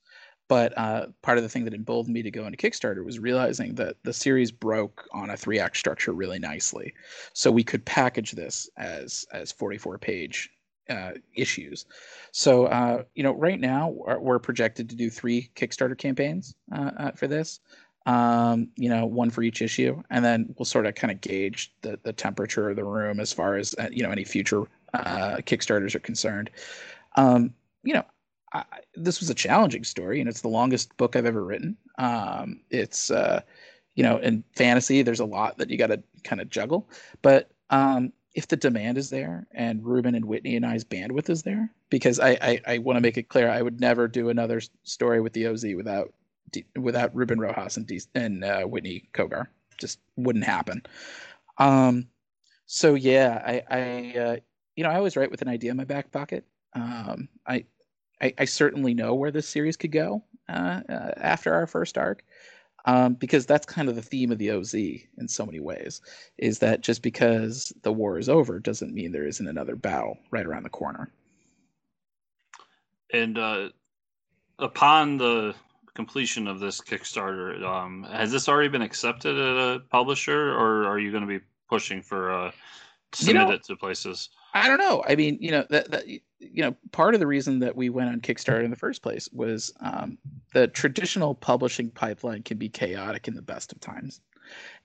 But 0.49 0.75
uh, 0.77 1.05
part 1.21 1.37
of 1.37 1.43
the 1.43 1.49
thing 1.49 1.63
that 1.65 1.75
emboldened 1.75 2.13
me 2.13 2.23
to 2.23 2.31
go 2.31 2.45
into 2.45 2.57
Kickstarter 2.57 3.05
was 3.05 3.19
realizing 3.19 3.75
that 3.75 3.95
the 4.03 4.11
series 4.11 4.51
broke 4.51 5.07
on 5.13 5.29
a 5.29 5.37
three 5.37 5.59
act 5.59 5.77
structure 5.77 6.11
really 6.11 6.39
nicely. 6.39 6.93
So 7.33 7.51
we 7.51 7.63
could 7.63 7.85
package 7.85 8.31
this 8.31 8.69
as 8.75 9.25
as 9.31 9.51
44 9.51 9.99
page 9.99 10.49
uh, 10.89 11.11
issues. 11.35 11.85
So, 12.31 12.65
uh, 12.65 13.03
you 13.13 13.21
know, 13.21 13.33
right 13.33 13.59
now 13.59 13.89
we're 13.89 14.39
projected 14.39 14.89
to 14.89 14.95
do 14.95 15.11
three 15.11 15.51
Kickstarter 15.55 15.97
campaigns 15.97 16.55
uh, 16.71 16.91
uh, 16.97 17.11
for 17.11 17.27
this. 17.27 17.59
Um, 18.07 18.69
you 18.75 18.89
know, 18.89 19.05
one 19.05 19.29
for 19.29 19.43
each 19.43 19.61
issue, 19.61 20.01
and 20.09 20.25
then 20.25 20.55
we'll 20.57 20.65
sort 20.65 20.87
of 20.87 20.95
kind 20.95 21.11
of 21.11 21.21
gauge 21.21 21.71
the 21.81 21.99
the 22.01 22.13
temperature 22.13 22.71
of 22.71 22.75
the 22.75 22.83
room 22.83 23.19
as 23.19 23.31
far 23.31 23.55
as 23.55 23.75
uh, 23.77 23.89
you 23.91 24.01
know 24.01 24.09
any 24.09 24.23
future 24.23 24.63
uh, 24.95 25.37
Kickstarters 25.45 25.93
are 25.93 25.99
concerned. 25.99 26.49
Um, 27.17 27.53
you 27.83 27.93
know, 27.93 28.05
I, 28.53 28.63
this 28.95 29.19
was 29.19 29.29
a 29.29 29.35
challenging 29.35 29.83
story, 29.83 30.19
and 30.19 30.29
it's 30.29 30.41
the 30.41 30.47
longest 30.47 30.95
book 30.97 31.15
I've 31.15 31.25
ever 31.25 31.43
written. 31.43 31.77
Um, 31.97 32.61
it's 32.69 33.11
uh, 33.11 33.41
you 33.95 34.03
know, 34.03 34.17
in 34.17 34.43
fantasy, 34.55 35.01
there's 35.01 35.19
a 35.19 35.25
lot 35.25 35.57
that 35.57 35.69
you 35.69 35.77
got 35.77 35.87
to 35.87 36.01
kind 36.23 36.41
of 36.41 36.49
juggle, 36.49 36.89
but 37.21 37.51
um, 37.69 38.13
if 38.35 38.47
the 38.47 38.55
demand 38.55 38.97
is 38.97 39.09
there 39.09 39.47
and 39.51 39.83
Ruben 39.83 40.15
and 40.15 40.25
Whitney 40.25 40.55
and 40.55 40.65
I's 40.65 40.83
bandwidth 40.83 41.29
is 41.29 41.43
there, 41.43 41.69
because 41.89 42.19
I 42.19 42.31
I, 42.41 42.61
I 42.67 42.77
want 42.79 42.97
to 42.97 43.01
make 43.01 43.17
it 43.17 43.29
clear, 43.29 43.49
I 43.49 43.61
would 43.61 43.79
never 43.79 44.07
do 44.07 44.29
another 44.29 44.61
story 44.83 45.21
with 45.21 45.33
the 45.33 45.47
OZ 45.47 45.65
without 45.75 46.13
without 46.77 47.15
Ruben 47.15 47.39
Rojas 47.39 47.77
and 47.77 47.85
D, 47.85 48.01
and 48.15 48.43
uh, 48.43 48.63
Whitney 48.63 49.09
Cogar. 49.13 49.47
just 49.77 49.99
wouldn't 50.17 50.45
happen. 50.45 50.83
Um, 51.57 52.07
so 52.65 52.95
yeah, 52.95 53.41
I, 53.45 53.63
I 53.69 54.19
uh, 54.19 54.35
you 54.75 54.83
know, 54.83 54.89
I 54.89 54.95
always 54.95 55.17
write 55.17 55.31
with 55.31 55.41
an 55.41 55.47
idea 55.47 55.71
in 55.71 55.77
my 55.77 55.83
back 55.83 56.11
pocket. 56.11 56.45
Um, 56.73 57.27
I, 57.45 57.65
I, 58.21 58.33
I 58.37 58.45
certainly 58.45 58.93
know 58.93 59.15
where 59.15 59.31
this 59.31 59.47
series 59.47 59.77
could 59.77 59.91
go 59.91 60.23
uh, 60.47 60.81
uh, 60.89 61.11
after 61.17 61.53
our 61.53 61.67
first 61.67 61.97
arc, 61.97 62.23
um, 62.85 63.13
because 63.13 63.45
that's 63.45 63.65
kind 63.65 63.89
of 63.89 63.95
the 63.95 64.01
theme 64.01 64.31
of 64.31 64.37
the 64.37 64.51
OZ 64.51 64.73
in 64.73 65.27
so 65.27 65.45
many 65.45 65.59
ways. 65.59 66.01
Is 66.37 66.59
that 66.59 66.81
just 66.81 67.01
because 67.01 67.73
the 67.83 67.91
war 67.91 68.17
is 68.17 68.29
over 68.29 68.59
doesn't 68.59 68.93
mean 68.93 69.11
there 69.11 69.27
isn't 69.27 69.47
another 69.47 69.75
battle 69.75 70.17
right 70.31 70.45
around 70.45 70.63
the 70.63 70.69
corner. 70.69 71.11
And 73.11 73.37
uh, 73.37 73.69
upon 74.59 75.17
the 75.17 75.55
completion 75.95 76.47
of 76.47 76.59
this 76.59 76.79
Kickstarter, 76.79 77.63
um, 77.63 78.03
has 78.09 78.31
this 78.31 78.47
already 78.47 78.69
been 78.69 78.81
accepted 78.81 79.37
at 79.37 79.57
a 79.57 79.79
publisher, 79.89 80.51
or 80.51 80.85
are 80.85 80.99
you 80.99 81.11
going 81.11 81.27
to 81.27 81.39
be 81.39 81.43
pushing 81.69 82.01
for 82.01 82.31
uh, 82.31 82.51
submit 83.13 83.35
you 83.35 83.47
know, 83.47 83.51
it 83.51 83.63
to 83.65 83.75
places? 83.75 84.29
I 84.53 84.67
don't 84.67 84.79
know. 84.79 85.03
I 85.07 85.15
mean, 85.15 85.37
you 85.39 85.51
know 85.51 85.65
that, 85.69 85.91
that 85.91 86.07
you 86.07 86.21
know 86.39 86.75
part 86.91 87.13
of 87.13 87.19
the 87.19 87.27
reason 87.27 87.59
that 87.59 87.75
we 87.75 87.89
went 87.89 88.09
on 88.09 88.21
Kickstarter 88.21 88.63
in 88.63 88.71
the 88.71 88.75
first 88.75 89.01
place 89.03 89.29
was 89.31 89.71
um, 89.81 90.17
the 90.53 90.67
traditional 90.67 91.35
publishing 91.35 91.89
pipeline 91.91 92.43
can 92.43 92.57
be 92.57 92.69
chaotic 92.69 93.27
in 93.27 93.35
the 93.35 93.41
best 93.41 93.71
of 93.71 93.79
times, 93.79 94.21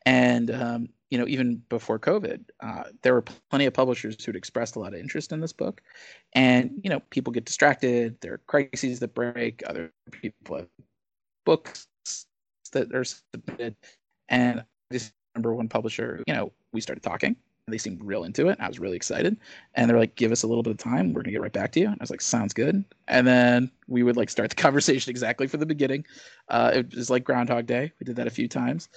and 0.05 0.51
um, 0.51 0.89
you 1.11 1.16
know 1.16 1.27
even 1.27 1.62
before 1.68 1.99
COVID, 1.99 2.45
uh, 2.61 2.85
there 3.03 3.14
were 3.14 3.25
plenty 3.51 3.66
of 3.66 3.72
publishers 3.72 4.22
who'd 4.22 4.37
expressed 4.37 4.77
a 4.77 4.81
lot 4.81 4.93
of 4.93 5.01
interest 5.01 5.33
in 5.33 5.41
this 5.41 5.53
book, 5.53 5.81
and 6.35 6.70
you 6.83 6.91
know 6.91 7.01
people 7.11 7.33
get 7.33 7.47
distracted. 7.47 8.20
There 8.20 8.35
are 8.35 8.41
crises 8.47 9.01
that 9.01 9.14
break. 9.14 9.62
Other 9.66 9.91
people 10.11 10.57
have 10.57 10.68
books 11.47 11.87
that 12.72 12.95
are 12.95 13.05
submitted, 13.05 13.77
and 14.29 14.61
I 14.61 14.64
just 14.93 15.12
remember 15.35 15.55
one 15.55 15.68
publisher. 15.68 16.22
You 16.27 16.35
know, 16.35 16.53
we 16.72 16.83
started 16.83 17.03
talking 17.03 17.37
they 17.67 17.79
seemed 17.79 18.05
real 18.05 18.25
into 18.25 18.49
it. 18.49 18.59
I 18.61 18.69
was 18.69 18.79
really 18.79 18.97
excited. 18.97 19.37
And 19.75 19.89
they're 19.89 19.99
like, 19.99 20.17
give 20.17 20.33
us 20.33 20.43
a 20.43 20.47
little 20.47 20.62
bit 20.62 20.73
of 20.73 20.79
time. 20.79 21.09
We're 21.09 21.23
going 21.23 21.25
to 21.27 21.31
get 21.31 21.41
right 21.41 21.53
back 21.53 21.73
to 21.73 21.81
you. 21.81 21.87
And 21.87 21.95
I 21.95 22.03
was 22.03 22.11
like, 22.11 22.21
sounds 22.21 22.53
good. 22.53 22.85
And 23.09 23.27
then 23.27 23.71
we 23.89 24.03
would 24.03 24.17
like 24.17 24.29
start 24.29 24.51
the 24.51 24.57
conversation 24.62 25.11
exactly 25.11 25.47
from 25.47 25.61
the 25.61 25.67
beginning. 25.67 26.05
Uh, 26.49 26.73
it 26.75 26.95
was 26.95 27.11
like 27.11 27.25
Groundhog 27.25 27.67
Day. 27.67 27.93
We 27.99 28.05
did 28.05 28.17
that 28.17 28.27
a 28.27 28.31
few 28.31 28.49
times. 28.49 28.89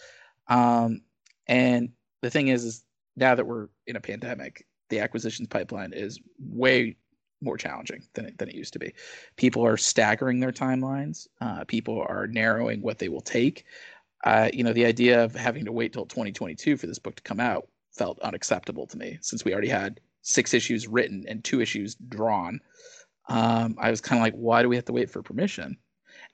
Um, 0.50 1.02
and 1.48 1.90
the 2.22 2.30
thing 2.30 2.50
is, 2.50 2.66
is 2.66 2.84
now 3.16 3.36
that 3.36 3.46
we're 3.46 3.70
in 3.88 3.96
a 3.96 4.02
pandemic, 4.02 4.66
the 4.90 5.00
acquisitions 5.00 5.48
pipeline 5.48 5.94
is 5.94 6.20
way 6.40 6.98
more 7.42 7.58
challenging 7.58 8.04
than 8.16 8.26
it, 8.26 8.38
than 8.38 8.50
it 8.50 8.56
used 8.56 8.74
to 8.74 8.80
be. 8.80 8.94
People 9.38 9.66
are 9.66 9.78
staggering 9.78 10.40
their 10.40 10.52
timelines. 10.52 11.28
Uh, 11.40 11.64
people 11.66 12.06
are 12.10 12.28
narrowing 12.28 12.82
what 12.82 12.98
they 13.00 13.10
will 13.10 13.22
take. 13.22 13.66
Uh, 14.26 14.50
you 14.52 14.64
know, 14.64 14.74
the 14.74 14.86
idea 14.86 15.24
of 15.24 15.36
having 15.36 15.64
to 15.64 15.72
wait 15.72 15.94
till 15.94 16.06
2022 16.06 16.76
for 16.76 16.88
this 16.88 17.00
book 17.00 17.16
to 17.16 17.24
come 17.24 17.40
out 17.40 17.68
felt 17.98 18.20
unacceptable 18.20 18.88
to 18.88 18.98
me 18.98 19.18
since 19.22 19.44
we 19.44 19.52
already 19.52 19.70
had 19.70 20.00
six 20.22 20.54
issues 20.54 20.88
written 20.88 21.26
and 21.28 21.44
two 21.44 21.62
issues 21.62 21.96
drawn. 21.96 22.60
Um, 23.30 23.76
I 23.80 23.90
was 23.90 24.02
kind 24.02 24.20
of 24.20 24.24
like, 24.24 24.36
why 24.36 24.62
do 24.62 24.70
we 24.70 24.76
have 24.76 24.86
to 24.86 24.94
wait 24.94 25.10
for 25.10 25.22
permission? 25.22 25.78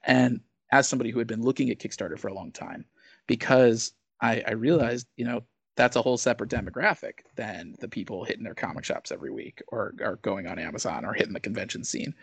And 0.04 0.42
as 0.72 0.88
somebody 0.88 1.12
who 1.12 1.20
had 1.20 1.28
been 1.28 1.42
looking 1.42 1.70
at 1.70 1.80
Kickstarter 1.80 2.20
for 2.20 2.28
a 2.28 2.34
long 2.34 2.52
time, 2.52 2.86
because 3.28 3.94
I, 4.22 4.44
I 4.48 4.52
realized, 4.52 5.08
you 5.16 5.26
know, 5.26 5.44
that's 5.76 5.96
a 5.96 6.02
whole 6.02 6.18
separate 6.18 6.50
demographic 6.50 7.20
than 7.36 7.76
the 7.80 7.88
people 7.88 8.24
hitting 8.24 8.44
their 8.44 8.54
comic 8.54 8.84
shops 8.84 9.12
every 9.12 9.32
week 9.32 9.62
or, 9.70 9.96
or 10.02 10.18
going 10.18 10.48
on 10.48 10.60
Amazon 10.60 11.06
or 11.06 11.14
hitting 11.14 11.34
the 11.34 11.40
convention 11.40 11.84
scene. 11.84 12.14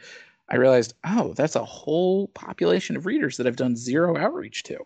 I 0.48 0.56
realized, 0.56 0.94
oh, 1.04 1.32
that's 1.34 1.56
a 1.56 1.64
whole 1.64 2.28
population 2.28 2.96
of 2.96 3.06
readers 3.06 3.36
that 3.36 3.46
I've 3.46 3.56
done 3.56 3.76
zero 3.76 4.16
outreach 4.16 4.64
to. 4.64 4.78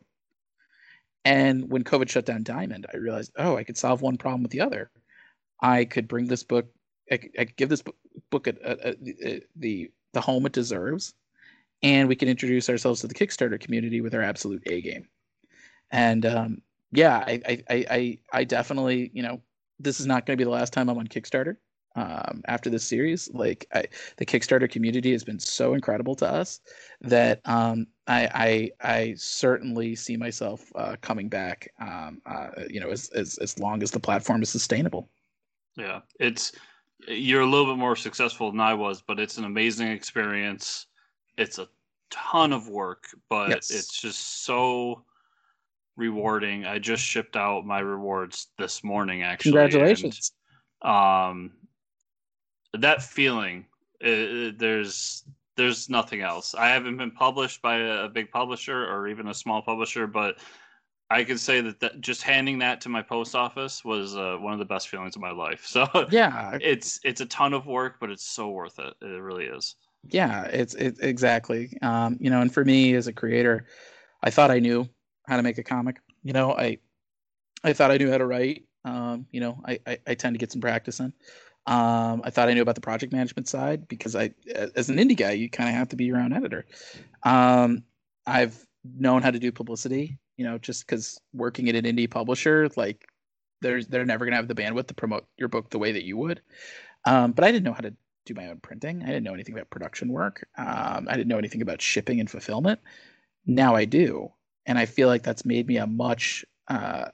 And 1.25 1.71
when 1.71 1.85
COVID 1.85 2.09
shut 2.09 2.27
down 2.27 2.43
Diamond, 2.43 2.87
I 2.93 2.99
realized, 2.99 3.33
oh, 3.37 3.57
I 3.57 3.65
could 3.65 3.79
solve 3.79 4.03
one 4.03 4.19
problem 4.19 4.43
with 4.43 4.53
the 4.53 4.61
other. 4.61 4.91
I 5.61 5.85
could 5.87 6.07
bring 6.07 6.27
this 6.27 6.43
book, 6.43 6.67
I 7.11 7.17
could, 7.17 7.31
I 7.39 7.45
could 7.47 7.57
give 7.57 7.69
this 7.69 7.83
book, 7.83 7.97
book 8.31 8.47
a, 8.47 8.55
a, 8.63 8.95
a, 9.25 9.43
the 9.57 9.91
the 10.13 10.21
home 10.21 10.47
it 10.47 10.53
deserves, 10.53 11.15
and 11.83 12.09
we 12.09 12.17
can 12.17 12.29
introduce 12.29 12.71
ourselves 12.71 13.01
to 13.01 13.07
the 13.07 13.15
Kickstarter 13.15 13.59
community 13.59 14.01
with 14.01 14.15
our 14.15 14.23
absolute 14.23 14.63
A 14.67 14.81
game. 14.81 15.09
And 15.91 16.25
um, 16.27 16.63
yeah, 16.93 17.19
I, 17.19 17.41
I, 17.47 17.87
I, 17.91 18.19
I 18.33 18.45
definitely, 18.45 19.11
you 19.13 19.23
know, 19.23 19.41
this 19.81 20.01
is 20.01 20.07
not 20.07 20.25
going 20.25 20.37
to 20.37 20.41
be 20.41 20.45
the 20.45 20.51
last 20.51 20.73
time 20.73 20.89
I'm 20.89 20.99
on 20.99 21.09
Kickstarter 21.09 21.57
um, 21.95 22.43
after 22.49 22.71
this 22.71 22.85
series. 22.85 23.31
Like 23.33 23.67
I, 23.73 23.85
the 24.17 24.27
Kickstarter 24.27 24.71
community 24.71 25.13
has 25.13 25.25
been 25.25 25.39
so 25.39 25.75
incredible 25.75 26.15
to 26.17 26.29
us 26.29 26.61
that 27.01 27.41
um, 27.45 27.87
I, 28.07 28.71
I, 28.83 28.99
I 28.99 29.15
certainly 29.17 29.95
see 29.95 30.17
myself 30.17 30.71
uh, 30.75 30.97
coming 31.01 31.29
back. 31.29 31.69
Um, 31.81 32.21
uh, 32.27 32.49
you 32.69 32.81
know, 32.81 32.91
as, 32.91 33.09
as 33.11 33.39
as 33.39 33.59
long 33.59 33.83
as 33.83 33.91
the 33.91 34.01
platform 34.01 34.43
is 34.43 34.51
sustainable. 34.51 35.09
Yeah, 35.77 36.01
it's 36.21 36.53
you're 37.09 37.43
a 37.43 37.47
little 37.47 37.67
bit 37.67 37.79
more 37.79 37.97
successful 37.97 38.51
than 38.51 38.61
I 38.61 38.75
was, 38.75 39.03
but 39.03 39.19
it's 39.19 39.39
an 39.39 39.45
amazing 39.45 39.89
experience. 39.89 40.87
It's 41.37 41.59
a 41.59 41.69
ton 42.11 42.53
of 42.53 42.69
work, 42.69 43.05
but 43.29 43.51
yes. 43.51 43.71
it's 43.71 44.01
just 44.01 44.45
so 44.45 45.05
rewarding. 45.97 46.65
I 46.65 46.79
just 46.79 47.03
shipped 47.03 47.37
out 47.37 47.67
my 47.67 47.81
rewards 47.81 48.49
this 48.59 48.83
morning 48.83 49.23
actually. 49.23 49.53
Congratulations. 49.53 50.33
And, 50.83 50.93
um 50.93 51.53
that 52.83 53.03
feeling 53.03 53.67
it, 54.01 54.59
there's 54.59 55.25
there's 55.57 55.89
nothing 55.89 56.21
else. 56.21 56.55
I 56.55 56.69
haven't 56.69 56.97
been 56.97 57.11
published 57.11 57.63
by 57.63 57.79
a, 57.79 58.05
a, 58.05 58.09
big 58.09 58.31
publisher 58.31 58.87
or 58.87 59.07
even 59.07 59.29
a 59.29 59.35
small 59.35 59.63
publisher, 59.63 60.07
but 60.07 60.39
I 61.11 61.23
can 61.23 61.39
say 61.39 61.61
that, 61.61 61.79
that 61.81 62.01
just 62.01 62.23
handing 62.23 62.59
that 62.59 62.81
to 62.83 62.89
my 62.89 63.03
post 63.03 63.37
office 63.37 63.85
was 63.85 64.17
uh, 64.17 64.37
one 64.41 64.53
of 64.53 64.59
the 64.59 64.65
best 64.65 64.89
feelings 64.89 65.15
of 65.15 65.23
my 65.23 65.31
life. 65.31 65.65
So 65.67 65.87
yeah, 66.11 66.59
it's 66.61 66.99
it's 67.05 67.21
a 67.21 67.27
ton 67.27 67.53
of 67.53 67.67
work, 67.67 67.97
but 68.01 68.11
it's 68.11 68.25
so 68.25 68.51
worth 68.51 68.79
it. 68.79 68.95
It 69.01 69.07
really 69.23 69.45
is. 69.45 69.77
Yeah, 70.09 70.45
it's 70.45 70.75
it 70.75 70.99
exactly. 71.01 71.77
Um, 71.83 72.17
you 72.21 72.31
know, 72.31 72.41
and 72.41 72.53
for 72.53 72.65
me 72.65 72.95
as 72.95 73.07
a 73.07 73.13
creator, 73.13 73.67
I 74.23 74.31
thought 74.31 74.51
I 74.51 74.59
knew 74.59 74.89
how 75.27 75.37
to 75.37 75.43
make 75.43 75.59
a 75.59 75.63
comic. 75.63 76.01
You 76.23 76.33
know, 76.33 76.53
I 76.53 76.79
I 77.63 77.73
thought 77.73 77.91
I 77.91 77.97
knew 77.97 78.11
how 78.11 78.19
to 78.19 78.27
write. 78.27 78.65
Um, 78.85 79.27
you 79.31 79.41
know, 79.41 79.63
I, 79.65 79.79
I, 79.87 79.99
I 80.07 80.15
tend 80.15 80.35
to 80.35 80.39
get 80.39 80.53
some 80.53 80.61
practice 80.61 81.01
in. 81.01 81.13
Um, 81.67 82.21
I 82.25 82.31
thought 82.31 82.49
I 82.49 82.55
knew 82.55 82.63
about 82.63 82.75
the 82.75 82.81
project 82.81 83.13
management 83.13 83.49
side 83.49 83.89
because 83.89 84.15
I, 84.15 84.35
as 84.75 84.91
an 84.91 84.97
indie 84.97 85.17
guy, 85.17 85.33
you 85.33 85.49
kind 85.49 85.71
of 85.71 85.75
have 85.77 85.89
to 85.91 85.97
be 85.97 86.05
your 86.05 86.19
own 86.19 86.33
editor. 86.33 86.67
Um, 87.23 87.85
I've 88.27 88.67
known 88.85 89.23
how 89.23 89.31
to 89.31 89.39
do 89.39 89.51
publicity, 89.51 90.19
you 90.37 90.45
know, 90.45 90.59
just 90.59 90.87
because 90.87 91.19
working 91.33 91.69
at 91.69 91.75
an 91.75 91.85
indie 91.85 92.11
publisher, 92.11 92.69
like 92.77 93.07
there's 93.63 93.87
they're 93.87 94.05
never 94.05 94.27
gonna 94.27 94.37
have 94.37 94.49
the 94.49 94.55
bandwidth 94.55 94.89
to 94.89 94.95
promote 94.95 95.27
your 95.39 95.49
book 95.49 95.71
the 95.71 95.79
way 95.79 95.93
that 95.93 96.05
you 96.05 96.17
would. 96.19 96.43
Um, 97.07 97.33
but 97.33 97.45
I 97.45 97.53
didn't 97.53 97.65
know 97.65 97.73
how 97.73 97.81
to 97.81 97.95
do 98.27 98.35
my 98.35 98.49
own 98.49 98.59
printing. 98.59 99.03
I 99.03 99.07
didn't 99.07 99.25
know 99.25 99.35
anything 99.35 99.55
about 99.55 99.71
production 99.71 100.09
work. 100.09 100.47
Um, 100.59 101.07
I 101.09 101.17
didn't 101.17 101.29
know 101.29 101.39
anything 101.39 101.63
about 101.63 101.81
shipping 101.81 102.21
and 102.21 102.31
fulfillment. 102.31 102.81
Now 103.47 103.75
I 103.75 103.85
do, 103.87 104.33
and 104.67 104.79
I 104.79 104.87
feel 104.87 105.09
like 105.09 105.23
that's 105.23 105.45
made 105.45 105.67
me 105.67 105.79
a 105.79 105.87
much. 105.87 106.45
Uh, 106.69 107.09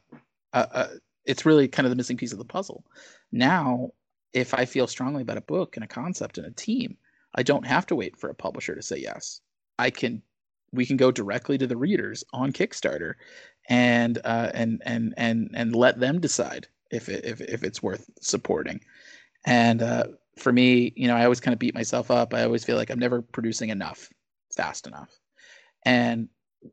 it's 1.24 1.46
really 1.46 1.68
kind 1.68 1.86
of 1.86 1.90
the 1.90 1.96
missing 1.96 2.16
piece 2.16 2.32
of 2.32 2.38
the 2.38 2.44
puzzle. 2.44 2.84
Now 3.30 3.90
if 4.32 4.54
I 4.54 4.64
feel 4.64 4.86
strongly 4.86 5.22
about 5.22 5.36
a 5.36 5.42
book 5.42 5.76
and 5.76 5.84
a 5.84 5.88
concept 5.88 6.38
and 6.38 6.46
a 6.46 6.52
team, 6.52 6.96
I 7.34 7.42
don't 7.42 7.66
have 7.66 7.86
to 7.86 7.96
wait 7.96 8.16
for 8.16 8.30
a 8.30 8.34
publisher 8.34 8.74
to 8.74 8.82
say 8.82 8.98
yes. 8.98 9.40
I 9.78 9.90
can 9.90 10.22
we 10.72 10.86
can 10.86 10.96
go 10.96 11.10
directly 11.10 11.58
to 11.58 11.66
the 11.66 11.76
readers 11.76 12.22
on 12.32 12.52
Kickstarter 12.52 13.14
and 13.68 14.18
uh, 14.24 14.50
and 14.54 14.82
and 14.84 15.14
and 15.16 15.50
and 15.54 15.74
let 15.74 15.98
them 15.98 16.20
decide 16.20 16.68
if 16.90 17.08
it, 17.08 17.24
if 17.24 17.40
if 17.40 17.62
it's 17.64 17.82
worth 17.82 18.08
supporting. 18.20 18.80
And 19.46 19.82
uh, 19.82 20.04
for 20.38 20.52
me, 20.52 20.92
you 20.96 21.08
know, 21.08 21.16
I 21.16 21.24
always 21.24 21.40
kind 21.40 21.52
of 21.52 21.58
beat 21.58 21.74
myself 21.74 22.10
up. 22.10 22.34
I 22.34 22.44
always 22.44 22.64
feel 22.64 22.76
like 22.76 22.90
I'm 22.90 22.98
never 22.98 23.22
producing 23.22 23.70
enough 23.70 24.10
fast 24.54 24.86
enough. 24.86 25.10
And 25.84 26.28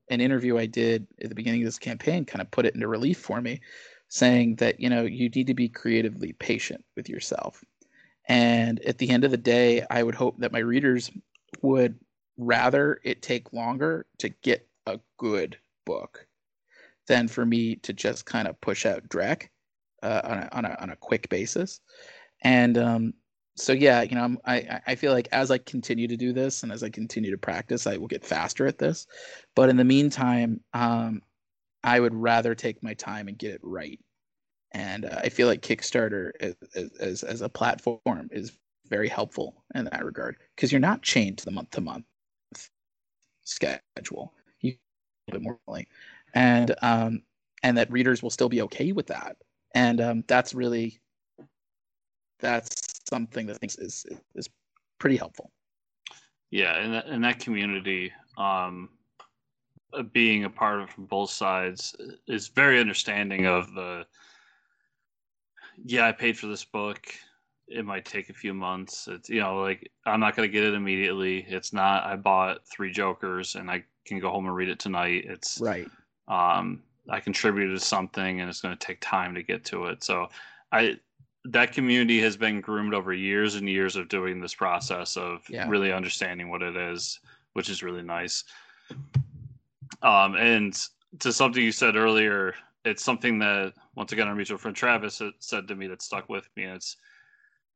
an 0.09 0.19
interview 0.19 0.57
I 0.57 0.65
did 0.65 1.07
at 1.21 1.29
the 1.29 1.35
beginning 1.35 1.61
of 1.61 1.67
this 1.67 1.79
campaign 1.79 2.25
kind 2.25 2.41
of 2.41 2.51
put 2.51 2.65
it 2.65 2.75
into 2.75 2.87
relief 2.87 3.19
for 3.19 3.39
me 3.41 3.61
saying 4.09 4.55
that 4.55 4.79
you 4.79 4.89
know 4.89 5.03
you 5.03 5.29
need 5.29 5.47
to 5.47 5.53
be 5.53 5.69
creatively 5.69 6.33
patient 6.33 6.83
with 6.95 7.09
yourself. 7.09 7.63
And 8.29 8.83
at 8.85 8.97
the 8.97 9.09
end 9.09 9.23
of 9.23 9.31
the 9.31 9.37
day 9.37 9.85
i 9.89 10.03
would 10.03 10.15
hope 10.15 10.37
that 10.39 10.51
my 10.51 10.59
readers 10.59 11.09
would 11.61 11.97
rather 12.37 12.99
it 13.03 13.21
take 13.21 13.53
longer 13.53 14.05
to 14.19 14.29
get 14.29 14.67
a 14.85 14.99
good 15.17 15.57
book 15.85 16.27
than 17.07 17.27
for 17.27 17.45
me 17.45 17.75
to 17.77 17.93
just 17.93 18.25
kind 18.25 18.47
of 18.47 18.59
push 18.61 18.85
out 18.85 19.07
Drek 19.09 19.47
uh, 20.03 20.21
on, 20.23 20.37
a, 20.37 20.49
on, 20.51 20.65
a, 20.65 20.77
on 20.81 20.89
a 20.91 20.95
quick 20.95 21.29
basis. 21.29 21.79
And 22.43 22.77
um, 22.77 23.13
so 23.55 23.73
yeah 23.73 24.03
you 24.03 24.15
know 24.15 24.23
I'm, 24.23 24.37
i 24.45 24.79
i 24.85 24.95
feel 24.95 25.11
like 25.11 25.27
as 25.31 25.49
i 25.49 25.57
continue 25.57 26.07
to 26.07 26.15
do 26.15 26.31
this 26.31 26.61
and 26.61 26.71
as 26.71 26.83
i 26.83 26.89
continue 26.89 27.31
to 27.31 27.39
practice 27.39 27.87
i 27.87 27.97
will 27.97 28.07
get 28.07 28.23
faster 28.23 28.67
at 28.67 28.77
this. 28.77 29.07
But 29.55 29.69
in 29.69 29.77
the 29.77 29.83
meantime 29.83 30.61
um, 30.73 31.21
I 31.83 31.99
would 31.99 32.13
rather 32.13 32.55
take 32.55 32.81
my 32.83 32.93
time 32.93 33.27
and 33.27 33.37
get 33.37 33.53
it 33.53 33.61
right. 33.63 33.99
And 34.71 35.05
uh, 35.05 35.19
I 35.23 35.29
feel 35.29 35.47
like 35.47 35.61
Kickstarter 35.61 36.31
as, 36.39 36.55
as, 36.99 37.23
as 37.23 37.41
a 37.41 37.49
platform 37.49 38.29
is 38.31 38.57
very 38.87 39.07
helpful 39.07 39.63
in 39.75 39.85
that 39.85 40.05
regard 40.05 40.37
because 40.55 40.71
you're 40.71 40.79
not 40.79 41.01
chained 41.01 41.37
to 41.39 41.45
the 41.45 41.51
month 41.51 41.71
to 41.71 41.81
month 41.81 42.05
schedule. 43.43 44.33
You 44.61 44.75
a 45.29 45.33
bit 45.33 45.41
more 45.41 45.59
and 46.33 46.75
um, 46.81 47.21
and 47.63 47.77
that 47.77 47.91
readers 47.91 48.21
will 48.21 48.29
still 48.29 48.49
be 48.49 48.61
okay 48.63 48.91
with 48.91 49.07
that. 49.07 49.37
And 49.73 50.01
um, 50.01 50.23
that's 50.27 50.53
really 50.53 50.99
that's 52.39 53.01
something 53.09 53.47
that 53.47 53.55
I 53.55 53.57
think 53.57 53.73
is 53.79 54.05
is 54.35 54.49
pretty 54.99 55.17
helpful. 55.17 55.51
Yeah, 56.49 56.77
and 56.77 56.93
that, 56.93 57.05
and 57.07 57.23
that 57.23 57.39
community, 57.39 58.13
um, 58.37 58.89
being 60.11 60.43
a 60.43 60.49
part 60.49 60.81
of 60.81 60.89
from 60.89 61.05
both 61.05 61.29
sides, 61.29 61.95
is 62.27 62.47
very 62.47 62.79
understanding 62.79 63.45
of 63.45 63.73
the. 63.73 64.05
Yeah, 65.85 66.07
I 66.07 66.11
paid 66.11 66.37
for 66.37 66.47
this 66.47 66.65
book. 66.65 67.05
It 67.67 67.85
might 67.85 68.05
take 68.05 68.29
a 68.29 68.33
few 68.33 68.53
months. 68.53 69.07
It's 69.07 69.29
you 69.29 69.41
know 69.41 69.61
like 69.61 69.91
I'm 70.05 70.19
not 70.19 70.35
gonna 70.35 70.47
get 70.47 70.63
it 70.63 70.73
immediately. 70.73 71.45
It's 71.47 71.73
not. 71.73 72.05
I 72.05 72.15
bought 72.15 72.67
three 72.67 72.91
Jokers 72.91 73.55
and 73.55 73.69
I 73.69 73.83
can 74.05 74.19
go 74.19 74.31
home 74.31 74.45
and 74.45 74.55
read 74.55 74.69
it 74.69 74.79
tonight. 74.79 75.25
It's 75.27 75.59
right. 75.61 75.87
Um, 76.27 76.81
I 77.09 77.19
contributed 77.19 77.77
to 77.77 77.83
something 77.83 78.41
and 78.41 78.49
it's 78.49 78.61
going 78.61 78.77
to 78.77 78.85
take 78.85 78.99
time 78.99 79.33
to 79.35 79.43
get 79.43 79.63
to 79.65 79.85
it. 79.85 80.03
So 80.03 80.27
I 80.71 80.99
that 81.45 81.71
community 81.71 82.19
has 82.19 82.35
been 82.35 82.59
groomed 82.59 82.93
over 82.93 83.13
years 83.13 83.55
and 83.55 83.69
years 83.69 83.95
of 83.95 84.09
doing 84.09 84.41
this 84.41 84.53
process 84.53 85.15
of 85.15 85.43
yeah. 85.49 85.67
really 85.69 85.93
understanding 85.93 86.49
what 86.49 86.61
it 86.61 86.75
is, 86.75 87.19
which 87.53 87.69
is 87.69 87.81
really 87.81 88.01
nice. 88.01 88.43
Um, 90.01 90.35
and 90.35 90.77
to 91.19 91.31
something 91.31 91.63
you 91.63 91.71
said 91.71 91.95
earlier, 91.95 92.53
it's 92.85 93.03
something 93.03 93.39
that 93.39 93.73
once 93.95 94.11
again 94.11 94.27
our 94.27 94.35
mutual 94.35 94.57
friend 94.57 94.75
Travis 94.75 95.21
said 95.39 95.67
to 95.67 95.75
me 95.75 95.87
that 95.87 96.01
stuck 96.01 96.29
with 96.29 96.47
me. 96.55 96.63
It's 96.65 96.97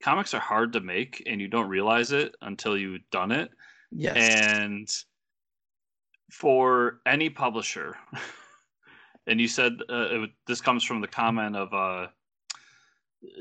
comics 0.02 0.34
are 0.34 0.40
hard 0.40 0.74
to 0.74 0.82
make, 0.82 1.24
and 1.26 1.40
you 1.40 1.48
don't 1.48 1.70
realize 1.70 2.12
it 2.12 2.36
until 2.42 2.78
you've 2.78 3.02
done 3.12 3.32
it. 3.32 3.52
Yes. 3.92 4.16
And 4.16 4.90
for 6.32 7.02
any 7.06 7.30
publisher, 7.30 7.98
and 9.28 9.40
you 9.40 9.48
said 9.48 9.74
uh, 9.90 10.24
it, 10.24 10.30
this 10.48 10.62
comes 10.62 10.84
from 10.84 11.02
the 11.02 11.08
comment 11.08 11.56
of 11.56 11.74
uh, 11.74 12.08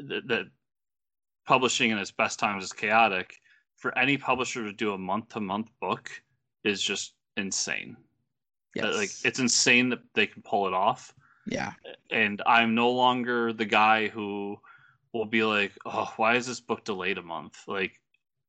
that, 0.09 0.29
that 0.29 0.47
publishing 1.47 1.91
in 1.91 1.99
its 1.99 2.11
best 2.11 2.39
times 2.39 2.65
is 2.65 2.73
chaotic. 2.73 3.37
For 3.77 3.97
any 3.97 4.19
publisher 4.19 4.65
to 4.65 4.73
do 4.73 4.93
a 4.93 4.99
month 4.99 5.31
to 5.31 5.41
month 5.41 5.71
book 5.81 6.11
is 6.65 6.83
just 6.83 7.15
insane. 7.37 7.97
Yes. 8.75 8.95
Like 8.95 9.11
it's 9.25 9.39
insane 9.39 9.89
that 9.91 10.01
they 10.15 10.27
can 10.27 10.43
pull 10.43 10.67
it 10.67 10.75
off. 10.75 11.13
Yeah. 11.47 11.73
And 12.11 12.43
I'm 12.47 12.75
no 12.75 12.91
longer 12.91 13.53
the 13.53 13.65
guy 13.65 14.09
who 14.09 14.59
will 15.13 15.25
be 15.25 15.43
like, 15.43 15.73
"Oh, 15.85 16.13
why 16.17 16.37
is 16.37 16.47
this 16.47 16.61
book 16.61 16.85
delayed 16.85 17.19
a 17.19 17.23
month?" 17.23 17.59
Like, 17.67 18.01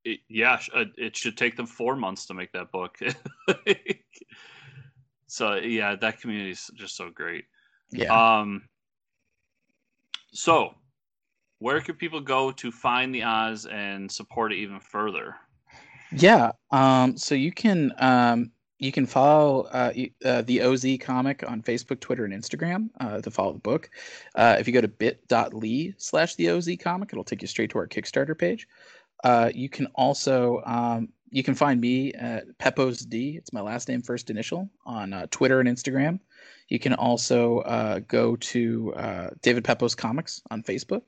it, 0.04 0.20
yeah, 0.30 0.62
uh, 0.74 0.86
it 0.98 1.18
should 1.18 1.38
take 1.38 1.56
them 1.56 1.66
four 1.66 1.96
months 1.96 2.28
to 2.28 2.34
make 2.34 2.52
that 2.52 2.72
book. 2.72 3.00
so 5.28 5.56
yeah, 5.56 5.96
that 5.96 6.22
community 6.22 6.52
is 6.52 6.70
just 6.76 6.96
so 6.96 7.10
great. 7.10 7.46
Yeah. 7.92 8.40
Um. 8.40 8.64
So 10.34 10.76
where 11.62 11.80
could 11.80 12.00
people 12.00 12.20
go 12.20 12.52
to 12.52 12.72
find 12.72 13.14
the 13.14 13.24
Oz 13.24 13.68
and 13.68 14.12
support 14.12 14.52
it 14.52 14.58
even 14.58 14.80
further? 14.80 15.36
Yeah, 16.12 16.52
um, 16.72 17.16
so 17.16 17.36
you 17.36 17.52
can 17.52 17.94
um, 18.00 18.52
you 18.82 18.92
can 18.92 19.06
follow 19.06 19.62
uh, 19.72 19.94
uh, 20.26 20.42
the 20.42 20.64
OZ 20.64 20.86
comic 21.00 21.44
on 21.48 21.62
Facebook, 21.62 22.00
Twitter, 22.00 22.26
and 22.26 22.34
Instagram 22.34 22.90
uh, 23.00 23.22
to 23.22 23.30
follow 23.30 23.54
the 23.54 23.60
book. 23.60 23.92
Uh, 24.34 24.58
if 24.60 24.66
you 24.66 24.74
go 24.74 24.82
to 24.82 24.88
bit.ly 24.88 25.94
slash 25.98 26.34
the 26.34 26.50
OZ 26.50 26.68
comic, 26.80 27.10
it'll 27.14 27.24
take 27.24 27.44
you 27.44 27.48
straight 27.48 27.70
to 27.70 27.78
our 27.78 27.88
Kickstarter 27.88 28.36
page. 28.36 28.68
Uh, 29.24 29.52
you 29.54 29.70
can 29.70 29.86
also 29.94 30.64
um, 30.66 31.10
you 31.30 31.44
can 31.44 31.54
find 31.54 31.80
me 31.80 32.12
at 32.14 32.58
Pepose 32.58 33.02
D. 33.06 33.38
It's 33.38 33.54
my 33.54 33.62
last 33.62 33.88
name, 33.88 34.02
first 34.02 34.32
initial 34.32 34.68
on 34.84 35.14
uh, 35.14 35.28
Twitter 35.30 35.60
and 35.60 35.70
Instagram. 35.70 36.20
You 36.68 36.80
can 36.80 36.96
also 36.96 38.02
go 38.08 38.36
to 38.38 38.94
David 39.44 39.64
Pepose 39.64 39.94
Comics 39.94 40.42
on 40.50 40.64
Facebook. 40.64 41.04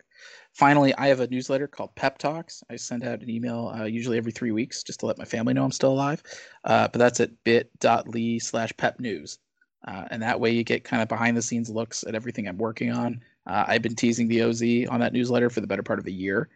Finally, 0.54 0.94
I 0.96 1.08
have 1.08 1.20
a 1.20 1.28
newsletter 1.28 1.68
called 1.68 1.96
Pep 1.96 2.20
Talks. 2.20 2.64
I 2.70 2.76
send 2.76 3.04
out 3.04 3.22
an 3.22 3.30
email 3.30 3.74
uh, 3.76 3.86
usually 3.86 4.18
every 4.18 4.32
three 4.32 4.52
weeks 4.52 4.84
just 4.84 5.00
to 5.00 5.08
let 5.08 5.18
my 5.18 5.26
family 5.26 5.54
know 5.54 5.64
I'm 5.64 5.72
still 5.72 5.92
alive. 5.94 6.22
Uh, 6.64 6.88
but 6.90 7.00
that's 7.00 7.20
at 7.20 7.44
bit.ly 7.44 8.38
slash 8.38 8.72
pep 8.78 9.00
news. 9.00 9.40
Uh, 9.88 10.06
and 10.12 10.22
that 10.22 10.40
way 10.40 10.52
you 10.52 10.64
get 10.64 10.84
kind 10.84 11.02
of 11.02 11.10
behind 11.10 11.36
the 11.36 11.42
scenes 11.42 11.70
looks 11.70 12.04
at 12.04 12.14
everything 12.14 12.48
I'm 12.48 12.58
working 12.58 12.92
on. 12.92 13.22
Uh, 13.48 13.66
I've 13.68 13.82
been 13.82 13.96
teasing 13.96 14.28
the 14.28 14.44
OZ 14.44 14.62
on 14.90 15.00
that 15.00 15.12
newsletter 15.12 15.50
for 15.50 15.60
the 15.60 15.68
better 15.68 15.84
part 15.84 16.00
of 16.00 16.06
a 16.06 16.12
year. 16.12 16.50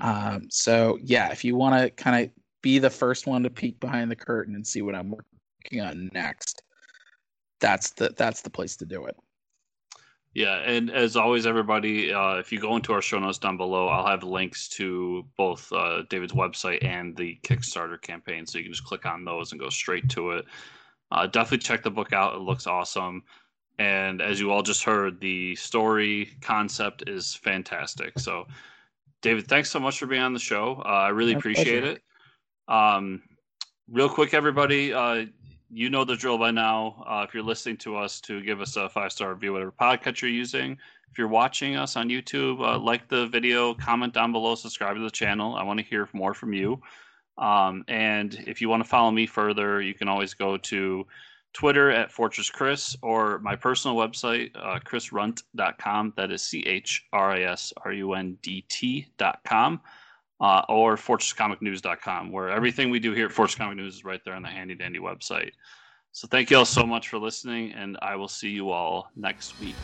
Mm-hmm. 0.00 0.34
Um, 0.36 0.46
so, 0.48 0.98
yeah, 1.02 1.30
if 1.30 1.44
you 1.44 1.56
want 1.56 1.80
to 1.82 1.90
kind 1.90 2.24
of 2.24 2.30
be 2.62 2.78
the 2.78 2.88
first 2.88 3.26
one 3.26 3.42
to 3.42 3.50
peek 3.50 3.80
behind 3.80 4.10
the 4.10 4.16
curtain 4.16 4.54
and 4.54 4.66
see 4.66 4.80
what 4.80 4.94
I'm 4.94 5.10
working 5.10 5.80
on 5.80 6.10
next, 6.14 6.62
that's 7.58 7.90
the 7.90 8.10
that's 8.16 8.42
the 8.42 8.50
place 8.50 8.76
to 8.76 8.86
do 8.86 9.06
it. 9.06 9.16
Yeah, 10.32 10.58
and 10.58 10.90
as 10.90 11.16
always, 11.16 11.44
everybody, 11.44 12.12
uh, 12.12 12.34
if 12.36 12.52
you 12.52 12.60
go 12.60 12.76
into 12.76 12.92
our 12.92 13.02
show 13.02 13.18
notes 13.18 13.38
down 13.38 13.56
below, 13.56 13.88
I'll 13.88 14.06
have 14.06 14.22
links 14.22 14.68
to 14.70 15.26
both 15.36 15.72
uh, 15.72 16.02
David's 16.08 16.32
website 16.32 16.84
and 16.84 17.16
the 17.16 17.38
Kickstarter 17.42 18.00
campaign, 18.00 18.46
so 18.46 18.58
you 18.58 18.64
can 18.64 18.72
just 18.72 18.84
click 18.84 19.06
on 19.06 19.24
those 19.24 19.50
and 19.50 19.60
go 19.60 19.68
straight 19.70 20.08
to 20.10 20.30
it. 20.32 20.44
Uh, 21.10 21.26
definitely 21.26 21.58
check 21.58 21.82
the 21.82 21.90
book 21.90 22.12
out; 22.12 22.34
it 22.36 22.42
looks 22.42 22.68
awesome. 22.68 23.24
And 23.80 24.22
as 24.22 24.38
you 24.38 24.52
all 24.52 24.62
just 24.62 24.84
heard, 24.84 25.20
the 25.20 25.56
story 25.56 26.30
concept 26.42 27.08
is 27.08 27.34
fantastic. 27.34 28.16
So, 28.18 28.46
David, 29.22 29.48
thanks 29.48 29.70
so 29.70 29.80
much 29.80 29.98
for 29.98 30.06
being 30.06 30.22
on 30.22 30.32
the 30.34 30.38
show. 30.38 30.80
Uh, 30.84 30.88
I 30.88 31.08
really 31.08 31.32
My 31.32 31.38
appreciate 31.38 31.80
pleasure. 31.80 31.96
it. 31.96 32.02
Um, 32.72 33.22
real 33.90 34.08
quick, 34.08 34.32
everybody, 34.32 34.92
uh, 34.92 35.24
you 35.72 35.90
know 35.90 36.04
the 36.04 36.16
drill 36.16 36.38
by 36.38 36.50
now. 36.50 37.04
Uh, 37.06 37.24
if 37.26 37.34
you're 37.34 37.42
listening 37.42 37.76
to 37.78 37.96
us, 37.96 38.20
to 38.22 38.42
give 38.42 38.60
us 38.60 38.76
a 38.76 38.88
five 38.88 39.12
star 39.12 39.32
review, 39.32 39.52
whatever 39.52 39.72
podcast 39.72 40.20
you're 40.20 40.30
using. 40.30 40.72
If 41.10 41.18
you're 41.18 41.28
watching 41.28 41.76
us 41.76 41.96
on 41.96 42.08
YouTube, 42.08 42.60
uh, 42.60 42.78
like 42.78 43.08
the 43.08 43.26
video, 43.26 43.74
comment 43.74 44.14
down 44.14 44.32
below, 44.32 44.54
subscribe 44.54 44.96
to 44.96 45.02
the 45.02 45.10
channel. 45.10 45.56
I 45.56 45.62
want 45.64 45.80
to 45.80 45.84
hear 45.84 46.08
more 46.12 46.34
from 46.34 46.52
you. 46.52 46.80
Um, 47.38 47.84
and 47.88 48.34
if 48.46 48.60
you 48.60 48.68
want 48.68 48.82
to 48.82 48.88
follow 48.88 49.10
me 49.10 49.26
further, 49.26 49.80
you 49.80 49.94
can 49.94 50.08
always 50.08 50.34
go 50.34 50.56
to 50.56 51.06
Twitter 51.52 51.90
at 51.90 52.12
Fortress 52.12 52.50
Chris 52.50 52.96
or 53.02 53.40
my 53.40 53.56
personal 53.56 53.96
website, 53.96 54.50
uh, 54.54 54.78
chrisrundt.com. 54.80 56.12
That 56.16 56.30
is 56.30 56.42
C 56.42 56.62
H 56.66 57.06
R 57.12 57.32
I 57.32 57.42
S 57.42 57.72
R 57.84 57.92
U 57.92 58.14
N 58.14 58.38
D 58.42 58.64
T.com 58.68 59.80
uh, 60.40 60.62
or 60.68 60.96
fortresscomicnews.com, 60.96 62.32
where 62.32 62.48
everything 62.48 62.90
we 62.90 62.98
do 62.98 63.12
here 63.12 63.26
at 63.26 63.32
Fortress 63.32 63.56
Comic 63.56 63.76
News 63.76 63.96
is 63.96 64.04
right 64.04 64.20
there 64.24 64.34
on 64.34 64.42
the 64.42 64.48
handy 64.48 64.74
dandy 64.74 64.98
website. 64.98 65.52
So 66.12 66.26
thank 66.26 66.50
you 66.50 66.56
all 66.56 66.64
so 66.64 66.84
much 66.84 67.08
for 67.08 67.18
listening, 67.18 67.72
and 67.72 67.96
I 68.02 68.16
will 68.16 68.28
see 68.28 68.50
you 68.50 68.70
all 68.70 69.10
next 69.16 69.58
week. 69.60 69.76